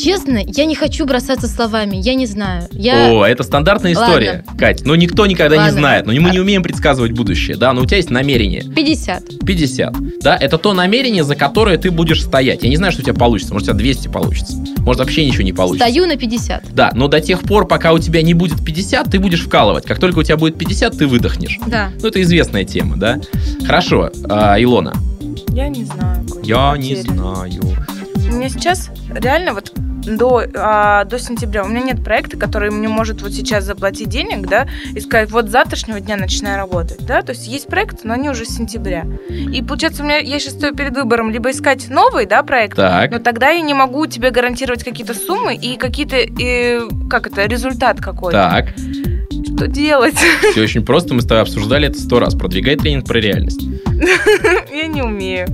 Честно, 0.02 0.40
я 0.46 0.64
не 0.64 0.74
хочу 0.74 1.04
бросаться 1.04 1.46
словами, 1.46 1.96
я 1.96 2.14
не 2.14 2.26
знаю. 2.26 2.68
Я... 2.72 3.12
О, 3.12 3.24
это 3.24 3.42
стандартная 3.42 3.92
история, 3.92 4.44
Кать. 4.58 4.84
Но 4.84 4.96
никто 4.96 5.26
никогда 5.26 5.56
не 5.56 5.62
Ладно. 5.62 5.78
знает. 5.78 6.06
Но 6.06 6.12
мы 6.12 6.30
не 6.30 6.40
умеем 6.40 6.62
предсказывать 6.62 7.12
будущее, 7.12 7.56
да. 7.56 7.72
Но 7.72 7.82
у 7.82 7.86
тебя 7.86 7.98
есть 7.98 8.10
намерение. 8.10 8.62
50. 8.62 9.40
50. 9.44 9.94
Да, 10.20 10.36
это 10.36 10.58
то 10.58 10.72
намерение, 10.72 11.24
за 11.24 11.36
которое 11.36 11.76
ты 11.76 11.90
будешь 11.90 12.22
стоять. 12.22 12.62
Я 12.62 12.68
не 12.68 12.76
знаю, 12.76 12.92
что 12.92 13.02
у 13.02 13.04
тебя 13.04 13.14
получится. 13.14 13.52
Может, 13.52 13.68
у 13.68 13.72
тебя 13.72 13.78
200 13.78 14.08
получится. 14.08 14.56
Может, 14.78 15.00
вообще 15.00 15.26
ничего 15.26 15.42
не 15.42 15.52
получится. 15.52 15.86
Стою 15.86 16.06
на 16.06 16.16
50. 16.16 16.74
Да, 16.74 16.90
но 16.94 17.08
до 17.08 17.20
тех 17.20 17.40
пор, 17.42 17.66
пока 17.66 17.92
у 17.92 17.98
тебя 17.98 18.22
не 18.22 18.34
будет 18.34 18.64
50, 18.64 19.10
ты 19.10 19.18
будешь 19.18 19.42
вкалывать. 19.42 19.84
Как 19.84 19.98
только 19.98 20.20
у 20.20 20.22
тебя 20.22 20.36
будет 20.36 20.56
50, 20.58 20.96
ты 20.96 21.06
выдохнешь. 21.06 21.58
Да. 21.66 21.90
Ну, 22.00 22.08
это 22.08 22.22
известная 22.22 22.64
тема, 22.64 22.96
да? 22.96 23.20
Хорошо, 23.66 24.10
а, 24.28 24.60
Илона. 24.60 24.94
Я 25.52 25.68
не 25.68 25.84
знаю. 25.84 26.26
Я 26.42 26.74
не 26.78 26.96
знаю. 26.96 27.60
У 28.16 28.32
меня 28.32 28.48
сейчас 28.48 28.90
реально 29.10 29.54
вот 29.54 29.72
до, 30.16 30.44
а, 30.54 31.04
до 31.04 31.18
сентября 31.18 31.64
у 31.64 31.68
меня 31.68 31.82
нет 31.82 32.04
проекта, 32.04 32.36
который 32.36 32.70
мне 32.70 32.88
может 32.88 33.22
вот 33.22 33.32
сейчас 33.32 33.64
заплатить 33.64 34.08
денег, 34.08 34.48
да, 34.48 34.66
и 34.94 35.00
сказать, 35.00 35.30
вот 35.30 35.48
с 35.48 35.50
завтрашнего 35.50 36.00
дня 36.00 36.16
начинаю 36.16 36.58
работать, 36.58 37.04
да, 37.06 37.22
то 37.22 37.30
есть 37.32 37.46
есть 37.46 37.66
проекты, 37.66 38.06
но 38.06 38.14
они 38.14 38.30
уже 38.30 38.44
с 38.44 38.56
сентября. 38.56 39.06
И 39.28 39.62
получается, 39.62 40.02
у 40.02 40.06
меня, 40.06 40.18
я 40.18 40.38
сейчас 40.38 40.54
стою 40.54 40.74
перед 40.74 40.96
выбором 40.96 41.30
либо 41.30 41.50
искать 41.50 41.88
новый, 41.90 42.26
да, 42.26 42.42
проект, 42.42 42.76
Так, 42.76 43.10
но 43.10 43.18
тогда 43.18 43.50
я 43.50 43.60
не 43.60 43.74
могу 43.74 44.06
тебе 44.06 44.30
гарантировать 44.30 44.84
какие-то 44.84 45.14
суммы 45.14 45.54
и 45.54 45.76
какие-то, 45.76 46.16
э, 46.16 46.88
как 47.08 47.26
это, 47.26 47.46
результат 47.46 48.00
какой-то. 48.00 48.50
так. 48.50 49.19
Что 49.56 49.66
делать? 49.68 50.14
Все 50.52 50.62
очень 50.62 50.84
просто, 50.84 51.14
мы 51.14 51.20
с 51.22 51.24
тобой 51.24 51.42
обсуждали 51.42 51.88
это 51.88 52.00
сто 52.00 52.18
раз. 52.20 52.34
Продвигай 52.34 52.76
тренинг 52.76 53.06
про 53.06 53.18
реальность. 53.20 53.62
Я 54.72 54.86
не 54.86 55.02
умею. 55.02 55.46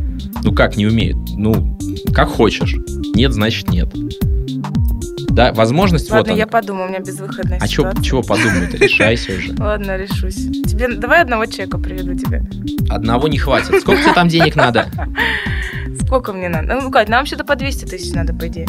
Ну 0.42 0.53
как 0.53 0.76
не 0.76 0.86
умеет? 0.86 1.16
Ну, 1.36 1.76
как 2.14 2.28
хочешь. 2.28 2.76
Нет, 3.14 3.32
значит 3.32 3.68
нет. 3.68 3.88
Да, 5.30 5.53
возможность 5.53 6.11
Ладно, 6.11 6.32
вот 6.32 6.38
я 6.38 6.44
она. 6.44 6.51
подумаю, 6.51 6.86
у 6.86 6.88
меня 6.88 7.01
безвыходная 7.01 7.59
А 7.61 7.66
ситуация. 7.66 8.03
чего 8.03 8.22
подумать? 8.22 8.72
Решайся 8.80 9.32
уже. 9.32 9.55
Ладно, 9.59 9.99
решусь. 9.99 10.36
Тебе 10.36 10.88
давай 10.97 11.20
одного 11.20 11.44
человека 11.44 11.76
приведу 11.76 12.14
тебе. 12.14 12.49
Одного 12.88 13.28
не 13.28 13.36
хватит. 13.36 13.80
Сколько 13.82 14.03
тебе 14.03 14.14
там 14.14 14.28
денег 14.28 14.57
надо? 14.57 14.86
Сколько 16.07 16.32
мне 16.32 16.49
надо? 16.49 16.80
Ну, 16.80 16.90
Кать, 16.90 17.11
нам 17.11 17.20
вообще-то 17.20 17.44
по 17.44 17.55
200 17.55 17.84
тысяч 17.84 18.14
надо, 18.14 18.32
по 18.32 18.47
идее. 18.49 18.66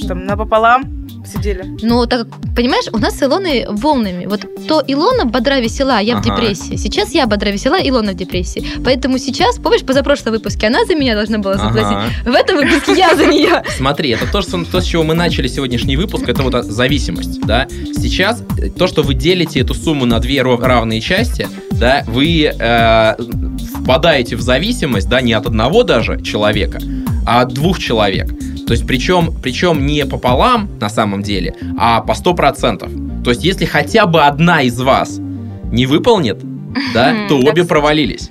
Что, 0.00 0.08
там 0.08 0.24
напополам 0.24 0.84
сидели? 1.26 1.64
Ну, 1.82 2.06
так, 2.06 2.26
понимаешь, 2.56 2.86
у 2.92 2.98
нас 2.98 3.18
с 3.18 3.22
Илоной 3.22 3.66
волнами. 3.68 4.26
Вот 4.26 4.40
то 4.66 4.82
Илона 4.86 5.26
бодра 5.26 5.60
весела, 5.60 5.98
а 5.98 6.00
я 6.00 6.16
в 6.16 6.20
Ага. 6.20 6.36
депрессии. 6.36 6.76
Сейчас 6.76 7.12
я 7.12 7.26
бодра 7.26 7.50
весела, 7.50 7.76
Илона 7.76 8.12
в 8.12 8.14
депрессии. 8.14 8.64
Поэтому 8.84 9.18
сейчас, 9.18 9.58
помнишь, 9.58 9.82
позапрошлом 9.82 10.32
выпуске 10.32 10.66
она 10.68 10.84
за 10.86 10.94
меня 10.94 11.14
должна 11.14 11.38
была 11.38 11.56
заплатить. 11.56 11.90
Ага. 11.90 12.30
В 12.30 12.34
этом 12.34 12.56
выпуске 12.56 12.94
я 12.94 13.14
за 13.14 13.26
нее. 13.26 13.62
Смотри, 13.76 14.10
это 14.10 14.26
то, 14.30 14.42
что, 14.42 14.64
то, 14.64 14.80
с 14.80 14.84
чего 14.84 15.02
мы 15.02 15.14
начали 15.14 15.48
сегодняшний 15.48 15.96
выпуск, 15.96 16.28
это 16.28 16.42
вот 16.42 16.64
зависимость, 16.64 17.40
да. 17.42 17.66
Сейчас 17.68 18.42
э, 18.58 18.70
то, 18.70 18.86
что 18.86 19.02
вы 19.02 19.14
делите 19.14 19.60
эту 19.60 19.74
сумму 19.74 20.06
на 20.06 20.18
две 20.18 20.42
равные 20.42 21.00
части, 21.00 21.48
да, 21.72 22.04
вы 22.06 22.44
э, 22.44 23.14
впадаете 23.82 24.36
в 24.36 24.40
зависимость, 24.40 25.08
да, 25.08 25.20
не 25.20 25.32
от 25.32 25.46
одного 25.46 25.82
даже 25.82 26.20
человека, 26.22 26.80
а 27.26 27.42
от 27.42 27.52
двух 27.52 27.78
человек. 27.78 28.30
То 28.70 28.74
есть 28.74 28.86
причем, 28.86 29.34
причем 29.42 29.84
не 29.84 30.06
пополам 30.06 30.70
на 30.80 30.88
самом 30.88 31.24
деле, 31.24 31.56
а 31.76 32.02
по 32.02 32.12
100%. 32.12 33.24
То 33.24 33.30
есть 33.30 33.42
если 33.42 33.64
хотя 33.64 34.06
бы 34.06 34.22
одна 34.22 34.62
из 34.62 34.80
вас 34.80 35.18
не 35.72 35.86
выполнит, 35.86 36.38
да, 36.94 37.26
то 37.28 37.40
обе 37.40 37.64
провалились. 37.64 38.30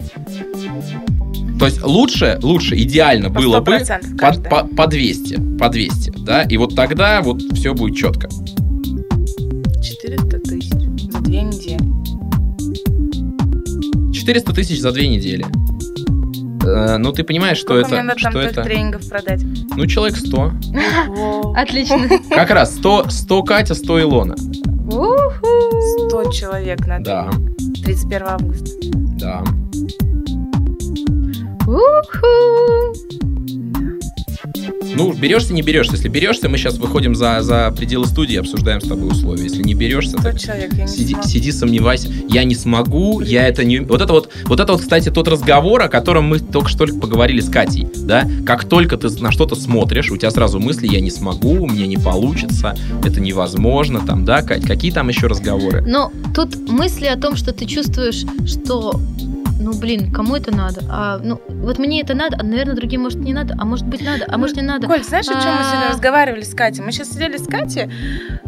То 1.59 1.65
есть 1.65 1.83
лучше, 1.83 2.39
лучше, 2.41 2.77
идеально 2.77 3.29
По 3.29 3.41
было 3.41 3.59
бы 3.59 3.73
100% 3.73 4.17
по, 4.17 4.49
по, 4.49 4.63
по 4.65 4.87
200, 4.87 5.57
по 5.57 5.67
200, 5.67 6.13
да, 6.19 6.43
и 6.43 6.55
вот 6.55 6.73
тогда 6.73 7.21
вот 7.21 7.41
все 7.55 7.73
будет 7.73 7.97
четко. 7.97 8.29
400 9.81 10.39
тысяч 10.39 10.71
за 11.11 11.19
две 11.19 11.41
недели. 11.41 11.79
400 14.13 14.53
тысяч 14.53 14.79
за 14.79 14.93
две 14.93 15.09
недели. 15.09 15.45
Э, 16.69 16.97
ну, 16.97 17.11
ты 17.11 17.23
понимаешь, 17.23 17.57
что 17.57 17.79
Сколько 17.79 17.87
мне 17.89 17.97
это, 17.97 18.05
надо 18.07 18.21
там 18.21 18.31
что 18.31 18.41
это, 18.41 18.63
тренингов 18.63 19.07
продать? 19.09 19.41
ну, 19.75 19.85
человек 19.87 20.17
100. 20.17 20.51
Ого. 21.09 21.53
Отлично. 21.57 22.07
Как 22.29 22.49
раз 22.51 22.75
100, 22.75 23.09
100 23.09 23.43
Катя, 23.43 23.75
100 23.75 24.01
Илона. 24.01 24.35
Уху. 24.91 26.09
100 26.09 26.31
человек 26.31 26.85
надо. 26.87 27.03
Да, 27.03 27.29
31 27.83 28.27
августа. 28.27 28.71
да. 29.19 29.43
Уху. 31.67 32.88
Ну, 34.99 35.13
берешься, 35.13 35.53
не 35.53 35.61
берешься. 35.61 35.93
Если 35.93 36.09
берешься, 36.09 36.49
мы 36.49 36.57
сейчас 36.57 36.77
выходим 36.77 37.15
за, 37.15 37.41
за 37.41 37.73
пределы 37.75 38.05
студии, 38.05 38.35
обсуждаем 38.35 38.81
с 38.81 38.87
тобой 38.87 39.09
условия. 39.09 39.43
Если 39.43 39.63
не 39.63 39.73
берешься, 39.73 40.11
100 40.11 40.21
так 40.21 40.39
человек, 40.39 40.73
я 40.73 40.83
не 40.83 40.87
Сиди, 40.89 41.13
смогу. 41.13 41.27
сиди, 41.27 41.51
сомневайся. 41.51 42.09
Я 42.29 42.43
не 42.43 42.55
смогу, 42.55 43.21
я 43.21 43.47
это 43.47 43.63
не... 43.63 43.79
Вот 43.79 44.01
это 44.01 44.11
вот, 44.11 44.29
вот 44.45 44.59
это 44.59 44.73
вот, 44.73 44.81
кстати, 44.81 45.09
тот 45.09 45.27
разговор, 45.27 45.81
о 45.81 45.87
котором 45.87 46.25
мы 46.25 46.39
только 46.39 46.69
что 46.69 46.79
только 46.79 46.99
поговорили 46.99 47.39
с 47.39 47.49
Катей, 47.49 47.87
да? 47.95 48.29
Как 48.45 48.65
только 48.65 48.97
ты 48.97 49.09
на 49.21 49.31
что-то 49.31 49.55
смотришь, 49.55 50.11
у 50.11 50.17
тебя 50.17 50.31
сразу 50.31 50.59
мысли, 50.59 50.87
я 50.87 50.99
не 50.99 51.11
смогу, 51.11 51.63
у 51.63 51.67
меня 51.67 51.87
не 51.87 51.97
получится, 51.97 52.75
это 53.03 53.21
невозможно, 53.21 54.01
там, 54.05 54.25
да, 54.25 54.41
Кать? 54.41 54.65
Какие 54.65 54.91
там 54.91 55.07
еще 55.09 55.27
разговоры? 55.27 55.81
Но 55.87 56.11
тут 56.35 56.69
мысли 56.69 57.05
о 57.05 57.15
том, 57.17 57.35
что 57.37 57.53
ты 57.53 57.65
чувствуешь, 57.65 58.25
что 58.45 58.99
ну 59.59 59.73
блин, 59.73 60.11
кому 60.11 60.35
это 60.35 60.55
надо? 60.55 60.81
А, 60.89 61.19
ну, 61.21 61.41
вот 61.47 61.77
мне 61.79 62.01
это 62.01 62.13
надо, 62.15 62.37
а, 62.39 62.43
наверное, 62.43 62.75
другим, 62.75 63.01
может, 63.01 63.19
не 63.19 63.33
надо, 63.33 63.55
а 63.57 63.65
может 63.65 63.85
быть, 63.85 64.01
надо, 64.01 64.25
а 64.27 64.37
может, 64.37 64.55
не 64.55 64.61
надо. 64.61 64.87
Коль, 64.87 65.03
знаешь, 65.03 65.27
о 65.27 65.33
чем 65.33 65.55
мы 65.55 65.63
сегодня 65.63 65.87
А. 65.89 65.91
разговаривали 65.91 66.43
с 66.43 66.53
Катей? 66.53 66.83
Мы 66.83 66.91
сейчас 66.91 67.09
сидели 67.09 67.37
с 67.37 67.45
Катей, 67.45 67.89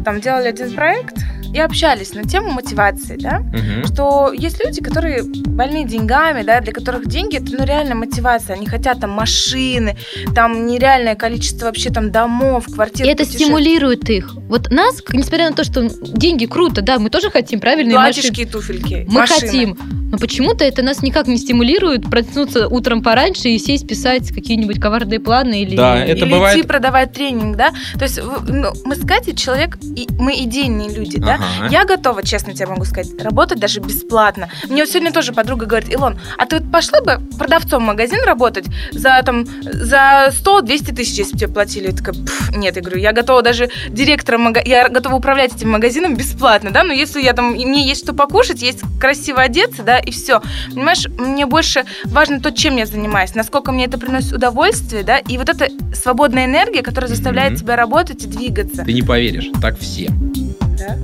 там 0.04 0.20
делали 0.20 0.48
один 0.48 0.72
проект 0.74 1.16
и 1.52 1.58
общались 1.58 2.14
на 2.14 2.24
тему 2.24 2.50
мотивации, 2.50 3.16
да? 3.16 3.40
Мгм. 3.40 3.86
что 3.86 4.32
есть 4.32 4.62
люди, 4.64 4.82
которые 4.82 5.22
больны 5.22 5.84
деньгами, 5.84 6.42
да, 6.42 6.60
для 6.60 6.72
которых 6.72 7.06
деньги 7.06 7.36
это 7.36 7.56
ну 7.56 7.64
реально 7.64 7.94
мотивация. 7.94 8.56
Они 8.56 8.66
хотят 8.66 9.00
там 9.00 9.10
машины, 9.10 9.96
там 10.34 10.66
нереальное 10.66 11.14
количество 11.14 11.66
вообще 11.66 11.90
там 11.90 12.10
домов, 12.10 12.66
квартир. 12.72 13.06
И 13.06 13.08
это 13.08 13.18
путешествий. 13.24 13.46
стимулирует 13.46 14.08
их. 14.10 14.34
Вот 14.48 14.70
нас, 14.70 15.02
несмотря 15.12 15.50
на 15.50 15.56
то, 15.56 15.64
что 15.64 15.88
деньги 15.88 16.46
круто, 16.46 16.82
да, 16.82 16.98
мы 16.98 17.10
тоже 17.10 17.30
хотим 17.30 17.60
правильные 17.60 17.96
машины. 17.96 18.22
Платьишки 18.22 18.40
и 18.40 18.44
туфельки. 18.46 19.06
Мы 19.08 19.20
машины. 19.20 19.40
хотим. 19.40 19.78
Но 20.12 20.18
почему-то 20.18 20.62
это 20.62 20.82
нас 20.82 21.00
никак 21.02 21.26
не 21.26 21.38
стимулирует 21.38 22.10
проснуться 22.10 22.68
утром 22.68 23.02
пораньше 23.02 23.48
и 23.48 23.58
сесть 23.58 23.86
писать 23.88 24.30
какие-нибудь 24.30 24.78
коварные 24.78 25.20
планы 25.20 25.62
или... 25.62 25.74
Да, 25.74 26.04
это 26.04 26.26
Или 26.26 26.32
бывает- 26.34 26.58
идти 26.58 26.66
продавать 26.66 27.14
тренинг, 27.14 27.56
да? 27.56 27.70
То 27.98 28.04
есть 28.04 28.20
ну, 28.46 28.72
мы 28.84 28.94
с 28.94 29.06
Катей 29.06 29.34
человек, 29.34 29.78
и 29.82 30.06
мы 30.18 30.34
идейные 30.34 30.90
люди, 30.94 31.18
да? 31.18 31.40
Ага. 31.42 31.68
Я 31.70 31.84
готова, 31.84 32.22
честно 32.22 32.54
тебе 32.54 32.66
могу 32.66 32.84
сказать, 32.84 33.20
работать 33.22 33.58
даже 33.58 33.80
бесплатно. 33.80 34.48
Мне 34.68 34.82
вот 34.82 34.88
сегодня 34.90 35.12
тоже 35.12 35.32
подруга 35.32 35.66
говорит, 35.66 35.92
Илон, 35.92 36.18
а 36.38 36.46
ты 36.46 36.58
вот 36.58 36.70
пошла 36.70 37.00
бы 37.00 37.20
продавцом 37.38 37.82
в 37.82 37.86
магазин 37.86 38.20
работать 38.24 38.66
за 38.92 39.20
там 39.24 39.46
за 39.62 40.30
100-200 40.30 40.94
тысяч, 40.94 41.18
если 41.18 41.32
бы 41.32 41.38
тебе 41.38 41.48
платили? 41.52 41.86
Я 41.90 41.96
такая, 41.96 42.14
«Пф, 42.14 42.50
нет, 42.56 42.76
я 42.76 42.82
говорю, 42.82 42.98
я 43.00 43.12
готова 43.12 43.42
даже 43.42 43.70
директором, 43.88 44.42
мага- 44.42 44.62
я 44.64 44.88
готова 44.88 45.16
управлять 45.16 45.54
этим 45.54 45.70
магазином 45.70 46.16
бесплатно, 46.16 46.70
да, 46.70 46.84
но 46.84 46.92
если 46.92 47.20
я 47.20 47.32
там, 47.32 47.52
мне 47.52 47.86
есть 47.86 48.04
что 48.04 48.12
покушать, 48.14 48.62
есть 48.62 48.80
красиво 49.00 49.40
одеться, 49.42 49.82
да, 49.82 49.98
и 49.98 50.10
все. 50.10 50.40
Понимаешь, 50.72 51.06
мне 51.18 51.46
больше 51.46 51.84
важно 52.04 52.40
то, 52.40 52.50
чем 52.52 52.76
я 52.76 52.86
занимаюсь, 52.86 53.34
насколько 53.34 53.72
мне 53.72 53.86
это 53.86 53.98
приносит 53.98 54.32
удовольствие, 54.32 55.02
да, 55.02 55.18
и 55.18 55.38
вот 55.38 55.48
эта 55.48 55.68
свободная 55.94 56.44
энергия, 56.46 56.82
которая 56.82 57.08
заставляет 57.08 57.52
Мгм. 57.52 57.60
тебя 57.60 57.76
работать 57.76 58.22
и 58.24 58.26
двигаться. 58.26 58.84
Ты 58.84 58.92
не 58.92 59.02
поверишь, 59.02 59.50
так 59.60 59.78
все. 59.78 60.10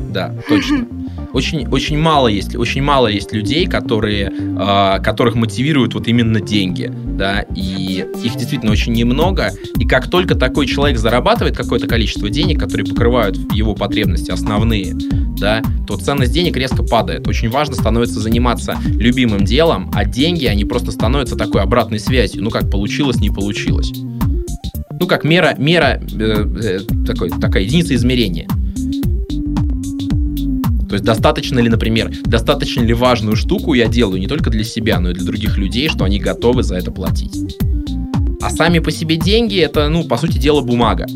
Да? 0.09 0.35
Точно. 0.49 0.87
Очень, 1.33 1.69
очень 1.69 1.99
мало 1.99 2.29
есть, 2.29 2.57
очень 2.57 2.83
мало 2.83 3.07
есть 3.07 3.33
людей, 3.35 3.67
которые, 3.67 4.33
э, 4.33 5.03
которых 5.03 5.35
мотивируют 5.35 5.93
вот 5.93 6.09
именно 6.09 6.41
деньги, 6.41 6.91
да, 7.05 7.43
и 7.55 8.07
их 8.25 8.37
действительно 8.37 8.73
очень 8.73 8.95
немного. 8.95 9.53
И 9.79 9.87
как 9.87 10.09
только 10.09 10.37
такой 10.37 10.67
человек 10.67 10.97
зарабатывает 10.99 11.55
какое-то 11.55 11.87
количество 11.87 12.31
денег, 12.31 12.59
которые 12.59 12.87
покрывают 12.87 13.37
его 13.53 13.75
потребности 13.75 14.31
основные, 14.31 14.95
да, 15.39 15.63
то 15.87 15.97
ценность 15.99 16.33
денег 16.33 16.57
резко 16.57 16.83
падает. 16.83 17.29
Очень 17.29 17.51
важно 17.51 17.75
становится 17.75 18.21
заниматься 18.21 18.77
любимым 18.87 19.45
делом, 19.45 19.91
а 19.95 20.05
деньги, 20.07 20.47
они 20.47 20.65
просто 20.65 20.93
становятся 20.93 21.37
такой 21.37 21.61
обратной 21.61 22.01
связью. 22.01 22.43
Ну, 22.43 22.51
как 22.51 22.71
получилось, 22.71 23.17
не 23.19 23.31
получилось. 23.31 23.93
Ну, 25.01 25.07
как 25.07 25.25
мера, 25.25 25.55
мера 25.59 26.01
э, 26.13 26.47
э, 26.63 26.79
такой, 27.07 27.31
такая 27.31 27.63
единица 27.63 27.95
измерения. 27.95 28.49
То 30.89 30.95
есть 30.95 31.05
достаточно 31.05 31.59
ли, 31.59 31.69
например, 31.69 32.11
достаточно 32.25 32.81
ли 32.81 32.95
важную 32.95 33.37
штуку 33.37 33.75
я 33.75 33.89
делаю 33.89 34.19
не 34.21 34.27
только 34.27 34.51
для 34.51 34.65
себя, 34.65 34.99
но 35.01 35.11
и 35.11 35.15
для 35.15 35.25
других 35.25 35.59
людей, 35.59 35.89
что 35.89 36.05
они 36.05 36.19
готовы 36.19 36.63
за 36.63 36.77
это 36.77 36.91
платить. 36.91 37.59
А 38.41 38.51
сами 38.51 38.79
по 38.79 38.91
себе 38.91 39.17
деньги 39.17 39.59
это, 39.59 39.89
ну, 39.89 40.05
по 40.05 40.17
сути 40.17 40.39
дела, 40.39 40.61
бумага. 40.63 41.07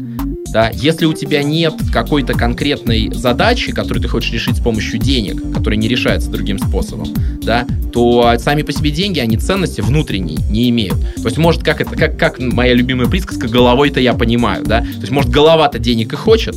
Да, 0.52 0.68
если 0.74 1.06
у 1.06 1.14
тебя 1.14 1.42
нет 1.42 1.72
какой-то 1.90 2.34
конкретной 2.34 3.10
задачи, 3.14 3.72
которую 3.72 4.02
ты 4.02 4.08
хочешь 4.08 4.32
решить 4.32 4.58
с 4.58 4.60
помощью 4.60 4.98
денег, 5.00 5.40
которая 5.54 5.78
не 5.78 5.88
решается 5.88 6.28
другим 6.30 6.58
способом, 6.58 7.08
да, 7.40 7.66
то 7.90 8.34
сами 8.38 8.60
по 8.60 8.70
себе 8.70 8.90
деньги, 8.90 9.18
они 9.18 9.38
ценности 9.38 9.80
внутренней 9.80 10.36
не 10.50 10.68
имеют. 10.68 11.00
То 11.16 11.24
есть, 11.24 11.38
может, 11.38 11.62
как 11.62 11.80
это, 11.80 11.96
как, 11.96 12.18
как 12.18 12.38
моя 12.38 12.74
любимая 12.74 13.08
присказка, 13.08 13.48
головой-то 13.48 13.98
я 13.98 14.12
понимаю, 14.12 14.62
да, 14.62 14.80
то 14.80 15.00
есть, 15.00 15.10
может, 15.10 15.30
голова-то 15.30 15.78
денег 15.78 16.12
и 16.12 16.16
хочет, 16.16 16.54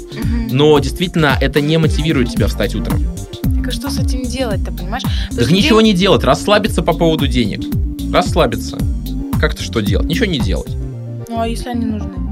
но 0.52 0.78
действительно 0.80 1.38
это 1.40 1.62
не 1.62 1.78
мотивирует 1.78 2.30
тебя 2.30 2.48
встать 2.48 2.76
утром. 2.76 3.02
Так 3.44 3.70
а 3.70 3.72
что 3.72 3.90
с 3.90 3.98
этим 3.98 4.24
делать-то, 4.24 4.74
понимаешь? 4.74 5.04
Потому 5.30 5.48
Так 5.48 5.52
ничего 5.52 5.80
день- 5.80 5.94
не 5.94 5.98
делать, 5.98 6.26
расслабиться 6.26 6.82
по 6.82 6.92
поводу 6.92 7.28
денег. 7.28 7.62
Расслабиться. 8.12 8.78
Как-то 9.40 9.64
что 9.64 9.80
делать? 9.80 10.08
Ничего 10.08 10.26
не 10.26 10.40
делать. 10.40 10.72
Ну, 11.30 11.40
а 11.40 11.48
если 11.48 11.70
они 11.70 11.86
нужны? 11.86 12.25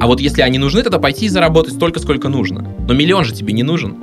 А 0.00 0.06
вот 0.06 0.20
если 0.20 0.42
они 0.42 0.58
нужны, 0.58 0.82
тогда 0.82 0.98
пойти 0.98 1.26
и 1.26 1.28
заработать 1.28 1.74
столько, 1.74 1.98
сколько 2.00 2.28
нужно. 2.28 2.62
Но 2.86 2.94
миллион 2.94 3.24
же 3.24 3.34
тебе 3.34 3.52
не 3.52 3.62
нужен. 3.62 3.96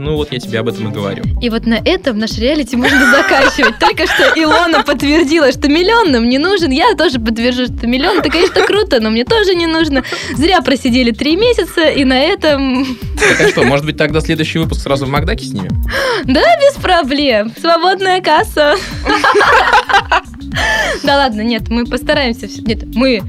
Ну 0.00 0.14
вот 0.14 0.30
я 0.30 0.38
тебе 0.38 0.60
об 0.60 0.68
этом 0.68 0.88
и 0.88 0.92
говорю. 0.92 1.24
И 1.42 1.50
вот 1.50 1.66
на 1.66 1.74
этом 1.74 2.18
наш 2.18 2.38
реалити 2.38 2.76
можно 2.76 3.10
заканчивать. 3.10 3.78
Только 3.80 4.06
что 4.06 4.32
Илона 4.36 4.84
подтвердила, 4.84 5.50
что 5.50 5.68
миллион 5.68 6.12
нам 6.12 6.28
не 6.28 6.38
нужен. 6.38 6.70
Я 6.70 6.94
тоже 6.94 7.18
подтвержу, 7.18 7.64
что 7.64 7.86
миллион 7.86 8.20
это, 8.20 8.30
конечно, 8.30 8.62
круто, 8.62 9.00
но 9.00 9.10
мне 9.10 9.24
тоже 9.24 9.56
не 9.56 9.66
нужно. 9.66 10.04
Зря 10.36 10.60
просидели 10.60 11.10
три 11.10 11.34
месяца, 11.36 11.88
и 11.88 12.04
на 12.04 12.16
этом, 12.20 12.86
Так 13.18 13.40
а 13.40 13.48
что, 13.48 13.64
может 13.64 13.84
быть, 13.84 13.96
тогда 13.96 14.20
следующий 14.20 14.60
выпуск 14.60 14.82
сразу 14.82 15.04
в 15.04 15.08
Макдаке 15.08 15.44
снимем? 15.46 15.82
да, 16.24 16.42
без 16.60 16.74
проблем. 16.80 17.52
Свободная 17.60 18.20
касса. 18.22 18.76
Да 21.04 21.16
ладно, 21.16 21.42
нет, 21.42 21.68
мы 21.68 21.84
постараемся. 21.84 22.48
Нет, 22.62 22.84
мы 22.94 23.22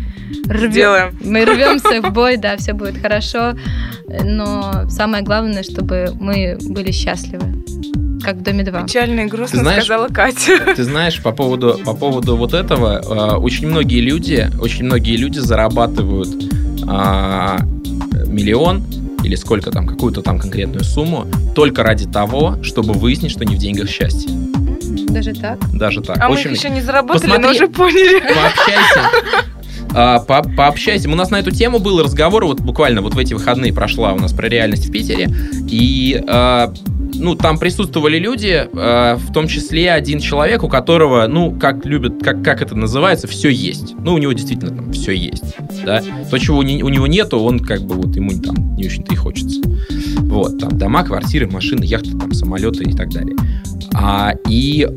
рвем. 0.48 1.18
Мы 1.22 1.46
рвемся 1.46 2.02
в 2.02 2.12
бой, 2.14 2.38
да, 2.38 2.58
все 2.58 2.74
будет 2.74 2.98
хорошо. 3.02 3.54
Но 4.24 4.86
самое 4.90 5.24
главное, 5.24 5.64
чтобы 5.64 6.14
мы 6.20 6.58
были 6.62 6.92
счастливы. 6.92 7.64
Как 8.24 8.36
в 8.38 8.42
Доме 8.42 8.64
2. 8.64 8.84
Печально 8.84 9.22
и 9.22 9.26
грустно 9.26 9.60
Ты 9.60 9.64
знаешь- 9.64 9.84
сказала 9.86 10.08
Катя. 10.10 10.60
Ты 10.76 10.84
знаешь, 10.84 11.22
по 11.22 11.32
поводу, 11.32 11.80
по 11.86 11.94
поводу 11.94 12.36
вот 12.36 12.54
этого, 12.54 13.00
э, 13.02 13.38
очень 13.38 13.68
многие 13.68 14.02
люди, 14.02 14.50
очень 14.60 14.86
многие 14.86 15.16
люди 15.16 15.40
зарабатывают 15.40 16.28
а, 16.86 17.60
миллион 18.28 18.84
или 19.24 19.36
сколько 19.36 19.72
там, 19.72 19.88
какую-то 19.88 20.22
там 20.22 20.38
конкретную 20.40 20.84
сумму, 20.84 21.28
только 21.56 21.84
ради 21.84 22.08
того, 22.08 22.58
чтобы 22.64 22.94
выяснить, 22.94 23.32
что 23.32 23.46
не 23.46 23.56
в 23.56 23.60
деньгах 23.60 23.90
счастье. 23.90 24.30
Даже 25.10 25.34
так. 25.34 25.60
Даже 25.74 26.02
так. 26.02 26.18
А 26.20 26.28
В 26.30 26.34
мы 26.34 26.40
их 26.42 26.52
еще 26.52 26.70
не 26.70 26.82
заработали, 26.82 27.28
но 27.28 27.36
посмотри. 27.36 27.58
уже 27.58 27.68
поняли. 27.68 28.20
пообщайся. 28.20 29.10
А, 29.96 30.20
по- 30.20 30.44
пообщайся. 30.44 31.10
У 31.10 31.16
нас 31.16 31.32
на 31.32 31.40
эту 31.40 31.50
тему 31.50 31.80
был 31.80 32.04
разговор, 32.04 32.46
вот 32.46 32.62
буквально 32.62 33.02
вот 33.02 33.16
в 33.16 33.18
эти 33.18 33.34
выходные 33.34 33.74
прошла 33.74 34.14
у 34.14 34.20
нас 34.20 34.32
про 34.34 34.48
реальность 34.48 34.88
в 34.88 34.92
Питере, 34.92 35.30
и 35.68 36.24
а, 36.28 36.72
ну, 37.16 37.34
там 37.34 37.58
присутствовали 37.58 38.20
люди, 38.20 38.68
а, 38.72 39.16
в 39.16 39.34
том 39.34 39.48
числе 39.48 39.92
один 39.92 40.20
человек, 40.20 40.62
у 40.62 40.70
которого, 40.70 41.26
ну, 41.26 41.52
как 41.60 41.88
любят, 41.88 42.22
как, 42.22 42.44
как 42.44 42.62
это 42.62 42.76
называется, 42.76 43.26
все 43.28 43.50
есть. 43.50 43.96
Ну, 43.98 44.14
у 44.14 44.20
него 44.20 44.32
действительно 44.34 44.76
там 44.76 44.92
все 44.94 45.12
есть, 45.14 45.44
да. 45.84 46.04
То, 46.30 46.38
чего 46.38 46.62
не- 46.62 46.84
у 46.84 46.90
него 46.90 47.08
нету, 47.08 47.40
он 47.40 47.60
как 47.60 47.82
бы 47.82 47.96
вот 47.96 48.16
ему 48.16 48.30
там 48.44 48.76
не 48.76 48.86
очень-то 48.86 49.12
и 49.12 49.18
хочется. 49.18 49.60
Вот, 50.18 50.60
там 50.60 50.78
дома, 50.78 51.04
квартиры, 51.04 51.48
машины, 51.50 51.84
яхты, 51.84 52.12
там 52.16 52.32
самолеты 52.34 52.84
и 52.84 52.94
так 52.94 53.10
далее. 53.10 53.36
А, 53.94 54.34
и 54.48 54.88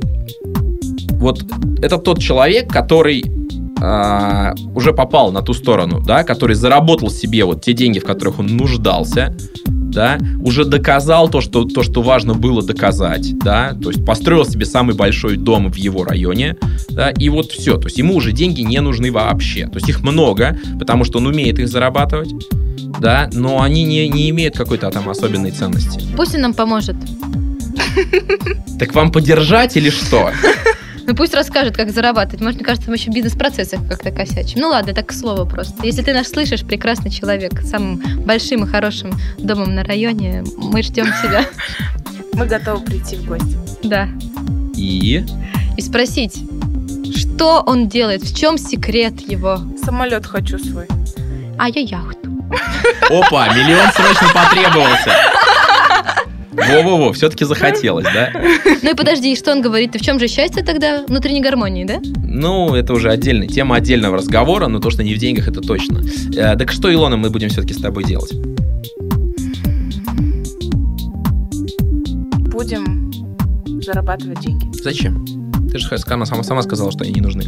вот 1.12 1.45
это 1.80 1.99
тот 1.99 2.18
человек, 2.18 2.70
который 2.72 3.24
а, 3.80 4.55
уже 4.74 4.93
попал 4.93 5.32
на 5.32 5.43
ту 5.43 5.55
сторону, 5.55 6.01
да, 6.05 6.24
который 6.24 6.55
заработал 6.55 7.11
себе 7.11 7.45
вот 7.45 7.62
те 7.62 7.72
деньги, 7.72 7.99
в 7.99 8.05
которых 8.05 8.38
он 8.38 8.47
нуждался, 8.47 9.36
да, 9.66 10.18
уже 10.40 10.64
доказал 10.64 11.28
то, 11.28 11.40
что, 11.40 11.64
то, 11.64 11.82
что 11.82 12.03
важно 12.03 12.34
было 12.34 12.62
доказать, 12.62 13.36
да, 13.38 13.74
то 13.74 13.90
есть 13.90 14.05
построил 14.05 14.45
себе 14.45 14.64
самый 14.66 14.95
большой 14.95 15.36
дом 15.36 15.70
в 15.70 15.76
его 15.76 16.05
районе, 16.05 16.57
да, 16.90 17.11
и 17.11 17.28
вот 17.28 17.51
все, 17.53 17.76
то 17.76 17.86
есть 17.86 17.99
ему 17.99 18.14
уже 18.14 18.32
деньги 18.32 18.62
не 18.62 18.80
нужны 18.80 19.12
вообще, 19.12 19.66
то 19.66 19.76
есть 19.76 19.88
их 19.88 20.03
много, 20.03 20.57
потому 20.78 21.05
что 21.05 21.18
он 21.18 21.26
умеет 21.26 21.59
их 21.59 21.68
зарабатывать, 21.68 22.32
да, 23.01 23.28
но 23.32 23.62
они 23.62 23.84
не, 23.84 24.09
не 24.09 24.30
имеют 24.30 24.57
какой-то 24.57 24.90
там 24.90 25.09
особенной 25.09 25.51
ценности. 25.51 26.01
Пусть 26.16 26.34
он 26.34 26.43
нам 26.43 26.55
поможет. 26.55 26.97
Так 28.78 28.95
вам 28.95 29.12
поддержать 29.12 29.76
или 29.76 29.91
что? 29.91 30.33
Ну 31.05 31.14
пусть 31.16 31.35
расскажет, 31.35 31.76
как 31.76 31.91
зарабатывать. 31.91 32.41
Может, 32.41 32.57
мне 32.57 32.64
кажется, 32.64 32.89
мы 32.89 32.97
еще 32.97 33.11
в 33.11 33.14
бизнес-процессах 33.14 33.80
как-то 33.89 34.11
косячим. 34.11 34.61
Ну 34.61 34.68
ладно, 34.68 34.91
это 34.91 35.03
к 35.03 35.12
слову 35.12 35.47
просто. 35.47 35.85
Если 35.85 36.03
ты 36.03 36.12
нас 36.14 36.28
слышишь, 36.28 36.62
прекрасный 36.64 37.11
человек, 37.11 37.61
с 37.61 37.70
самым 37.70 38.01
большим 38.24 38.64
и 38.64 38.68
хорошим 38.68 39.12
домом 39.39 39.74
на 39.74 39.85
районе, 39.85 40.45
мы 40.57 40.83
ждем 40.83 41.07
тебя. 41.22 41.45
Мы 42.35 42.47
готовы 42.47 42.85
прийти 42.85 43.16
в 43.16 43.26
гости. 43.26 43.57
Да. 43.83 44.09
И... 44.76 45.24
И 45.76 45.83
спросить, 45.83 46.39
что 47.16 47.62
он 47.66 47.89
делает, 47.89 48.22
в 48.22 48.37
чем 48.37 48.59
секрет 48.59 49.20
его. 49.20 49.61
Самолет 49.85 50.26
хочу 50.26 50.59
свой. 50.59 50.87
А 51.59 51.68
я 51.68 51.80
яхту. 51.80 52.30
Опа, 53.11 53.49
миллион 53.49 53.91
срочно 53.93 54.28
потребовался. 54.35 55.12
Во-во-во, 56.53 57.12
все-таки 57.12 57.44
захотелось, 57.44 58.05
да? 58.05 58.30
Ну 58.82 58.90
и 58.90 58.94
подожди, 58.94 59.34
что 59.36 59.53
он 59.53 59.62
говорит? 59.62 59.94
И 59.94 59.98
в 59.98 60.03
чем 60.03 60.18
же 60.18 60.28
счастье 60.28 60.62
тогда? 60.62 61.05
Внутренней 61.07 61.40
гармонии, 61.40 61.84
да? 61.84 62.00
Ну, 62.22 62.74
это 62.74 62.92
уже 62.92 63.11
отдельная 63.11 63.48
тема 63.48 63.76
отдельного 63.76 64.18
разговора, 64.18 64.68
но 64.68 64.78
то, 64.78 64.90
что 64.90 65.03
не 65.03 65.14
в 65.14 65.18
деньгах, 65.18 65.48
это 65.48 65.61
точно. 65.61 66.03
Э, 66.36 66.57
так 66.57 66.72
что, 66.72 66.92
Илона, 66.92 67.16
мы 67.16 67.30
будем 67.30 67.48
все-таки 67.48 67.74
с 67.74 67.80
тобой 67.80 68.05
делать? 68.05 68.32
Будем 72.50 73.12
зарабатывать 73.82 74.40
деньги. 74.40 74.66
Зачем? 74.82 75.24
Ты 75.70 75.78
же 75.78 75.98
сама, 75.98 76.26
сама 76.26 76.62
сказала, 76.62 76.90
что 76.92 77.05
они 77.05 77.14
не 77.14 77.20
нужны. 77.20 77.44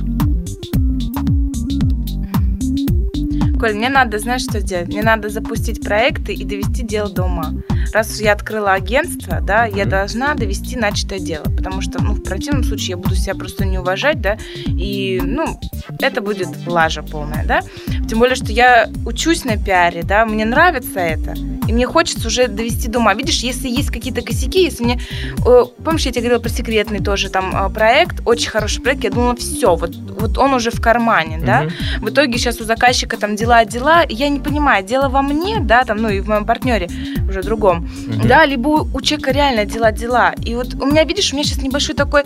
Коль, 3.64 3.72
мне 3.72 3.88
надо, 3.88 4.18
знаешь, 4.18 4.42
что 4.42 4.60
сделать? 4.60 4.88
Мне 4.88 5.02
надо 5.02 5.30
запустить 5.30 5.82
проекты 5.82 6.34
и 6.34 6.44
довести 6.44 6.82
дело 6.82 7.08
до 7.08 7.22
ума. 7.22 7.54
Раз 7.94 8.20
я 8.20 8.34
открыла 8.34 8.72
агентство, 8.72 9.40
да, 9.40 9.64
я 9.64 9.86
должна 9.86 10.34
довести 10.34 10.76
начатое 10.76 11.18
дело, 11.18 11.44
потому 11.44 11.80
что, 11.80 12.02
ну, 12.02 12.12
в 12.12 12.22
противном 12.22 12.62
случае 12.62 12.90
я 12.90 12.96
буду 12.98 13.14
себя 13.14 13.34
просто 13.34 13.64
не 13.64 13.78
уважать, 13.78 14.20
да, 14.20 14.36
и, 14.66 15.18
ну, 15.24 15.58
это 15.98 16.20
будет 16.20 16.48
лажа 16.66 17.02
полная, 17.02 17.46
да. 17.46 17.62
Тем 18.06 18.18
более, 18.18 18.36
что 18.36 18.52
я 18.52 18.90
учусь 19.06 19.46
на 19.46 19.56
пиаре, 19.56 20.02
да, 20.02 20.26
мне 20.26 20.44
нравится 20.44 21.00
это, 21.00 21.32
и 21.66 21.72
мне 21.72 21.86
хочется 21.86 22.28
уже 22.28 22.48
довести 22.48 22.88
до 22.88 22.98
ума. 22.98 23.14
Видишь, 23.14 23.40
если 23.40 23.68
есть 23.68 23.90
какие-то 23.90 24.20
косяки, 24.20 24.62
если 24.62 24.84
мне... 24.84 25.00
э, 25.46 25.64
Помнишь, 25.82 26.04
я 26.04 26.12
тебе 26.12 26.22
говорила 26.22 26.42
про 26.42 26.50
секретный 26.50 26.98
тоже 26.98 27.30
там 27.30 27.54
э, 27.56 27.70
проект, 27.70 28.20
очень 28.26 28.50
хороший 28.50 28.82
проект, 28.82 29.04
я 29.04 29.10
думала, 29.10 29.34
все, 29.36 29.74
вот, 29.74 29.94
вот 30.26 30.38
он 30.38 30.54
уже 30.54 30.70
в 30.70 30.80
кармане, 30.80 31.38
да, 31.44 31.62
Мгм. 31.62 32.06
в 32.06 32.10
итоге 32.10 32.38
сейчас 32.38 32.60
у 32.60 32.64
заказчика 32.64 33.16
там 33.16 33.36
дела, 33.36 33.64
дела, 33.64 34.04
я 34.08 34.28
не 34.28 34.40
понимаю, 34.40 34.84
дело 34.84 35.08
во 35.08 35.22
мне, 35.22 35.58
да, 35.60 35.84
там, 35.84 35.98
ну 35.98 36.08
и 36.08 36.20
в 36.20 36.28
моем 36.28 36.44
партнере, 36.46 36.88
уже 37.28 37.42
другом, 37.42 37.88
Мгм. 38.06 38.28
да, 38.28 38.46
либо 38.46 38.68
у, 38.68 39.00
человека 39.00 39.32
реально 39.32 39.64
дела, 39.64 39.92
дела. 39.92 40.34
И 40.44 40.54
вот 40.54 40.74
у 40.74 40.86
меня, 40.86 41.04
видишь, 41.04 41.32
у 41.32 41.36
меня 41.36 41.44
сейчас 41.44 41.62
небольшой 41.62 41.94
такой, 41.94 42.22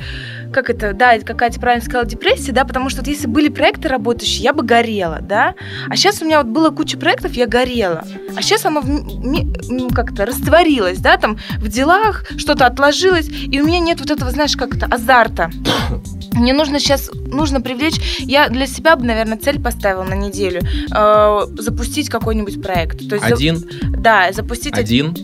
как 0.52 0.70
это, 0.70 0.92
да, 0.92 1.18
как 1.18 1.38
Катя 1.38 1.60
правильно 1.60 1.84
сказала, 1.84 2.06
депрессия, 2.06 2.52
да, 2.52 2.64
потому 2.64 2.88
что 2.90 3.00
вот 3.00 3.08
если 3.08 3.26
были 3.26 3.48
проекты 3.48 3.88
работающие, 3.88 4.42
я 4.44 4.52
бы 4.52 4.62
горела, 4.62 5.18
да, 5.20 5.54
а 5.88 5.96
сейчас 5.96 6.22
у 6.22 6.24
меня 6.24 6.38
вот 6.42 6.46
было 6.46 6.70
куча 6.70 6.96
проектов, 6.98 7.32
я 7.32 7.46
горела, 7.46 8.04
а 8.36 8.42
сейчас 8.42 8.64
оно 8.64 8.82
как-то 9.94 10.24
растворилось, 10.26 10.98
да, 10.98 11.16
там 11.16 11.38
в 11.58 11.68
делах 11.68 12.24
что-то 12.38 12.66
отложилось, 12.66 13.28
и 13.28 13.60
у 13.60 13.66
меня 13.66 13.80
нет 13.80 14.00
вот 14.00 14.10
этого, 14.10 14.30
знаешь, 14.30 14.56
как-то 14.56 14.86
азарта. 14.86 15.50
Мне 16.38 16.52
нужно 16.52 16.78
сейчас, 16.78 17.10
нужно 17.12 17.60
привлечь, 17.60 18.00
я 18.20 18.48
для 18.48 18.66
себя 18.66 18.96
бы, 18.96 19.04
наверное, 19.04 19.38
цель 19.38 19.60
поставила 19.60 20.04
на 20.04 20.14
неделю, 20.14 20.62
э, 20.94 21.40
запустить 21.58 22.08
какой-нибудь 22.08 22.62
проект. 22.62 23.08
То 23.08 23.16
есть, 23.16 23.28
за- 23.28 23.34
Один, 23.34 23.64
да, 23.98 24.32
запустить... 24.32 24.78
один. 24.78 25.14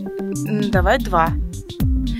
Давай 0.71 0.99
два. 0.99 1.29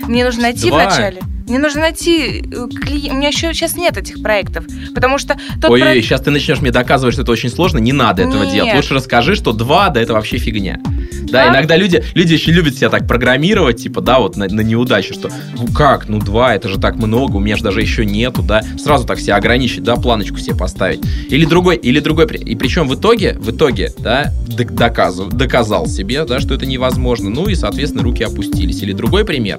Мне 0.07 0.23
нужно 0.23 0.43
найти 0.43 0.69
Два. 0.69 0.85
вначале. 0.85 1.21
Мне 1.47 1.59
нужно 1.59 1.81
найти 1.81 2.41
клиента. 2.41 3.13
У 3.13 3.17
меня 3.17 3.27
еще 3.29 3.53
сейчас 3.53 3.75
нет 3.75 3.97
этих 3.97 4.21
проектов. 4.21 4.65
Потому 4.93 5.17
что 5.17 5.37
тот 5.61 5.71
Ой, 5.71 5.79
проект- 5.81 6.05
сейчас 6.05 6.21
ты 6.21 6.31
начнешь 6.31 6.59
мне 6.61 6.71
доказывать, 6.71 7.13
что 7.13 7.21
это 7.23 7.31
очень 7.31 7.49
сложно. 7.49 7.77
Не 7.77 7.93
надо 7.93 8.23
этого 8.23 8.43
Нет. 8.43 8.53
делать. 8.53 8.75
Лучше 8.75 8.93
расскажи, 8.95 9.35
что 9.35 9.51
два, 9.53 9.89
да 9.89 10.01
это 10.01 10.13
вообще 10.13 10.37
фигня. 10.37 10.79
Да, 11.23 11.45
Да? 11.45 11.49
иногда 11.49 11.75
люди, 11.75 12.03
люди 12.13 12.35
очень 12.35 12.53
любят 12.53 12.75
себя 12.75 12.89
так 12.89 13.07
программировать, 13.07 13.77
типа, 13.81 14.01
да, 14.01 14.19
вот 14.19 14.37
на, 14.37 14.47
на 14.47 14.61
неудачу, 14.61 15.13
что 15.13 15.29
ну 15.57 15.67
как, 15.73 16.07
ну 16.07 16.19
два, 16.19 16.53
это 16.55 16.69
же 16.69 16.79
так 16.79 16.95
много, 16.97 17.35
у 17.37 17.39
меня 17.39 17.55
же 17.57 17.63
даже 17.63 17.81
еще 17.81 18.05
нету, 18.05 18.41
да. 18.43 18.61
Сразу 18.83 19.05
так 19.05 19.19
себя 19.19 19.35
ограничить, 19.35 19.83
да, 19.83 19.95
планочку 19.95 20.37
себе 20.37 20.55
поставить. 20.55 21.01
Или 21.29 21.45
другой, 21.45 21.75
или 21.77 21.99
другой. 21.99 22.25
И 22.25 22.55
причем 22.55 22.87
в 22.87 22.95
итоге, 22.95 23.33
в 23.39 23.51
итоге, 23.51 23.91
да, 23.99 24.31
док- 24.47 24.71
доказыв- 24.71 25.29
доказал 25.33 25.87
себе, 25.87 26.23
да, 26.25 26.39
что 26.39 26.53
это 26.53 26.65
невозможно. 26.65 27.29
Ну 27.29 27.47
и, 27.47 27.55
соответственно, 27.55 28.03
руки 28.03 28.23
опустились. 28.23 28.81
Или 28.81 28.93
другой 28.93 29.25
пример, 29.25 29.57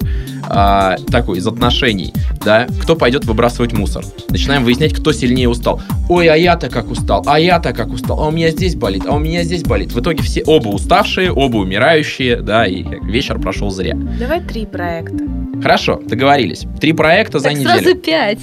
а, 0.48 0.96
такой, 1.10 1.38
из 1.38 1.46
отношений, 1.46 1.75
да, 2.44 2.66
кто 2.82 2.96
пойдет 2.96 3.24
выбрасывать 3.24 3.72
мусор. 3.72 4.04
Начинаем 4.28 4.64
выяснять, 4.64 4.94
кто 4.94 5.12
сильнее 5.12 5.48
устал. 5.48 5.80
Ой, 6.08 6.28
а 6.28 6.36
я-то 6.36 6.68
как 6.68 6.90
устал, 6.90 7.22
а 7.26 7.38
я-то 7.38 7.72
как 7.72 7.88
устал, 7.88 8.20
а 8.20 8.28
у 8.28 8.30
меня 8.30 8.50
здесь 8.50 8.74
болит, 8.74 9.04
а 9.06 9.14
у 9.14 9.18
меня 9.18 9.42
здесь 9.44 9.62
болит. 9.62 9.92
В 9.92 10.00
итоге 10.00 10.22
все 10.22 10.42
оба 10.44 10.68
уставшие, 10.68 11.32
оба 11.32 11.56
умирающие, 11.56 12.36
да, 12.36 12.66
и 12.66 12.84
вечер 13.02 13.38
прошел 13.40 13.70
зря. 13.70 13.94
Давай 14.18 14.40
три 14.40 14.66
проекта. 14.66 15.24
Хорошо, 15.62 16.00
договорились. 16.04 16.64
Три 16.80 16.92
проекта 16.92 17.38
за 17.38 17.48
Так 17.48 17.54
неделю. 17.54 17.70
сразу 17.80 17.96
пять. 17.96 18.40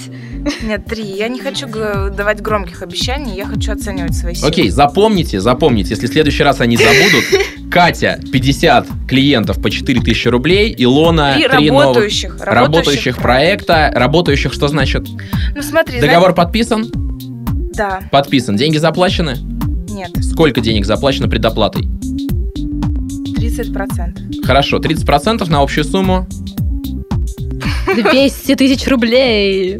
Нет, 0.62 0.84
три. 0.84 1.04
Я 1.04 1.28
не 1.28 1.38
хочу 1.40 1.66
давать 1.68 2.42
громких 2.42 2.82
обещаний, 2.82 3.34
я 3.34 3.46
хочу 3.46 3.72
оценивать 3.72 4.14
свои 4.14 4.34
силы. 4.34 4.48
Окей, 4.48 4.68
запомните, 4.68 5.40
запомните, 5.40 5.90
если 5.90 6.06
в 6.06 6.10
следующий 6.10 6.42
раз 6.42 6.60
они 6.60 6.76
забудут, 6.76 7.24
Катя 7.74 8.20
50 8.32 8.86
клиентов 9.08 9.60
по 9.60 9.68
4000 9.68 10.28
рублей, 10.28 10.72
Илона 10.78 11.34
Три 11.34 11.48
3 11.48 11.70
новых 11.72 11.86
работающих, 11.86 12.36
работающих 12.40 13.16
проекта. 13.16 13.90
Работающих 13.92 14.52
что 14.52 14.68
значит? 14.68 15.08
Ну 15.56 15.60
смотри, 15.60 16.00
Договор 16.00 16.34
подписан? 16.34 16.84
знаешь- 16.84 17.74
Да, 17.74 17.98
Подписан. 18.12 18.54
Деньги 18.56 18.76
заплачены? 18.76 19.38
нет, 19.88 20.10
Сколько 20.22 20.60
денег 20.60 20.86
заплачено 20.86 21.26
предоплатой? 21.28 21.82
30%. 21.82 24.44
Хорошо, 24.44 24.78
30% 24.78 25.50
на 25.50 25.60
общую 25.60 25.82
сумму. 25.82 26.28
200 27.92 28.54
тысяч 28.54 28.86
рублей. 28.86 29.78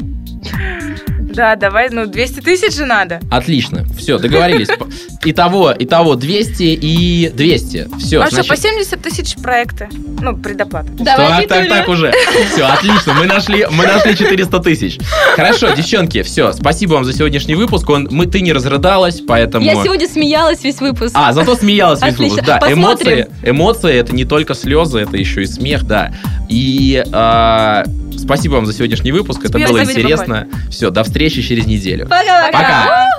Да, 1.35 1.55
давай, 1.55 1.89
ну 1.89 2.05
200 2.07 2.41
тысяч 2.41 2.75
же 2.75 2.85
надо. 2.85 3.19
Отлично. 3.29 3.85
Все, 3.97 4.17
договорились. 4.17 4.69
Итого, 5.25 5.73
итого 5.77 6.15
200 6.15 6.63
и 6.63 7.31
200. 7.33 7.89
Все, 7.99 8.21
а 8.21 8.27
что, 8.27 8.35
значит... 8.35 8.49
по 8.49 8.57
70 8.57 9.01
тысяч 9.01 9.35
проекты? 9.35 9.89
Ну, 10.21 10.37
предоплата. 10.37 10.87
Давай, 10.93 11.47
так, 11.47 11.67
так, 11.67 11.69
так 11.69 11.89
уже. 11.89 12.13
Все, 12.53 12.65
отлично. 12.65 13.13
Мы 13.15 13.25
нашли, 13.25 13.65
мы 13.71 13.85
нашли 13.85 14.15
400 14.15 14.59
тысяч. 14.59 14.99
Хорошо, 15.35 15.71
девчонки, 15.71 16.21
все. 16.21 16.53
Спасибо 16.53 16.93
вам 16.93 17.05
за 17.05 17.13
сегодняшний 17.13 17.55
выпуск. 17.55 17.89
Он, 17.89 18.07
мы, 18.11 18.27
ты 18.27 18.41
не 18.41 18.53
разрыдалась, 18.53 19.21
поэтому. 19.21 19.65
Я 19.65 19.73
сегодня 19.83 20.07
смеялась 20.07 20.63
весь 20.63 20.79
выпуск. 20.79 21.11
А, 21.15 21.33
зато 21.33 21.55
смеялась 21.55 22.01
весь 22.01 22.13
Отлично. 22.13 22.35
выпуск. 22.35 22.47
Да, 22.47 22.57
Посмотрим. 22.59 22.79
эмоции, 22.79 23.27
эмоции 23.43 23.93
это 23.95 24.15
не 24.15 24.25
только 24.25 24.53
слезы, 24.53 24.99
это 24.99 25.17
еще 25.17 25.43
и 25.43 25.45
смех, 25.45 25.83
да. 25.83 26.13
И 26.49 27.03
а, 27.11 27.83
спасибо 28.25 28.55
вам 28.55 28.65
за 28.65 28.73
сегодняшний 28.73 29.11
выпуск. 29.11 29.39
Это 29.39 29.49
Спасибо, 29.49 29.71
было 29.71 29.83
интересно. 29.83 30.47
Все, 30.69 30.89
до 30.89 31.03
встречи 31.03 31.41
через 31.41 31.65
неделю. 31.65 32.07
Пока-пока. 32.07 32.51
Пока. 32.51 33.09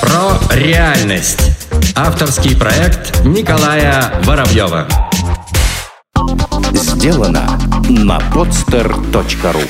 Про 0.00 0.56
реальность. 0.56 1.52
Авторский 1.94 2.56
проект 2.56 3.24
Николая 3.24 4.12
Воробьева. 4.24 4.86
Сделано 6.72 7.58
на 7.88 8.18
podster.ru 8.34 9.64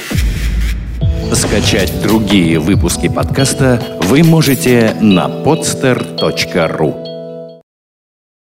Скачать 1.34 2.02
другие 2.02 2.58
выпуски 2.58 3.08
подкаста 3.08 3.82
вы 4.02 4.22
можете 4.22 4.96
на 5.00 5.26
podster.ru 5.26 7.05